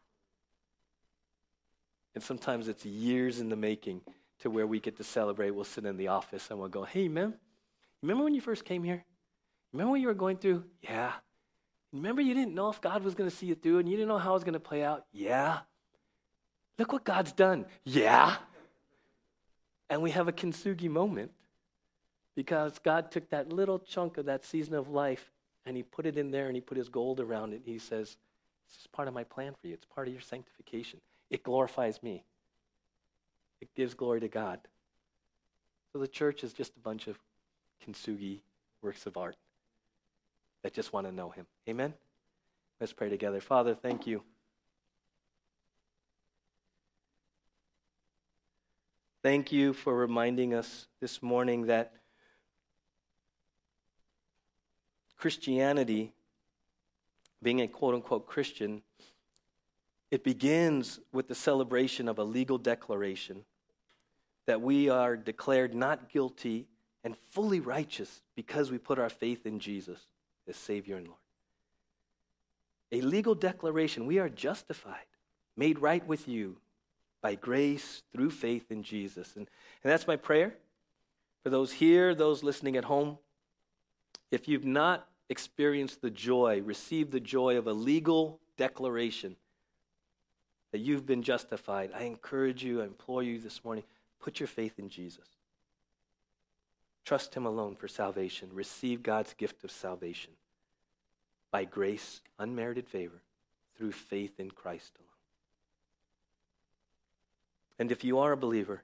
And 2.15 2.23
sometimes 2.23 2.67
it's 2.67 2.85
years 2.85 3.39
in 3.39 3.49
the 3.49 3.55
making 3.55 4.01
to 4.39 4.49
where 4.49 4.65
we 4.65 4.79
get 4.79 4.97
to 4.97 5.03
celebrate. 5.03 5.51
We'll 5.51 5.63
sit 5.63 5.85
in 5.85 5.97
the 5.97 6.07
office 6.07 6.49
and 6.49 6.59
we'll 6.59 6.69
go, 6.69 6.83
hey, 6.83 7.07
man, 7.07 7.33
remember 8.01 8.23
when 8.23 8.33
you 8.33 8.41
first 8.41 8.65
came 8.65 8.83
here? 8.83 9.03
Remember 9.73 9.91
what 9.91 10.01
you 10.01 10.07
were 10.07 10.13
going 10.13 10.37
through? 10.37 10.63
Yeah. 10.81 11.13
Remember 11.91 12.21
you 12.21 12.33
didn't 12.33 12.53
know 12.53 12.69
if 12.69 12.81
God 12.81 13.03
was 13.03 13.15
going 13.15 13.29
to 13.29 13.35
see 13.35 13.47
you 13.47 13.55
through 13.55 13.79
and 13.79 13.89
you 13.89 13.95
didn't 13.95 14.09
know 14.09 14.19
how 14.19 14.31
it 14.31 14.33
was 14.33 14.43
going 14.43 14.53
to 14.53 14.59
play 14.59 14.83
out? 14.83 15.05
Yeah. 15.11 15.59
Look 16.77 16.93
what 16.93 17.03
God's 17.03 17.31
done. 17.31 17.65
Yeah. 17.83 18.35
And 19.89 20.01
we 20.01 20.11
have 20.11 20.27
a 20.27 20.31
kintsugi 20.31 20.89
moment 20.89 21.31
because 22.35 22.77
God 22.79 23.11
took 23.11 23.29
that 23.31 23.51
little 23.51 23.79
chunk 23.79 24.17
of 24.17 24.25
that 24.25 24.45
season 24.45 24.75
of 24.75 24.87
life 24.87 25.31
and 25.65 25.75
he 25.75 25.83
put 25.83 26.05
it 26.05 26.17
in 26.17 26.31
there 26.31 26.45
and 26.45 26.55
he 26.55 26.61
put 26.61 26.77
his 26.77 26.89
gold 26.89 27.19
around 27.19 27.53
it. 27.53 27.63
He 27.65 27.79
says, 27.79 28.17
This 28.69 28.81
is 28.81 28.87
part 28.87 29.07
of 29.07 29.13
my 29.13 29.23
plan 29.23 29.55
for 29.59 29.67
you. 29.67 29.73
It's 29.73 29.85
part 29.85 30.07
of 30.07 30.13
your 30.13 30.21
sanctification. 30.21 31.01
It 31.29 31.43
glorifies 31.43 32.01
me, 32.01 32.23
it 33.61 33.69
gives 33.75 33.93
glory 33.93 34.19
to 34.21 34.27
God. 34.27 34.59
So 35.91 35.99
the 35.99 36.07
church 36.07 36.43
is 36.43 36.53
just 36.53 36.75
a 36.77 36.79
bunch 36.79 37.07
of 37.07 37.17
kintsugi 37.83 38.41
works 38.81 39.05
of 39.07 39.17
art 39.17 39.35
that 40.63 40.73
just 40.73 40.93
want 40.93 41.07
to 41.07 41.11
know 41.11 41.29
him. 41.29 41.45
Amen? 41.67 41.93
Let's 42.79 42.93
pray 42.93 43.09
together. 43.09 43.41
Father, 43.41 43.75
thank 43.75 44.07
you. 44.07 44.23
Thank 49.21 49.51
you 49.51 49.73
for 49.73 49.93
reminding 49.93 50.53
us 50.53 50.87
this 51.01 51.21
morning 51.21 51.65
that 51.67 51.93
Christianity, 55.17 56.13
being 57.43 57.59
a 57.59 57.67
quote 57.67 57.95
unquote 57.95 58.27
Christian, 58.27 58.81
it 60.09 60.23
begins 60.23 60.99
with 61.11 61.27
the 61.27 61.35
celebration 61.35 62.07
of 62.07 62.17
a 62.17 62.23
legal 62.23 62.57
declaration 62.57 63.43
that 64.47 64.61
we 64.61 64.89
are 64.89 65.17
declared 65.17 65.75
not 65.75 66.09
guilty 66.09 66.67
and 67.03 67.15
fully 67.31 67.59
righteous 67.59 68.21
because 68.35 68.71
we 68.71 68.77
put 68.77 68.97
our 68.97 69.09
faith 69.09 69.45
in 69.45 69.59
Jesus 69.59 69.99
as 70.47 70.55
Savior 70.55 70.97
and 70.97 71.07
Lord. 71.07 71.19
A 72.91 73.01
legal 73.01 73.35
declaration 73.35 74.05
we 74.05 74.19
are 74.19 74.29
justified, 74.29 75.05
made 75.55 75.79
right 75.79 76.05
with 76.07 76.27
you 76.27 76.57
by 77.21 77.35
grace 77.35 78.01
through 78.13 78.31
faith 78.31 78.71
in 78.71 78.83
Jesus. 78.83 79.35
And, 79.35 79.47
and 79.83 79.91
that's 79.91 80.07
my 80.07 80.15
prayer 80.15 80.55
For 81.43 81.49
those 81.49 81.71
here, 81.71 82.15
those 82.15 82.43
listening 82.43 82.77
at 82.77 82.85
home, 82.85 83.17
if 84.31 84.47
you've 84.47 84.65
not 84.65 85.07
experienced 85.29 86.01
the 86.01 86.09
joy, 86.09 86.61
received 86.61 87.11
the 87.11 87.19
joy 87.19 87.57
of 87.57 87.67
a 87.67 87.73
legal 87.73 88.39
declaration 88.57 89.35
that 90.71 90.79
you've 90.79 91.05
been 91.05 91.23
justified, 91.23 91.91
I 91.95 92.03
encourage 92.03 92.63
you, 92.63 92.81
I 92.81 92.85
implore 92.85 93.23
you 93.23 93.39
this 93.39 93.63
morning, 93.63 93.83
put 94.19 94.39
your 94.39 94.47
faith 94.47 94.77
in 94.77 94.89
Jesus. 94.89 95.25
Trust 97.05 97.35
Him 97.35 97.45
alone 97.45 97.75
for 97.75 97.87
salvation. 97.87 98.49
Receive 98.53 99.03
God's 99.03 99.33
gift 99.33 99.63
of 99.63 99.71
salvation 99.71 100.31
by 101.51 101.65
grace, 101.65 102.21
unmerited 102.37 102.87
favor, 102.87 103.21
through 103.77 103.91
faith 103.91 104.39
in 104.39 104.51
Christ 104.51 104.91
alone. 104.97 105.07
And 107.79 107.91
if 107.91 108.03
you 108.03 108.19
are 108.19 108.33
a 108.33 108.37
believer, 108.37 108.83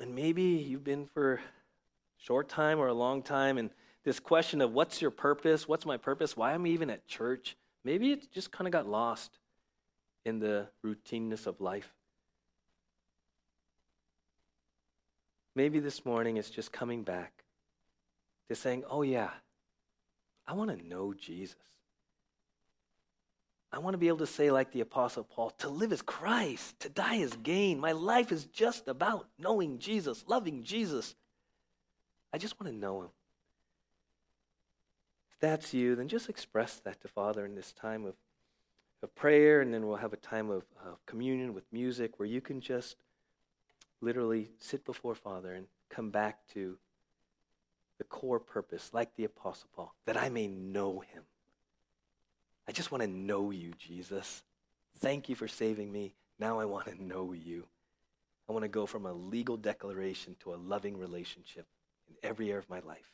and 0.00 0.14
maybe 0.14 0.42
you've 0.42 0.82
been 0.82 1.06
for 1.06 1.34
a 1.34 1.40
short 2.18 2.48
time 2.48 2.78
or 2.78 2.88
a 2.88 2.94
long 2.94 3.22
time, 3.22 3.58
and 3.58 3.70
this 4.04 4.18
question 4.18 4.60
of 4.60 4.72
what's 4.72 5.00
your 5.00 5.10
purpose? 5.10 5.68
What's 5.68 5.86
my 5.86 5.96
purpose? 5.96 6.36
Why 6.36 6.54
am 6.54 6.64
I 6.64 6.68
even 6.68 6.90
at 6.90 7.06
church? 7.06 7.56
Maybe 7.84 8.12
it 8.12 8.32
just 8.32 8.50
kind 8.50 8.66
of 8.66 8.72
got 8.72 8.88
lost 8.88 9.38
in 10.24 10.38
the 10.38 10.68
routineness 10.84 11.46
of 11.46 11.60
life. 11.60 11.92
Maybe 15.54 15.80
this 15.80 16.04
morning 16.04 16.38
it's 16.38 16.50
just 16.50 16.72
coming 16.72 17.02
back 17.02 17.44
to 18.48 18.54
saying, 18.54 18.84
oh, 18.88 19.02
yeah, 19.02 19.30
I 20.46 20.54
want 20.54 20.70
to 20.70 20.88
know 20.88 21.12
Jesus. 21.12 21.56
I 23.72 23.78
want 23.78 23.94
to 23.94 23.98
be 23.98 24.08
able 24.08 24.18
to 24.18 24.26
say, 24.26 24.50
like 24.50 24.72
the 24.72 24.80
Apostle 24.80 25.24
Paul, 25.24 25.50
to 25.58 25.68
live 25.68 25.92
is 25.92 26.02
Christ, 26.02 26.78
to 26.80 26.88
die 26.88 27.16
is 27.16 27.34
gain. 27.42 27.80
My 27.80 27.92
life 27.92 28.30
is 28.30 28.44
just 28.46 28.86
about 28.86 29.28
knowing 29.38 29.78
Jesus, 29.78 30.24
loving 30.26 30.62
Jesus. 30.62 31.14
I 32.32 32.38
just 32.38 32.60
want 32.60 32.72
to 32.72 32.78
know 32.78 33.02
him. 33.02 33.08
If 35.32 35.40
that's 35.40 35.72
you, 35.72 35.96
then 35.96 36.08
just 36.08 36.28
express 36.28 36.76
that 36.84 37.00
to 37.00 37.08
Father 37.08 37.46
in 37.46 37.54
this 37.54 37.72
time 37.72 38.04
of, 38.04 38.14
of 39.02 39.14
prayer, 39.14 39.60
and 39.60 39.72
then 39.72 39.86
we'll 39.86 39.96
have 39.96 40.12
a 40.12 40.18
time 40.18 40.50
of, 40.50 40.64
of 40.84 41.04
communion 41.06 41.54
with 41.54 41.64
music 41.72 42.18
where 42.18 42.28
you 42.28 42.42
can 42.42 42.60
just 42.60 42.96
literally 44.02 44.50
sit 44.58 44.84
before 44.84 45.14
Father 45.14 45.52
and 45.52 45.66
come 45.88 46.10
back 46.10 46.38
to 46.54 46.76
the 47.98 48.04
core 48.04 48.40
purpose, 48.40 48.90
like 48.92 49.14
the 49.16 49.24
Apostle 49.24 49.68
Paul, 49.74 49.94
that 50.06 50.16
I 50.16 50.28
may 50.28 50.48
know 50.48 51.00
him. 51.00 51.22
I 52.66 52.72
just 52.72 52.90
want 52.90 53.02
to 53.02 53.08
know 53.08 53.50
you, 53.50 53.72
Jesus. 53.78 54.42
Thank 54.98 55.28
you 55.28 55.34
for 55.34 55.48
saving 55.48 55.90
me. 55.90 56.14
Now 56.38 56.58
I 56.58 56.64
want 56.64 56.86
to 56.86 57.02
know 57.02 57.32
you. 57.32 57.66
I 58.48 58.52
want 58.52 58.64
to 58.64 58.68
go 58.68 58.86
from 58.86 59.06
a 59.06 59.12
legal 59.12 59.56
declaration 59.56 60.36
to 60.40 60.54
a 60.54 60.56
loving 60.56 60.98
relationship 60.98 61.66
in 62.08 62.16
every 62.22 62.50
area 62.50 62.58
of 62.58 62.68
my 62.68 62.80
life. 62.80 63.12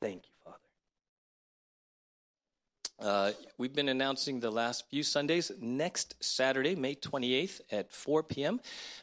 Thank 0.00 0.24
you. 0.24 0.35
Uh, 2.98 3.32
we've 3.58 3.74
been 3.74 3.90
announcing 3.90 4.40
the 4.40 4.50
last 4.50 4.88
few 4.88 5.02
Sundays. 5.02 5.52
Next 5.60 6.14
Saturday, 6.20 6.74
May 6.74 6.94
28th 6.94 7.60
at 7.70 7.92
4 7.92 8.22
p.m., 8.22 8.58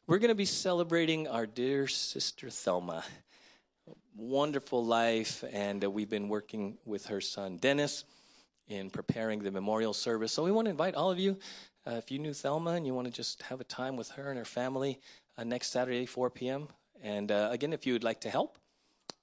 we're 0.08 0.18
going 0.18 0.30
to 0.30 0.36
be 0.36 0.46
celebrating 0.46 1.28
our 1.28 1.46
dear 1.46 1.88
sister 1.88 2.50
Thelma. 2.50 3.04
Wonderful 4.16 4.84
life, 4.84 5.44
and 5.52 5.84
uh, 5.84 5.92
we've 5.92 6.10
been 6.10 6.28
working 6.28 6.78
with 6.86 7.06
her 7.06 7.22
son 7.22 7.58
Dennis 7.58 8.04
in 8.68 8.90
preparing 8.90 9.44
the 9.44 9.52
memorial 9.52 9.94
service. 9.94 10.32
So 10.32 10.44
we 10.44 10.52
want 10.52 10.66
to 10.66 10.72
invite 10.72 10.96
all 10.96 11.12
of 11.12 11.20
you, 11.20 11.38
uh, 11.86 11.92
if 11.92 12.10
you 12.10 12.18
knew 12.18 12.34
Thelma 12.34 12.72
and 12.72 12.88
you 12.88 12.96
want 12.96 13.06
to 13.06 13.14
just 13.14 13.44
have 13.44 13.62
a 13.62 13.66
time 13.66 13.96
with 13.96 14.10
her 14.12 14.30
and 14.30 14.40
her 14.40 14.46
family 14.46 15.00
uh, 15.38 15.44
next 15.44 15.72
Saturday, 15.72 16.08
4 16.08 16.32
p.m. 16.32 16.68
And 17.04 17.32
uh, 17.32 17.50
again, 17.52 17.74
if 17.74 17.86
you 17.86 17.94
would 17.94 18.04
like 18.04 18.22
to 18.22 18.32
help 18.32 18.58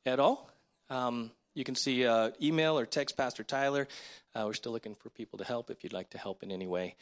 at 0.06 0.20
all, 0.20 0.48
um, 0.90 1.32
you 1.54 1.64
can 1.64 1.74
see 1.74 2.06
uh, 2.06 2.30
email 2.40 2.78
or 2.78 2.86
text 2.86 3.16
Pastor 3.16 3.42
Tyler. 3.42 3.88
Uh, 4.34 4.44
we're 4.46 4.52
still 4.52 4.72
looking 4.72 4.94
for 4.94 5.10
people 5.10 5.38
to 5.38 5.44
help 5.44 5.70
if 5.70 5.82
you'd 5.82 5.92
like 5.92 6.10
to 6.10 6.18
help 6.18 6.42
in 6.42 6.52
any 6.52 6.66
way. 6.66 6.94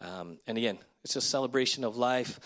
Um, 0.00 0.38
and 0.46 0.56
again, 0.58 0.78
it's 1.04 1.16
a 1.16 1.20
celebration 1.20 1.84
of 1.84 1.96
life. 1.96 2.38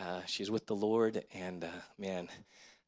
Uh, 0.00 0.20
she's 0.26 0.50
with 0.50 0.66
the 0.66 0.74
Lord, 0.74 1.24
and 1.32 1.64
uh, 1.64 1.68
man, 1.98 2.28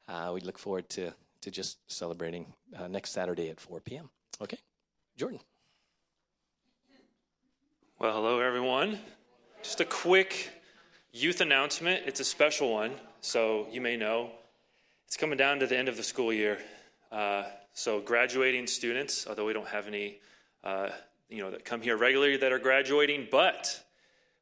uh, 0.09 0.31
we 0.33 0.41
look 0.41 0.57
forward 0.57 0.89
to, 0.89 1.13
to 1.41 1.51
just 1.51 1.77
celebrating 1.89 2.53
uh, 2.77 2.87
next 2.87 3.11
Saturday 3.11 3.49
at 3.49 3.59
4 3.59 3.79
p.m. 3.79 4.09
Okay, 4.41 4.57
Jordan. 5.15 5.39
Well, 7.99 8.13
hello, 8.13 8.39
everyone. 8.39 8.99
Just 9.63 9.79
a 9.79 9.85
quick 9.85 10.49
youth 11.13 11.39
announcement. 11.39 12.03
It's 12.05 12.19
a 12.19 12.25
special 12.25 12.73
one, 12.73 12.91
so 13.21 13.67
you 13.71 13.79
may 13.79 13.95
know. 13.95 14.31
It's 15.07 15.15
coming 15.15 15.37
down 15.37 15.59
to 15.59 15.67
the 15.67 15.77
end 15.77 15.87
of 15.87 15.95
the 15.95 16.03
school 16.03 16.33
year. 16.33 16.59
So, 17.77 17.99
graduating 17.99 18.65
students, 18.65 19.27
although 19.27 19.45
we 19.45 19.53
don't 19.53 19.67
have 19.67 19.85
any, 19.85 20.17
uh, 20.63 20.89
you 21.29 21.43
know, 21.43 21.51
that 21.51 21.63
come 21.63 21.79
here 21.79 21.95
regularly 21.95 22.35
that 22.35 22.51
are 22.51 22.57
graduating, 22.57 23.27
but 23.29 23.83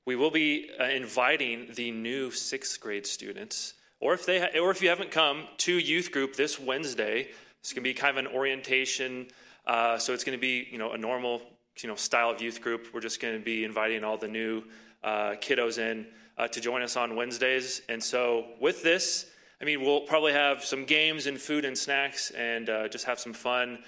we 0.05 0.15
will 0.15 0.31
be 0.31 0.69
uh, 0.79 0.85
inviting 0.85 1.67
the 1.75 1.91
new 1.91 2.31
sixth 2.31 2.79
grade 2.79 3.05
students, 3.05 3.73
or 3.99 4.13
if 4.13 4.25
they, 4.25 4.39
ha- 4.39 4.57
or 4.57 4.71
if 4.71 4.81
you 4.81 4.87
haven't 4.87 5.11
come 5.11 5.49
to 5.57 5.73
youth 5.73 6.13
group 6.13 6.37
this 6.37 6.57
Wednesday, 6.57 7.27
it's 7.59 7.73
going 7.73 7.83
to 7.83 7.89
be 7.89 7.93
kind 7.93 8.17
of 8.17 8.25
an 8.25 8.31
orientation. 8.31 9.27
Uh, 9.67 9.97
so 9.97 10.13
it's 10.13 10.23
going 10.23 10.37
to 10.37 10.41
be, 10.41 10.69
you 10.71 10.77
know, 10.77 10.93
a 10.93 10.97
normal, 10.97 11.41
you 11.83 11.89
know, 11.89 11.95
style 11.95 12.29
of 12.29 12.41
youth 12.41 12.61
group. 12.61 12.87
We're 12.93 13.01
just 13.01 13.21
going 13.21 13.37
to 13.37 13.43
be 13.43 13.65
inviting 13.65 14.05
all 14.05 14.17
the 14.17 14.29
new 14.29 14.63
uh, 15.03 15.31
kiddos 15.41 15.77
in 15.77 16.07
uh, 16.37 16.47
to 16.47 16.61
join 16.61 16.81
us 16.81 16.95
on 16.95 17.17
Wednesdays. 17.17 17.81
And 17.89 18.01
so 18.01 18.45
with 18.61 18.81
this, 18.81 19.25
I 19.65 19.67
mean, 19.67 19.81
we'll 19.81 20.01
probably 20.01 20.33
have 20.33 20.63
some 20.63 20.85
games 20.85 21.25
and 21.25 21.41
food 21.41 21.65
and 21.65 21.75
snacks 21.75 22.29
and 22.29 22.69
uh, 22.69 22.87
just 22.87 23.05
have 23.05 23.19
some 23.19 23.33
fun. 23.33 23.79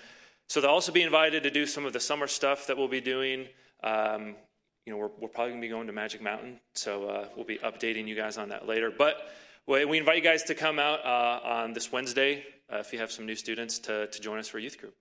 So 0.49 0.59
they'll 0.59 0.71
also 0.71 0.91
be 0.91 1.03
invited 1.03 1.43
to 1.43 1.51
do 1.51 1.67
some 1.67 1.85
of 1.85 1.93
the 1.93 1.99
summer 1.99 2.25
stuff 2.25 2.65
that 2.65 2.77
we'll 2.77 2.87
be 2.87 2.99
doing. 2.99 3.45
Um, 3.83 4.35
you 4.87 4.91
know, 4.91 4.97
we're, 4.97 5.11
we're 5.19 5.27
probably 5.27 5.51
going 5.51 5.61
to 5.61 5.67
be 5.67 5.69
going 5.69 5.85
to 5.85 5.93
Magic 5.93 6.19
Mountain, 6.19 6.59
so 6.73 7.07
uh, 7.07 7.27
we'll 7.35 7.45
be 7.45 7.59
updating 7.59 8.07
you 8.07 8.15
guys 8.15 8.39
on 8.39 8.49
that 8.49 8.67
later. 8.67 8.89
But 8.89 9.17
we 9.67 9.99
invite 9.99 10.15
you 10.15 10.23
guys 10.23 10.41
to 10.45 10.55
come 10.55 10.79
out 10.79 11.05
uh, 11.05 11.41
on 11.47 11.73
this 11.73 11.91
Wednesday 11.91 12.43
uh, 12.73 12.77
if 12.77 12.91
you 12.91 12.97
have 12.97 13.11
some 13.11 13.27
new 13.27 13.35
students 13.35 13.77
to, 13.77 14.07
to 14.07 14.19
join 14.19 14.39
us 14.39 14.47
for 14.47 14.57
a 14.57 14.61
youth 14.63 14.79
group. 14.79 14.95